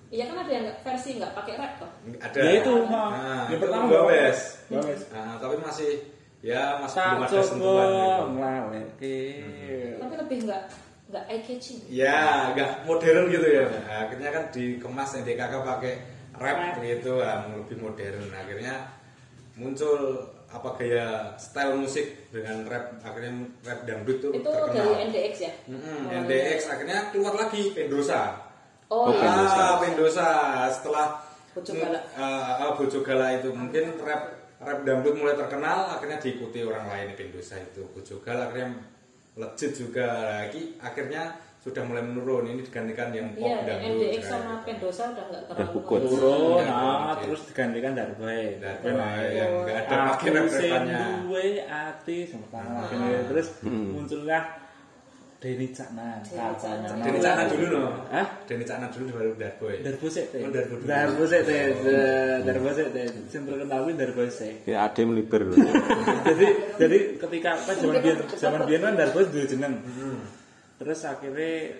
Iya 0.08 0.24
kan 0.24 0.36
ada 0.38 0.48
yang 0.48 0.64
nggak- 0.64 0.80
versi 0.80 1.10
nggak 1.14 1.32
pakai 1.34 1.52
rap 1.54 1.72
toh. 1.76 1.90
ada. 2.16 2.38
Ya 2.38 2.50
itu, 2.56 2.72
ha. 2.82 3.02
Nah, 3.04 3.42
Yang 3.44 3.52
itu 3.52 3.60
pertama 3.62 3.84
Gowes. 3.86 4.40
Gowes. 4.66 5.00
Nah, 5.12 5.34
tapi 5.36 5.54
masih 5.58 5.90
ya 6.40 6.62
masih 6.78 6.96
belum 6.96 7.20
ada 7.20 7.38
sentuhan 7.42 7.88
gitu. 7.90 8.24
ngelaweke. 8.32 9.18
Tapi 9.98 10.14
lebih 10.16 10.38
nggak 10.48 10.62
nggak 11.08 11.24
eye 11.26 11.42
catching. 11.42 11.78
Ya, 11.86 12.16
agak 12.48 12.68
modern 12.82 13.28
gitu 13.28 13.46
ya. 13.46 13.64
Nah, 13.66 14.08
akhirnya 14.08 14.30
kan 14.30 14.44
dikemas 14.48 15.10
yang 15.12 15.24
DKK 15.26 15.54
pakai 15.60 15.92
rap 16.38 16.58
gitu, 16.80 17.20
ah, 17.20 17.44
lebih 17.50 17.76
modern. 17.78 18.24
Akhirnya 18.30 18.74
muncul 19.54 20.22
apa 20.48 20.80
gaya 20.80 21.36
style 21.36 21.76
musik 21.76 22.32
dengan 22.32 22.64
rap 22.64 22.96
akhirnya 23.04 23.44
rap 23.60 23.84
dangdut 23.84 24.16
tuh 24.18 24.32
Itu 24.32 24.48
terkenal. 24.48 24.80
dari 24.80 25.12
NDX 25.12 25.34
ya. 25.44 25.52
Mm-mm, 25.68 26.08
Oh, 26.08 26.18
NDX 26.24 26.60
akhirnya 26.72 26.98
keluar 27.12 27.34
lagi 27.36 27.62
Pendosa. 27.76 28.20
Oh, 28.88 29.12
Oke. 29.12 29.20
iya. 29.20 29.28
Pendosa. 29.28 29.60
Ah, 29.60 29.76
Pendosa 29.76 30.26
setelah 30.72 31.06
Bojogala. 31.52 32.00
Ah, 32.16 32.64
ah, 32.64 32.70
Bojogala 32.72 33.26
itu 33.36 33.52
mungkin 33.52 33.84
rap 34.00 34.22
rap 34.58 34.78
dangdut 34.82 35.14
mulai 35.14 35.36
terkenal 35.36 35.90
akhirnya 35.92 36.16
diikuti 36.16 36.64
orang 36.64 36.86
lain 36.88 37.08
Pendosa 37.12 37.60
itu 37.60 37.84
Bojogala 37.92 38.48
akhirnya 38.48 38.72
legit 39.36 39.76
juga 39.76 40.06
lagi 40.40 40.80
akhirnya 40.80 41.36
sudah 41.68 41.84
mulai 41.84 42.02
menurun 42.02 42.44
ini 42.48 42.60
digantikan 42.64 43.12
yang 43.12 43.36
pop 43.36 43.44
Iya, 43.44 43.56
dangdut 43.68 43.92
NDX 44.00 44.22
sekarang. 44.24 44.42
sama 44.48 44.64
Pendosa 44.64 45.02
udah 45.12 45.24
nggak 45.28 45.42
terlalu. 45.52 45.80
Turun, 46.08 46.64
nah, 46.64 47.14
terus 47.20 47.40
digantikan 47.52 47.92
Darboy. 47.92 48.40
Darboy 48.56 49.24
yang 49.36 49.52
nggak 49.62 49.76
ada 49.84 49.96
pakai 50.16 50.30
rapannya 50.32 51.00
duwe 51.28 51.46
ati 51.68 52.16
sama 52.24 52.88
terus 53.28 53.46
muncullah 53.62 54.68
Denny 55.38 55.70
Caknan. 55.70 56.18
Denny 56.26 57.18
Caknan 57.22 57.46
dulu 57.46 57.66
no 57.78 57.94
Hah? 58.10 58.26
Denny 58.50 58.66
Caknan 58.66 58.90
dulu 58.90 59.06
baru 59.14 59.30
Darboy 59.38 59.86
Darbo 59.86 60.06
sik 60.10 60.34
teh. 60.34 60.42
Oh, 60.42 60.50
Darbo 60.50 60.74
dulu. 60.82 60.90
Darbo 60.90 61.22
sik 61.30 61.42
teh. 61.46 61.62
Darbo 62.42 62.68
sik 62.74 62.88
teh. 62.90 63.06
Sing 63.30 63.46
terkenal 63.46 63.86
kuwi 63.86 63.94
Darbo 63.94 64.22
sik. 64.26 64.66
Ya 64.66 64.90
ada 64.90 64.98
yang 64.98 65.14
meliber. 65.14 65.46
jadi 66.34 66.46
jadi 66.82 66.98
ketika 67.22 67.48
apa 67.54 67.70
zaman 67.70 67.96
biyen 68.02 68.18
zaman 68.34 68.60
biyen 68.66 68.82
kan 68.82 68.94
Darbo 68.98 69.18
duwe 69.30 69.46
jeneng. 69.46 69.74
Terus 70.78 71.00
akhirnya 71.04 71.74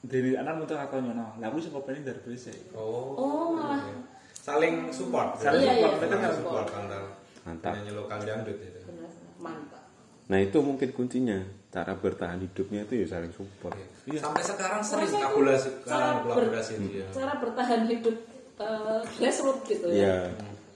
dari 0.00 0.32
anak 0.32 0.54
muncul 0.56 0.76
atau 0.76 0.96
nyono. 0.96 1.36
Lah 1.36 1.48
kuwi 1.48 1.60
sing 1.60 1.72
kopene 1.72 2.00
Darbo 2.00 2.28
sik. 2.30 2.72
oh, 2.72 3.12
Oh, 3.14 3.46
malah 3.52 3.84
saling 4.32 4.88
support 4.88 5.36
Saling 5.36 5.60
Iya, 5.60 5.72
support 5.74 5.92
iya, 5.92 5.98
mereka 5.98 6.08
saling 6.10 6.22
kan 6.22 6.32
support 6.34 6.66
antar 6.70 7.02
Mantap. 7.40 7.72
penyanyi 7.72 7.92
lokal 7.94 8.18
dangdut 8.20 8.56
itu 8.58 8.80
benar 8.82 9.10
mantap. 9.38 9.82
Nah 10.26 10.38
itu 10.38 10.58
mungkin 10.60 10.88
kuncinya. 10.90 11.38
Cara 11.70 11.94
bertahan 11.94 12.40
hidupnya 12.40 12.82
itu 12.82 12.94
ya 12.96 13.06
saling 13.08 13.30
support. 13.30 13.76
sampai 14.02 14.42
sekarang 14.42 14.80
sering 14.82 15.06
kolaborasi 15.06 15.68
cara 15.84 16.18
ber- 16.18 16.34
kolaborasi 16.34 16.72
itu 16.78 16.88
ya 16.98 17.06
Cara 17.10 17.32
bertahan 17.36 17.80
hidup 17.86 18.16
eh, 18.58 19.00
grassroots 19.14 19.64
gitu 19.66 19.86
ya. 19.88 20.00
Ya 20.02 20.16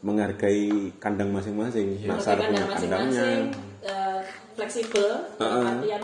menghargai 0.01 0.69
kandang 0.99 1.33
masing-masing. 1.33 1.99
Pasar 2.05 2.37
Menghargai 2.37 2.47
punya 2.47 2.61
kandang 2.61 2.79
kandangnya. 2.79 3.25
masing-masing, 3.25 3.43
eh, 3.83 4.19
fleksibel, 4.55 5.11
dalam 5.35 5.51
Uh-uh. 5.59 5.73
artian 5.75 6.03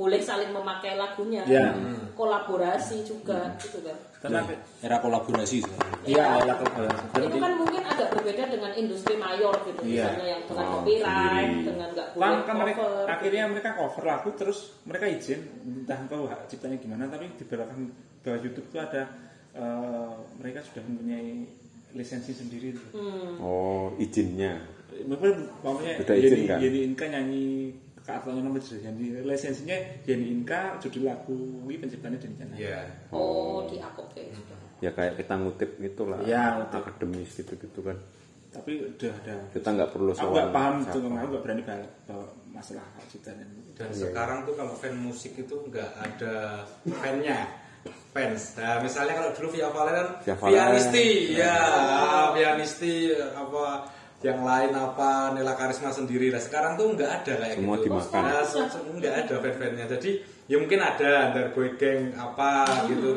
boleh 0.00 0.16
saling 0.18 0.48
memakai 0.48 0.96
lagunya, 0.96 1.44
Iya. 1.44 1.76
kolaborasi 2.14 3.04
juga 3.04 3.52
gitu 3.60 3.84
kan. 3.84 3.92
Karena 4.18 4.40
Era 4.80 4.96
kolaborasi 4.96 5.60
iya 6.04 6.40
lah 6.40 6.56
kolaborasi. 6.56 7.20
Itu 7.20 7.36
kan 7.36 7.52
mungkin 7.54 7.82
agak 7.82 8.08
berbeda 8.10 8.42
dengan 8.48 8.72
industri 8.74 9.14
mayor 9.14 9.52
gitu, 9.62 9.80
Iya. 9.82 10.08
misalnya 10.08 10.26
yang 10.26 10.42
dengan 10.42 10.64
Oh, 10.64 10.72
copyright, 10.74 11.04
sendiri. 11.44 11.64
dengan 11.66 11.88
nggak 11.90 12.08
boleh 12.10 12.24
kan, 12.24 12.36
kan 12.42 12.56
mereka 12.56 12.80
cover. 12.80 13.06
akhirnya 13.06 13.42
mereka 13.46 13.70
cover 13.74 14.04
lagu 14.06 14.28
terus 14.34 14.58
mereka 14.82 15.04
izin 15.06 15.40
entah 15.62 16.00
tahu 16.06 16.24
hak 16.26 16.40
ciptanya 16.46 16.76
gimana 16.76 17.04
tapi 17.06 17.28
di 17.30 17.44
belakang 17.44 17.80
bawah 18.20 18.38
YouTube 18.38 18.66
itu 18.66 18.78
ada 18.78 19.02
eh, 19.50 20.10
mereka 20.36 20.62
sudah 20.62 20.80
mempunyai 20.80 21.44
lisensi 21.92 22.32
sendiri 22.32 22.70
Hmm. 22.94 23.36
Oh 23.36 23.92
izinnya. 23.96 24.62
mungkin 25.00 25.48
Sudah 25.98 26.14
izin, 26.14 26.36
Yeni, 26.36 26.46
kan? 26.46 26.58
Yeni 26.60 26.78
Inka 26.84 27.06
nyanyi 27.08 27.46
atau 28.18 28.34
nama 28.34 28.58
jadi 28.58 29.22
lisensinya 29.22 29.78
Yeni 30.08 30.34
Inka 30.34 30.80
judul 30.82 31.06
lagu 31.06 31.38
ini 31.70 31.78
penciptanya 31.78 32.18
Denny 32.18 32.34
Caknan 32.40 32.58
Iya. 32.58 32.80
Oh, 33.14 33.62
di 33.70 33.78
oke. 33.78 34.22
Ya 34.82 34.90
kayak 34.90 35.20
kita 35.20 35.34
ngutip 35.38 35.70
gitu 35.78 36.02
lah. 36.10 36.18
Iya. 36.26 36.66
Akademis 36.66 37.30
gitu-gitu 37.38 37.80
kan. 37.84 37.98
tapi 38.50 38.82
udah 38.82 39.14
ada 39.22 39.34
Kita 39.54 39.68
nggak 39.78 39.90
perlu 39.94 40.10
aku 40.10 40.26
nggak 40.26 40.50
soal 40.50 40.50
paham 40.50 40.74
tuh 40.90 40.98
aku 41.06 41.26
nggak 41.30 41.42
berani 41.46 41.62
bawa, 41.62 42.26
masalah 42.50 42.82
hak 42.98 43.06
ciptaan 43.06 43.46
Dan 43.78 43.94
sekarang 43.94 44.42
tuh 44.42 44.58
kalau 44.58 44.74
fan 44.74 44.98
musik 44.98 45.38
itu 45.38 45.54
nggak 45.70 45.86
ada 45.86 46.66
fannya 46.98 47.46
fans. 48.10 48.58
Nah, 48.58 48.82
misalnya 48.82 49.14
kalau 49.16 49.30
dulu 49.38 49.48
Via 49.54 49.68
Valen 49.70 49.94
kan 49.94 50.08
Via 50.26 50.36
Valen. 50.36 50.52
Vianisti, 50.52 51.08
ya, 51.38 51.56
Vianisti 52.34 53.14
apa 53.14 53.86
yang 54.20 54.40
lain 54.40 54.70
apa 54.70 55.32
Nela 55.32 55.52
Karisma 55.52 55.88
sendiri. 55.88 56.28
Nah, 56.28 56.36
sekarang 56.36 56.76
tuh 56.76 56.92
nggak 56.92 57.10
ada 57.22 57.32
kayak 57.38 57.56
Semua 57.56 57.76
gitu. 57.76 57.84
dimakan. 57.88 58.20
Nah, 58.22 58.44
se- 58.44 58.68
se- 58.68 58.84
nggak 58.90 59.14
ada 59.18 59.34
fan-fannya. 59.38 59.84
Jadi 59.88 60.10
ya 60.44 60.56
mungkin 60.56 60.76
ada 60.78 61.10
under 61.26 61.46
boy 61.50 61.68
gang 61.74 62.12
apa 62.12 62.50
gitu. 62.86 63.10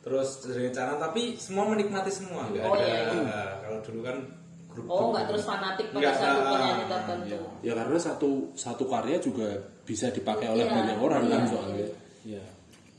Terus 0.00 0.28
dari 0.40 0.70
cara 0.70 0.94
tapi 0.94 1.34
semua 1.34 1.66
menikmati 1.66 2.08
semua 2.08 2.46
nggak 2.46 2.62
Oh, 2.62 2.72
ada. 2.72 2.84
iya, 2.84 2.98
iya. 3.04 3.22
Nah, 3.22 3.48
kalau 3.58 3.78
dulu 3.82 4.00
kan 4.00 4.16
grup 4.70 4.86
Oh, 4.86 5.10
nggak 5.10 5.24
terus 5.26 5.42
fanatik 5.42 5.86
pada 5.88 5.98
Nggak, 5.98 6.14
satu 6.14 6.40
penyanyi 6.46 6.84
tertentu. 6.86 7.38
Ya 7.60 7.72
karena 7.74 7.98
satu 7.98 8.30
satu 8.54 8.84
karya 8.86 9.18
juga 9.18 9.48
bisa 9.82 10.06
dipakai 10.08 10.46
oleh 10.48 10.62
Iya, 10.62 10.72
banyak 10.72 10.98
orang 11.00 11.22
kan 11.24 11.40
iya, 11.40 11.50
soalnya. 11.50 11.86
Iya. 12.22 12.44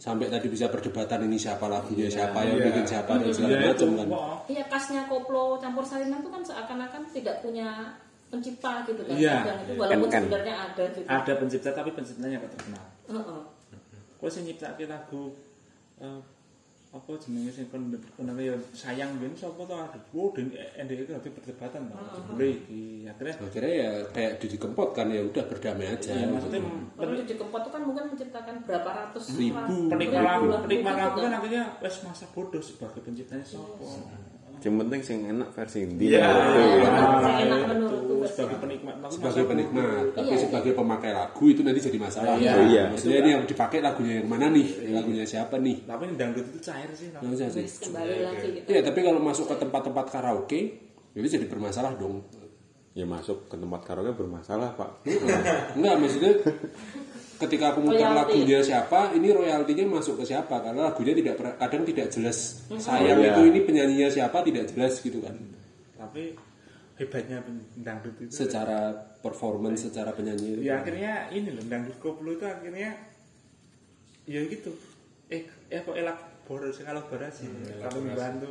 Sampai 0.08 0.32
tadi 0.32 0.48
bisa 0.48 0.66
perdebatan 0.66 1.20
ini 1.22 1.36
siapa 1.36 1.68
lagunya 1.68 2.08
siapa 2.08 2.40
yang 2.42 2.56
Iya. 2.56 2.66
bikin 2.66 2.86
siapa 2.86 3.12
dan 3.14 3.28
segala 3.28 3.52
Iya, 3.52 3.60
macam 3.68 3.76
itu, 3.86 3.98
kan. 4.00 4.08
Iya 4.48 4.64
kasnya 4.66 5.02
koplo 5.06 5.44
campur 5.58 5.84
salinan 5.84 6.24
itu 6.24 6.30
kan 6.30 6.42
seakan-akan 6.42 7.02
tidak 7.12 7.44
punya 7.44 7.92
pencipta 8.28 8.72
gitu 8.84 9.04
kan. 9.04 9.14
Iya. 9.14 9.36
Kadang 9.42 9.60
itu 9.62 9.72
walaupun 9.76 10.08
Kan-kan. 10.08 10.22
sebenarnya 10.24 10.56
ada 10.62 10.84
gitu. 10.88 11.00
ada 11.06 11.34
pencipta 11.36 11.70
tapi 11.74 11.90
penciptanya 11.92 12.36
nggak 12.38 12.54
terkenal 12.54 12.86
Heeh. 13.10 13.42
kok 14.18 14.30
sih 14.30 14.42
nyiptake 14.42 14.84
lagu 14.86 15.24
eh, 15.98 16.22
apa 16.88 17.12
jenenge 17.20 17.52
sing 17.52 17.68
kon 17.68 17.92
ya 18.34 18.56
sayang 18.72 19.12
ben 19.18 19.36
sapa 19.36 19.60
to 19.62 19.76
ada 19.76 20.00
oh 20.10 20.32
den 20.32 20.48
NDE 20.78 21.04
itu 21.04 21.12
nanti 21.12 21.30
perdebatan 21.30 21.84
Bang. 21.86 22.00
boleh 22.30 22.56
di 22.64 22.87
akhirnya 23.18 23.36
Akhirnya 23.42 23.74
ya 23.74 23.90
kayak 24.14 24.32
Didi 24.38 24.58
Kempot 24.58 24.90
kan 24.94 25.10
ya 25.10 25.26
udah 25.26 25.44
berdamai 25.44 25.88
aja. 25.90 26.14
ya, 26.14 26.30
maksudnya 26.30 26.62
Kalau 26.94 27.14
di 27.18 27.34
Kempot 27.34 27.62
itu 27.66 27.72
kan 27.74 27.82
mungkin 27.82 28.04
menciptakan 28.14 28.56
berapa 28.62 28.90
ratus 28.94 29.24
Ribu. 29.34 29.90
penikmat 29.90 30.22
lagu 30.22 30.46
penikmat 30.62 30.94
gitu 30.94 31.02
lagu 31.02 31.18
kan 31.20 31.32
akhirnya 31.34 31.64
wes 31.82 31.96
masa 32.06 32.26
bodoh 32.30 32.62
sebagai 32.62 33.02
penciptanya 33.02 33.42
sopo 33.42 33.86
Yang 34.58 34.74
penting 34.84 35.02
sing 35.02 35.20
enak 35.24 35.50
versi 35.54 35.86
Hindi. 35.86 36.12
Iya. 36.12 36.28
Gitu, 36.28 36.60
Iya. 36.60 36.90
kan. 36.90 37.04
Yang 37.22 37.40
enak 37.46 37.62
menurutku 37.70 38.14
sebagai 38.28 38.58
penikmat 38.58 38.96
lagu 38.98 39.14
sebagai 39.14 39.44
penikmat, 39.46 40.04
tapi 40.12 40.28
Iya. 40.28 40.42
sebagai 40.44 40.72
pemakai 40.74 41.12
lagu 41.14 41.44
itu 41.46 41.62
nanti 41.62 41.80
jadi 41.80 42.00
masalah. 42.02 42.36
Iya. 42.36 42.54
Iya. 42.66 42.84
Maksudnya 42.90 43.18
ini 43.22 43.30
yang 43.32 43.44
dipakai 43.46 43.80
lagunya 43.80 44.14
yang 44.20 44.28
mana 44.28 44.50
nih? 44.50 44.68
Lagunya 44.92 45.24
siapa 45.24 45.62
nih? 45.62 45.86
tapi 45.86 46.02
yang 46.10 46.16
dangdut 46.18 46.46
itu 46.50 46.60
cair 46.60 46.90
sih 46.92 47.08
sih. 47.14 47.66
Kembali 47.86 48.16
lagi 48.20 48.48
gitu. 48.58 48.68
Iya, 48.68 48.82
tapi 48.82 49.00
kalau 49.06 49.20
masuk 49.22 49.46
ke 49.46 49.56
tempat-tempat 49.56 50.06
karaoke, 50.10 50.60
ini 51.14 51.28
jadi 51.30 51.46
bermasalah 51.46 51.94
dong. 51.96 52.26
Ya 52.98 53.06
masuk 53.06 53.46
ke 53.46 53.54
tempat 53.54 53.86
karaoke 53.86 54.18
bermasalah 54.18 54.74
pak. 54.74 54.90
Enggak, 55.78 55.96
maksudnya 55.96 56.34
ketika 57.38 57.70
aku 57.70 57.86
muter 57.86 58.02
Royalti. 58.02 58.18
lagunya 58.34 58.60
siapa, 58.60 59.14
ini 59.14 59.30
royaltinya 59.30 59.86
masuk 59.94 60.18
ke 60.18 60.26
siapa? 60.26 60.58
Karena 60.58 60.90
lagunya 60.90 61.14
tidak 61.14 61.34
kadang 61.56 61.86
tidak 61.86 62.10
jelas. 62.10 62.58
Sayang 62.74 63.22
Iya. 63.22 63.30
itu 63.32 63.42
ini 63.46 63.60
penyanyinya 63.62 64.10
siapa 64.10 64.42
tidak 64.42 64.66
jelas 64.68 64.98
gitu 64.98 65.22
kan. 65.22 65.38
tapi 65.96 66.34
hebatnya 66.96 67.42
dangdut 67.76 68.18
itu 68.18 68.34
Secara 68.34 68.90
performance, 69.20 69.86
secara 69.86 70.10
penyanyi. 70.10 70.62
ya 70.62 70.78
akhirnya 70.78 71.30
ini 71.30 71.50
loh 71.52 71.62
dangdut 71.64 71.98
koplo 71.98 72.34
itu 72.34 72.42
akhirnya 72.42 72.98
ya 74.24 74.42
gitu 74.44 74.74
eh 75.28 75.42
eh 75.68 75.80
kok 75.80 75.94
elaborasi 75.94 76.82
elaborasi 76.82 77.44
kalau 77.80 78.00
membantu 78.00 78.46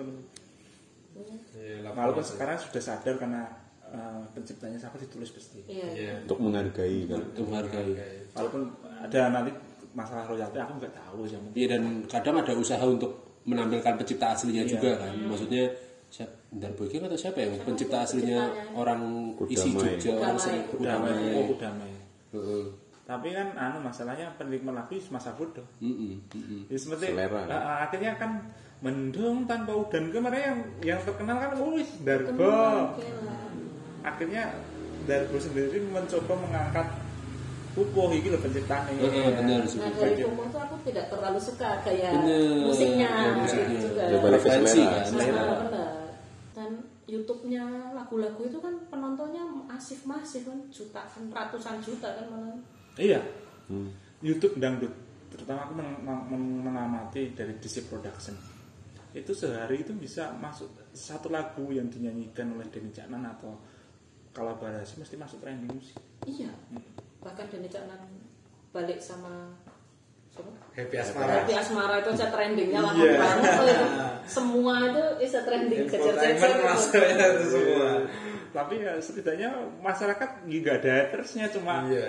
Iya, 1.56 1.86
walaupun 1.88 2.22
sekarang 2.22 2.60
sudah 2.60 2.82
sadar 2.84 3.14
karena 3.16 3.48
eh, 3.96 4.22
penciptanya 4.30 4.76
siapa 4.76 4.96
ditulis 4.96 5.30
pasti 5.30 5.64
Iya. 5.64 5.88
Iya. 5.90 6.14
Untuk 6.22 6.38
menghargai 6.38 6.98
kan. 7.06 7.20
Untuk 7.24 7.44
menghargai. 7.46 7.92
walaupun 8.30 8.62
ada 8.98 9.20
nanti 9.30 9.50
masalah 9.92 10.24
royalti 10.24 10.58
aku 10.58 10.72
nggak 10.76 10.92
tahu 10.94 11.24
sih 11.24 11.36
Iya 11.54 11.66
dan 11.72 11.82
kadang 12.04 12.36
ada 12.36 12.52
usaha 12.52 12.82
untuk 12.82 13.12
menampilkan 13.42 13.96
pencipta 13.96 14.32
aslinya 14.32 14.62
Iya. 14.62 14.70
juga 14.70 14.90
kan. 14.98 15.12
Maksudnya 15.24 15.64
siapa 16.06 16.32
Ndar 16.48 16.72
Boy 16.72 16.86
King 16.86 17.02
atau 17.02 17.18
siapa 17.18 17.38
yang 17.38 17.56
pencipta 17.58 17.98
aslinya 18.00 18.40
orang 18.72 19.02
isi 19.46 19.70
Kudamai. 19.70 19.96
Jogja 19.96 20.10
orang 20.14 20.36
Kudamai. 20.36 20.38
seni 20.38 20.58
damai 20.78 21.10
Kudamai. 21.10 21.34
oh 21.34 21.56
damai 21.56 21.92
Heeh. 22.28 22.64
tapi 23.02 23.28
kan 23.30 23.48
anu 23.54 23.78
masalahnya 23.80 24.26
penikmat 24.34 24.74
lagu 24.76 24.98
masa 25.08 25.30
bodoh 25.32 25.62
Mm-mm, 25.78 26.18
mm-mm. 26.26 26.60
Ya, 26.66 26.74
seperti 26.76 27.10
Selera. 27.10 27.42
ah, 27.46 27.76
akhirnya 27.82 28.14
kan 28.16 28.50
mendung 28.78 29.46
tanpa 29.46 29.72
udan 29.72 30.10
kemarin 30.10 30.42
yang 30.42 30.58
yang 30.84 31.00
terkenal 31.02 31.36
kan 31.36 31.54
wis 31.70 31.90
Darbo 32.02 32.50
Akhirnya 34.06 34.54
Darbo 35.04 35.36
sendiri 35.36 35.82
mencoba 35.82 36.34
mengangkat 36.34 36.86
pupuh 37.74 38.08
iki 38.10 38.32
lho 38.32 38.40
penciptanya 38.40 38.88
Heeh, 38.96 39.36
benar 39.36 39.60
sih. 39.68 39.76
Nah 39.76 39.92
dari 39.92 40.24
tuh 40.24 40.32
aku 40.56 40.76
tidak 40.82 41.12
terlalu 41.12 41.36
suka 41.36 41.84
gaya 41.84 42.08
Bener. 42.16 42.64
musiknya, 42.64 43.10
Ya, 43.12 43.30
musiknya. 43.36 43.66
gitu 43.68 43.86
juga. 43.92 44.02
Ya, 44.08 44.18
balik 44.18 44.40
ke 44.40 44.48
selera. 44.48 44.88
kan. 44.88 45.04
Selera, 45.04 45.42
benar. 45.60 45.92
Dan 46.56 46.70
YouTube-nya 47.06 47.64
lagu-lagu 47.92 48.40
itu 48.42 48.58
kan 48.58 48.74
penontonnya 48.88 49.44
masif-masif 49.44 50.42
kan 50.42 50.58
jutaan, 50.72 51.22
ratusan 51.28 51.76
juta 51.78 52.08
kan 52.08 52.26
malah. 52.26 52.56
iya 52.96 53.20
Hmm. 53.68 53.92
YouTube 54.24 54.56
dangdut 54.56 54.88
terutama 55.28 55.68
aku 55.68 55.72
men- 55.76 56.00
men- 56.02 56.62
mengamati 56.64 57.30
dari 57.30 57.60
DC 57.60 57.84
Production 57.84 58.32
itu 59.12 59.30
sehari 59.30 59.84
itu 59.84 59.92
bisa 59.92 60.32
masuk 60.34 60.70
satu 60.90 61.28
lagu 61.28 61.68
yang 61.68 61.86
dinyanyikan 61.86 62.48
oleh 62.50 62.64
Denny 62.66 62.88
Caknan 62.88 63.20
atau 63.26 63.52
kolaborasi 64.36 65.00
mesti 65.00 65.16
masuk 65.16 65.40
trending 65.40 65.72
musik 65.72 65.96
Iya. 66.22 66.52
Bahkan 67.18 67.48
Denny 67.48 67.66
Caknan 67.66 68.00
balik 68.70 69.00
sama 69.00 69.56
siapa? 70.28 70.52
Happy 70.74 70.94
Asmara. 70.94 71.30
Happy 71.32 71.52
Asmara 71.54 71.94
itu 71.98 72.10
aja 72.12 72.28
trendingnya 72.28 72.80
lama 72.82 73.00
Iya. 73.00 73.16
banget. 73.16 73.52
Oh, 73.56 73.64
itu. 73.64 73.86
Semua 74.28 74.74
itu 74.84 75.02
bisa 75.16 75.38
trending 75.42 75.88
kejar-kejar. 75.88 76.50
itu 77.32 77.44
semua. 77.48 77.90
tapi 78.52 78.80
ya 78.80 78.96
setidaknya 78.96 79.52
masyarakat 79.80 80.30
nggak 80.44 80.76
ada 80.80 80.92
hatersnya 81.04 81.44
cuma 81.48 81.84
Iya. 81.86 82.08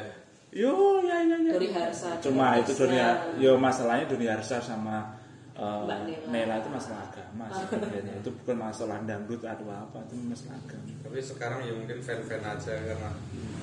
yo 0.49 1.03
ya 1.03 1.19
ya 1.21 1.35
ya 1.37 1.51
Doni 1.53 1.69
Harsa. 1.71 2.15
cuma 2.23 2.55
itu 2.55 2.71
Harsa. 2.71 2.81
dunia 2.83 3.07
yo 3.35 3.51
masalahnya 3.59 4.07
dunia 4.07 4.31
Harsa 4.39 4.63
sama 4.63 5.11
uh, 5.57 5.83
Mbak 5.83 5.99
Nela. 6.05 6.27
Nela 6.29 6.55
itu 6.57 6.69
masalah 6.69 7.01
agama 7.05 7.43
sih 7.49 7.65
sebenarnya. 7.67 8.13
itu 8.15 8.29
bukan 8.35 8.57
masalah 8.59 8.97
dangdut 9.03 9.41
atau 9.41 9.67
apa 9.67 9.97
itu 10.03 10.13
masalah 10.23 10.55
agama 10.59 10.93
Tapi 11.01 11.17
sekarang 11.19 11.59
ya 11.61 11.73
mungkin 11.73 11.97
fan-fan 11.99 12.43
aja 12.43 12.73
karena 12.77 13.09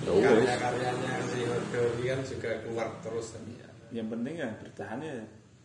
Ya 0.05 0.11
udah. 0.11 0.31
karya-karyanya 0.37 1.13
si 1.25 1.41
Doli 1.71 2.05
kan 2.05 2.21
juga 2.23 2.51
keluar 2.61 2.89
terus 3.01 3.27
kan. 3.33 3.43
yang 3.91 4.07
penting 4.07 4.35
ya 4.37 4.49
bertahan 4.55 4.99
ya 4.99 5.15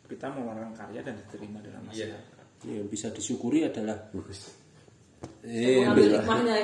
kita 0.06 0.26
mengeluarkan 0.28 0.74
karya 0.74 1.02
dan 1.02 1.16
diterima 1.18 1.60
dalam 1.60 1.82
Iya. 1.88 2.14
masyarakat 2.14 2.46
yang 2.62 2.88
bisa 2.88 3.08
disyukuri 3.10 3.60
adalah 3.64 3.98
Saya 4.10 4.56
Eh, 5.44 5.84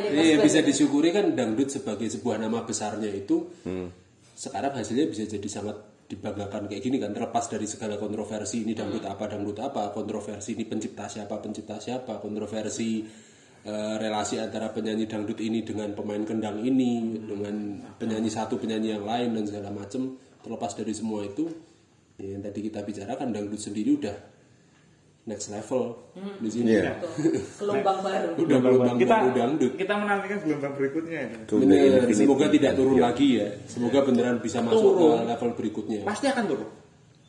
eh, 0.08 0.38
bisa 0.38 0.60
disyukuri 0.62 1.10
kan 1.10 1.32
dangdut 1.32 1.68
sebagai 1.70 2.08
sebuah 2.08 2.38
nama 2.38 2.64
besarnya 2.64 3.08
itu 3.10 3.48
Hmm. 3.62 3.92
sekarang 4.34 4.72
hasilnya 4.74 5.08
bisa 5.08 5.24
jadi 5.26 5.48
sangat 5.50 5.76
dibanggakan 6.06 6.70
kayak 6.70 6.82
gini 6.86 7.02
kan 7.02 7.18
terlepas 7.18 7.50
dari 7.50 7.66
segala 7.66 7.98
kontroversi 7.98 8.62
ini 8.62 8.78
dangdut 8.78 9.10
apa 9.10 9.26
dangdut 9.26 9.58
apa 9.58 9.90
kontroversi 9.90 10.54
ini 10.54 10.70
pencipta 10.70 11.10
siapa 11.10 11.42
pencipta 11.42 11.82
siapa 11.82 12.22
kontroversi 12.22 13.02
eh, 13.66 13.96
relasi 13.98 14.38
antara 14.38 14.70
penyanyi 14.70 15.10
dangdut 15.10 15.42
ini 15.42 15.66
dengan 15.66 15.98
pemain 15.98 16.22
kendang 16.22 16.62
ini 16.62 17.18
dengan 17.26 17.82
penyanyi 17.98 18.30
satu 18.30 18.62
penyanyi 18.62 18.94
yang 18.94 19.06
lain 19.06 19.34
dan 19.34 19.44
segala 19.50 19.74
macam 19.74 20.14
terlepas 20.46 20.78
dari 20.78 20.94
semua 20.94 21.26
itu 21.26 21.50
ya 22.22 22.38
yang 22.38 22.42
tadi 22.46 22.60
kita 22.62 22.86
bicarakan 22.86 23.34
dangdut 23.34 23.58
sendiri 23.58 23.98
udah 23.98 24.35
next 25.26 25.50
level 25.50 25.98
di 26.38 26.48
sini 26.48 26.78
Iya. 26.78 27.02
Tuh, 27.02 27.10
Gelombang 27.58 27.98
baru. 28.00 28.30
udah 28.38 28.58
gelombang 28.62 28.98
kita 28.98 29.16
baru 29.16 29.30
dangdut 29.34 29.74
kita 29.74 29.94
menantikan 29.98 30.38
gelombang 30.40 30.74
berikutnya 30.74 31.20
the 31.44 31.56
Bener, 31.58 31.78
infinity 31.82 32.14
semoga 32.16 32.46
tidak 32.48 32.72
turun 32.74 32.94
beyond. 32.94 33.06
lagi 33.10 33.28
ya. 33.36 33.48
Semoga 33.66 34.00
beneran 34.02 34.38
bisa 34.38 34.58
masuk 34.62 34.92
ke 34.92 35.02
Turun. 35.02 35.26
level 35.26 35.50
berikutnya. 35.54 36.00
pasti 36.04 36.26
akan 36.28 36.44
turun 36.46 36.70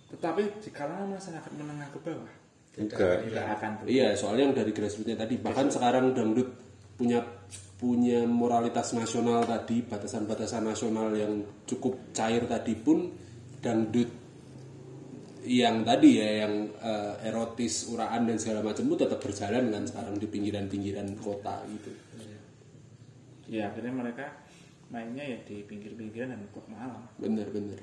tetapi 0.07 0.43
kalangan 0.71 1.09
masyarakat 1.11 1.51
menengah 1.53 1.89
ke 1.91 1.99
bawah 2.01 2.33
Enggak. 2.77 3.17
tidak 3.25 3.45
akan 3.57 3.71
turun 3.81 3.89
Iya, 3.89 4.09
soalnya 4.13 4.43
yang 4.45 4.55
dari 4.55 4.71
grassrootsnya 4.71 5.17
tadi. 5.17 5.35
Bahkan 5.37 5.67
sekarang 5.73 6.05
dangdut 6.13 6.49
punya 6.95 7.25
punya 7.77 8.25
moralitas 8.25 8.93
nasional 8.93 9.45
tadi, 9.45 9.81
batasan-batasan 9.81 10.65
nasional 10.65 11.13
yang 11.13 11.33
cukup 11.65 12.13
cair 12.13 12.45
tadi 12.45 12.73
pun 12.73 13.13
dangdut 13.59 14.09
yang 15.47 15.81
tadi 15.81 16.19
ya 16.19 16.45
yang 16.45 16.55
eh, 16.75 17.15
erotis, 17.25 17.87
uraan 17.89 18.27
dan 18.27 18.37
segala 18.37 18.61
macam 18.61 18.83
itu 18.83 18.97
tetap 18.99 19.19
berjalan 19.19 19.71
kan 19.71 19.83
sekarang 19.83 20.15
di 20.15 20.27
pinggiran-pinggiran 20.27 21.15
kota 21.17 21.63
gitu. 21.69 21.91
ya 23.47 23.71
akhirnya 23.71 23.95
mereka 23.95 24.27
mainnya 24.87 25.23
ya 25.23 25.39
di 25.41 25.63
pinggir-pinggiran 25.63 26.35
dan 26.35 26.43
klub 26.51 26.67
malam 26.67 27.07
Bener-bener. 27.15 27.79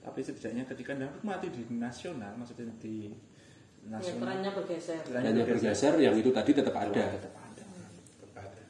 tapi 0.00 0.18
setidaknya 0.18 0.64
ketika 0.64 0.96
dangdut 0.96 1.20
mati 1.20 1.48
di 1.48 1.68
nasional 1.70 2.32
maksudnya 2.34 2.72
di 2.78 3.12
Ya, 3.80 3.96
nasional 3.96 4.20
perannya 4.22 4.50
bergeser. 4.52 5.00
Hanya 5.10 5.40
bergeser 5.40 5.94
yang 5.96 6.12
itu 6.12 6.28
tadi 6.30 6.52
tetap 6.52 6.76
ada. 6.76 6.92
tetap 6.92 7.32
ada 7.32 7.64
Tetap 8.20 8.32
ada. 8.38 8.62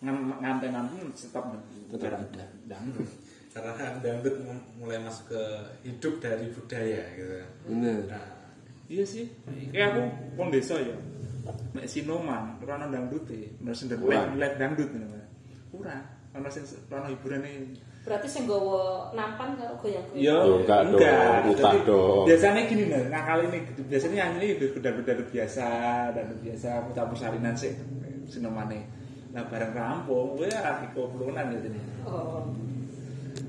Ngam- 0.00 0.40
nganten 0.40 0.72
pun 0.72 1.08
tetap 1.12 1.44
Tetap 1.92 2.12
ada. 2.16 2.44
dangdut 2.64 3.08
Karena 3.54 4.02
dangdut 4.02 4.34
mulai 4.82 4.98
masuk 4.98 5.30
ke 5.30 5.42
hidup 5.86 6.18
dari 6.18 6.50
budaya 6.50 7.02
gitu. 7.14 7.34
Bener. 7.70 8.10
Nah, 8.10 8.34
iya 8.90 9.04
sih 9.04 9.30
kayak 9.72 9.96
aku 9.96 10.02
pon 10.36 10.52
desa 10.52 10.76
ya 10.76 10.96
mek 11.76 11.88
sinoman 11.88 12.56
ora 12.60 12.84
dangdut 12.88 13.24
e 13.32 13.52
sing 13.72 13.88
live 13.92 14.36
live 14.36 14.56
dangdut 14.60 14.88
ngono 14.92 15.20
ora 15.76 15.96
ono 16.36 16.48
sing 16.52 16.64
ono 16.92 17.08
hiburane 17.08 17.72
Berarti 18.04 18.28
sing 18.28 18.44
gowo 18.44 19.08
nampan 19.16 19.56
karo 19.56 19.80
goyang-goyang. 19.80 20.20
Yo, 20.20 20.60
enggak 20.60 20.92
dong, 20.92 21.56
utah 21.56 21.72
dong. 21.88 22.28
Biasanya 22.28 22.68
gini 22.68 22.92
nih, 22.92 23.08
ngakal 23.08 23.48
ini 23.48 23.58
biasanya 23.88 24.16
yang 24.20 24.32
ini 24.36 24.60
beda-beda 24.60 25.24
biasa 25.24 25.66
dan 26.12 26.36
biasa 26.36 26.84
campur 26.92 27.16
salinan 27.16 27.56
sih 27.56 27.72
sinomane. 28.28 28.84
Nah 29.32 29.48
bareng 29.48 29.72
rampung, 29.72 30.36
gue 30.36 30.52
ya 30.52 30.84
koplonan 30.92 31.48
gitu 31.56 31.72
nih. 31.72 31.84
Oh. 32.04 32.44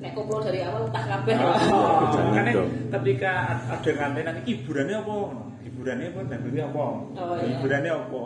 Nek 0.06 0.14
koplo 0.14 0.38
dari 0.38 0.62
awal 0.62 0.86
utah 0.86 1.02
kabeh. 1.02 1.34
Oh, 1.34 2.14
makanya 2.30 2.52
dong. 2.62 2.70
ketika 2.94 3.58
ada 3.66 3.90
ngantenan 3.90 4.38
hiburannya 4.46 4.98
apa? 5.02 5.18
Hiburannya 5.66 6.08
apa? 6.14 6.20
Dangdutnya 6.30 6.64
apa? 6.70 6.86
Oh, 7.18 7.34
iya. 7.42 7.46
Hiburannya 7.58 7.92
apa? 8.06 8.22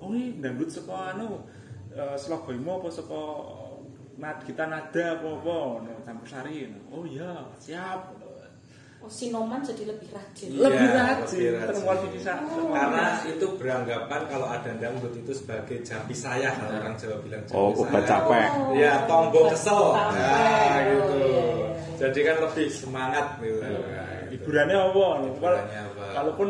Oh 0.00 0.08
ini 0.16 0.40
dangdut 0.40 0.72
saka 0.72 1.12
anu 1.12 1.44
eh, 1.92 2.16
Slogoimo 2.16 2.80
apa 2.80 2.88
saka 2.88 3.22
nad 4.16 4.40
kita 4.48 4.64
nada 4.64 5.04
apa 5.20 5.28
apa 5.28 5.56
campur 6.08 6.24
sari. 6.24 6.72
Oh 6.88 7.04
iya, 7.04 7.52
siap. 7.60 8.16
Oh, 9.00 9.08
Sinoman 9.08 9.64
jadi 9.64 9.88
lebih 9.88 10.12
rajin. 10.12 10.48
Iya, 10.52 10.60
Lebih 10.60 10.76
lebih 10.76 10.90
rajin, 10.92 11.50
rajin. 11.56 11.68
termotivasi. 11.72 12.60
Karena 12.68 13.04
itu 13.24 13.46
beranggapan 13.56 14.20
kalau 14.28 14.46
ada 14.46 14.70
dangdut 14.76 15.14
itu 15.14 15.32
sebagai 15.32 15.80
jampi 15.80 16.12
saya 16.12 16.52
kalau 16.52 16.76
orang 16.76 16.94
Jawa 16.94 17.16
bilang 17.24 17.42
jampi 17.48 17.56
Oh, 17.56 17.72
obat 17.80 18.04
saya. 18.04 18.10
capek. 18.12 18.48
Ya, 18.76 18.92
tombol 19.08 19.40
Obat 19.40 19.52
kesel. 19.56 19.80
capek. 19.80 20.12
Nah, 20.12 20.20
Oh, 20.20 20.76
gitu. 20.84 21.14
iya, 21.16 21.44
iya. 21.48 21.68
Jadi 21.96 22.18
kan 22.22 22.36
lebih 22.40 22.66
semangat 22.68 23.26
gitu. 23.40 23.56
Nah, 23.56 23.68
gitu. 23.68 23.82
hiburannya 24.30 24.76
apa? 24.78 25.06
Hiburannya 25.26 25.80
apa? 25.86 26.02
Kalaupun 26.12 26.48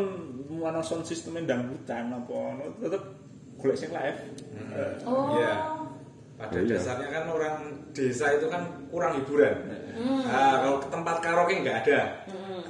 mau 0.51 0.83
sound 0.83 1.03
sistemnya 1.03 1.55
dangdutan 1.55 2.11
apa, 2.11 2.39
tetap 2.77 3.03
golek 3.57 3.77
sing 3.79 3.89
live. 3.89 4.19
Eh, 4.75 4.91
Oh. 5.07 5.39
Iya. 5.39 5.51
Pada 6.35 6.57
Oh, 6.57 6.61
iya. 6.61 6.75
dasarnya 6.75 7.07
kan 7.11 7.25
orang 7.29 7.55
desa 7.91 8.25
itu 8.33 8.45
kan 8.45 8.61
kurang 8.89 9.15
hiburan. 9.15 9.55
Nah, 10.01 10.57
kalau 10.57 10.77
ke 10.79 10.87
tempat 10.89 11.15
karaoke 11.21 11.53
nggak 11.59 11.77
ada. 11.85 11.99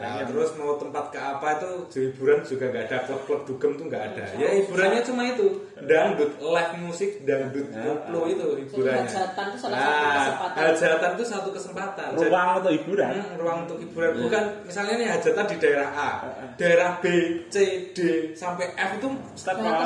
Nah, 0.01 0.25
terus 0.25 0.49
mau 0.57 0.73
tempat 0.75 1.05
ke 1.07 1.17
apa 1.17 1.47
itu 1.55 1.71
di 1.87 1.99
hiburan 2.09 2.41
juga 2.41 2.65
nggak 2.67 2.83
ada 2.89 2.97
klub-klub 3.05 3.41
dugem 3.45 3.71
tuh 3.77 3.85
nggak 3.85 4.03
ada. 4.03 4.23
Ya 4.35 4.49
hiburannya 4.57 5.01
cuma 5.05 5.21
itu 5.23 5.45
dangdut, 5.77 6.31
live 6.37 6.73
musik, 6.81 7.09
dangdut, 7.21 7.69
koplo 7.69 8.19
itu 8.25 8.47
hiburannya. 8.59 9.05
hajatan 9.05 9.45
itu 9.47 9.57
salah 9.57 9.77
satu 9.77 9.93
Nah, 9.93 10.13
kesempatan. 10.17 10.59
hajatan 10.65 11.09
itu 11.13 11.25
satu 11.25 11.49
kesempatan. 11.51 12.07
Jadi- 12.11 12.25
Ruang 12.27 12.49
atau 12.57 12.71
hiburan. 12.71 13.11
Hmm, 13.13 13.33
ruang 13.37 13.57
untuk 13.63 13.77
hiburan 13.77 14.11
bukan 14.19 14.43
misalnya 14.65 14.93
nih 14.97 15.07
hajatan 15.13 15.45
di 15.47 15.55
daerah 15.57 15.89
A, 15.93 16.09
daerah 16.57 16.89
B, 16.97 17.05
C, 17.47 17.55
D 17.93 17.99
sampai 18.33 18.73
F 18.73 18.91
itu 18.97 19.07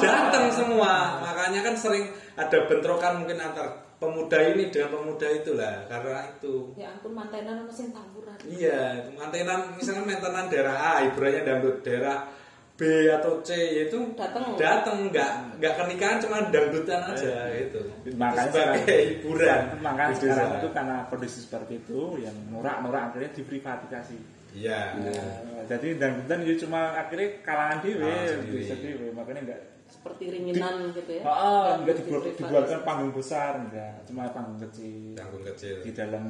datang 0.01 0.45
semua. 0.49 1.19
Makanya 1.19 1.59
kan 1.61 1.75
sering 1.75 2.07
ada 2.35 2.57
bentrokan 2.65 3.19
mungkin 3.19 3.37
antar 3.37 3.84
pemuda 3.95 4.39
ini 4.51 4.67
dengan 4.69 4.91
pemuda 4.99 5.27
itulah 5.31 5.87
karena 5.87 6.27
itu. 6.35 6.55
Ya 6.75 6.91
ampun 6.91 7.11
mantenan 7.15 7.63
ono 7.63 7.71
sing 7.71 7.95
tawuran. 7.95 8.35
Iya, 8.43 9.07
mantenan 9.15 9.73
misalnya 9.79 10.03
mantenan 10.03 10.45
daerah 10.51 10.75
A, 10.75 10.91
hiburannya 11.07 11.41
dangdut 11.47 11.77
daerah 11.81 12.27
B 12.75 12.83
atau 13.07 13.39
C 13.39 13.55
itu 13.87 13.95
Datang. 14.19 14.51
datang 14.59 15.07
nggak 15.07 15.31
nggak 15.63 15.73
pernikahan 15.79 16.19
cuma 16.19 16.43
dangdutan 16.51 17.07
aja 17.07 17.47
gitu. 17.55 17.79
Makanya 18.19 18.51
sebagai 18.51 18.83
sekarang- 18.83 19.07
hiburan. 19.15 19.59
Makanya 19.79 20.13
sekarang 20.19 20.49
itu 20.59 20.67
karena 20.75 20.97
kondisi 21.07 21.39
seperti 21.47 21.73
itu, 21.79 21.99
yang 22.19 22.35
norak-norak 22.51 23.15
akhirnya 23.15 23.31
diprivatisasi. 23.31 24.17
Iya. 24.59 24.91
Eh, 25.07 25.63
jadi 25.71 25.87
dangdutan 25.95 26.43
itu 26.43 26.67
cuma 26.67 26.99
akhirnya 26.99 27.39
kalangan 27.47 27.79
dewe, 27.79 28.11
bisa 28.51 28.75
dewe, 28.75 29.07
makanya 29.15 29.41
enggak 29.51 29.61
Seperti 29.85 30.23
ringinan 30.29 30.91
gitu 30.91 31.11
ya. 31.11 31.23
Oh, 31.23 31.33
oh, 31.33 31.65
enggak 31.79 31.95
dibuat, 31.99 32.23
dibuatkan 32.31 32.79
panggung 32.81 33.11
besar, 33.11 33.57
enggak, 33.57 34.05
cuma 34.05 34.29
panggung 34.29 34.57
kecil 34.61 35.13
Tanggung 35.13 35.43
kecil. 35.43 35.81
di 35.81 35.91
dalam 35.91 36.23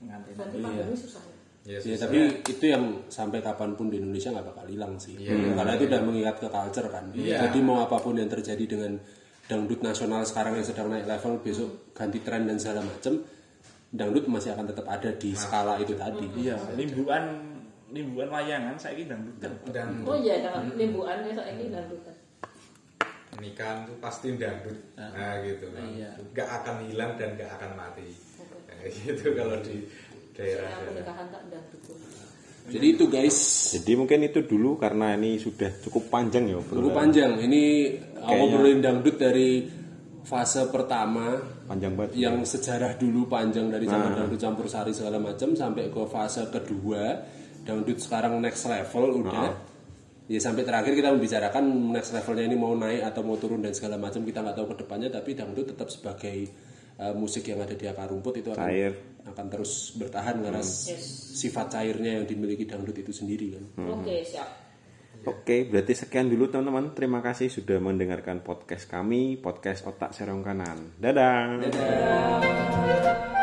nganteni 0.00 0.34
Ganti 0.34 0.58
pandemi 0.58 0.96
susah. 0.96 1.22
ya. 1.22 1.34
Ya, 1.60 1.76
Ya, 1.76 1.78
susah. 1.84 2.08
tapi 2.08 2.18
itu 2.42 2.64
yang 2.64 2.84
sampai 3.06 3.38
kapan 3.38 3.74
pun 3.74 3.92
di 3.92 4.00
Indonesia 4.00 4.32
nggak 4.32 4.46
bakal 4.48 4.66
hilang 4.66 4.96
sih. 4.96 5.12
Karena 5.20 5.72
itu 5.74 5.84
udah 5.86 6.00
mengikat 6.00 6.36
ke 6.38 6.48
culture 6.48 6.88
kan. 6.88 7.04
Jadi 7.12 7.58
mau 7.60 7.78
apa 7.80 7.96
pun 7.96 8.16
yang 8.16 8.26
terjadi 8.26 8.64
dengan 8.64 8.96
dangdut 9.44 9.80
nasional 9.80 10.22
sekarang 10.22 10.56
yang 10.56 10.64
sedang 10.64 10.88
naik 10.88 11.04
level, 11.04 11.42
besok 11.42 11.68
ganti 11.92 12.22
tren 12.22 12.46
dan 12.46 12.56
segala 12.56 12.80
macam, 12.80 13.18
dangdut 13.90 14.24
masih 14.24 14.54
akan 14.54 14.66
tetap 14.66 14.86
ada 14.86 15.10
di 15.12 15.30
skala 15.32 15.74
itu 15.76 15.92
tadi. 15.92 16.26
iya 16.38 16.54
limbuan 16.74 17.50
limbuan 17.90 18.30
layangan 18.30 18.78
saya 18.78 18.94
ini 18.94 19.04
dangdut 19.04 19.36
kan 19.36 19.52
dan 19.68 19.86
Oh 20.06 20.14
iya, 20.14 20.38
limbuan 20.72 21.26
besok 21.26 21.42
ini 21.44 21.66
dangdutan. 21.68 22.14
Pernikahan 23.40 23.88
tuh 23.88 23.96
pasti 23.96 24.36
dangdut. 24.36 24.76
Nah 25.00 25.40
gitu 25.40 25.64
Iya. 25.72 26.12
nggak 26.20 26.48
akan 26.60 26.76
hilang 26.84 27.16
dan 27.16 27.28
nggak 27.40 27.50
akan 27.56 27.70
mati. 27.72 28.04
Kayak 28.68 28.90
gitu 29.00 29.24
kalau 29.32 29.56
di 29.64 29.76
daerah 30.36 30.68
dangdut. 31.48 31.96
Jadi 32.70 32.86
itu 32.92 33.04
guys, 33.08 33.38
Jadi 33.80 33.92
mungkin 33.96 34.20
itu 34.20 34.44
dulu 34.44 34.76
karena 34.76 35.16
ini 35.16 35.40
sudah 35.40 35.72
cukup 35.80 36.12
panjang 36.12 36.52
ya 36.52 36.60
cukup 36.60 36.92
panjang. 36.92 37.40
Ini 37.40 37.62
aku 38.20 38.32
ngobrolin 38.36 38.84
dangdut 38.84 39.16
dari 39.16 39.64
fase 40.20 40.68
pertama 40.68 41.40
Panjang 41.64 41.96
banget. 41.96 42.12
yang 42.20 42.44
sejarah 42.44 43.00
dulu 43.00 43.24
panjang 43.26 43.72
dari 43.72 43.88
zaman 43.88 44.12
dangdut 44.12 44.36
campur 44.36 44.68
sari 44.68 44.92
segala 44.92 45.16
macam 45.16 45.56
sampai 45.56 45.88
ke 45.88 46.02
fase 46.12 46.44
kedua. 46.52 47.24
Dangdut 47.64 47.96
sekarang 47.96 48.36
next 48.44 48.68
level 48.68 49.24
udah 49.24 49.52
ya 50.30 50.38
sampai 50.38 50.62
terakhir 50.62 50.94
kita 50.94 51.10
membicarakan 51.10 51.90
next 51.90 52.14
levelnya 52.14 52.46
ini 52.46 52.54
mau 52.54 52.70
naik 52.78 53.02
atau 53.02 53.26
mau 53.26 53.34
turun 53.34 53.58
dan 53.58 53.74
segala 53.74 53.98
macam 53.98 54.22
kita 54.22 54.46
nggak 54.46 54.56
tahu 54.62 54.66
ke 54.70 54.76
depannya 54.86 55.10
tapi 55.10 55.34
dangdut 55.34 55.74
tetap 55.74 55.90
sebagai 55.90 56.46
uh, 57.02 57.10
musik 57.18 57.50
yang 57.50 57.58
ada 57.58 57.74
di 57.74 57.90
akar 57.90 58.14
rumput 58.14 58.38
itu 58.38 58.54
akan 58.54 58.62
Cair. 58.62 58.94
akan 59.26 59.46
terus 59.50 59.98
bertahan 59.98 60.38
karena 60.38 60.62
sifat 60.62 61.66
cairnya 61.74 62.22
yang 62.22 62.30
dimiliki 62.30 62.62
dangdut 62.62 62.94
itu 62.94 63.10
sendiri 63.10 63.58
kan 63.58 63.64
Oke, 63.90 64.22
siap. 64.22 64.70
Oke, 65.20 65.68
berarti 65.68 65.92
sekian 65.92 66.32
dulu 66.32 66.48
teman-teman. 66.48 66.96
Terima 66.96 67.20
kasih 67.20 67.52
sudah 67.52 67.76
mendengarkan 67.76 68.40
podcast 68.40 68.88
kami, 68.88 69.36
podcast 69.36 69.84
Otak 69.84 70.16
Serong 70.16 70.40
Kanan. 70.40 70.96
Dadah. 70.96 71.60
Dadah. 71.60 73.39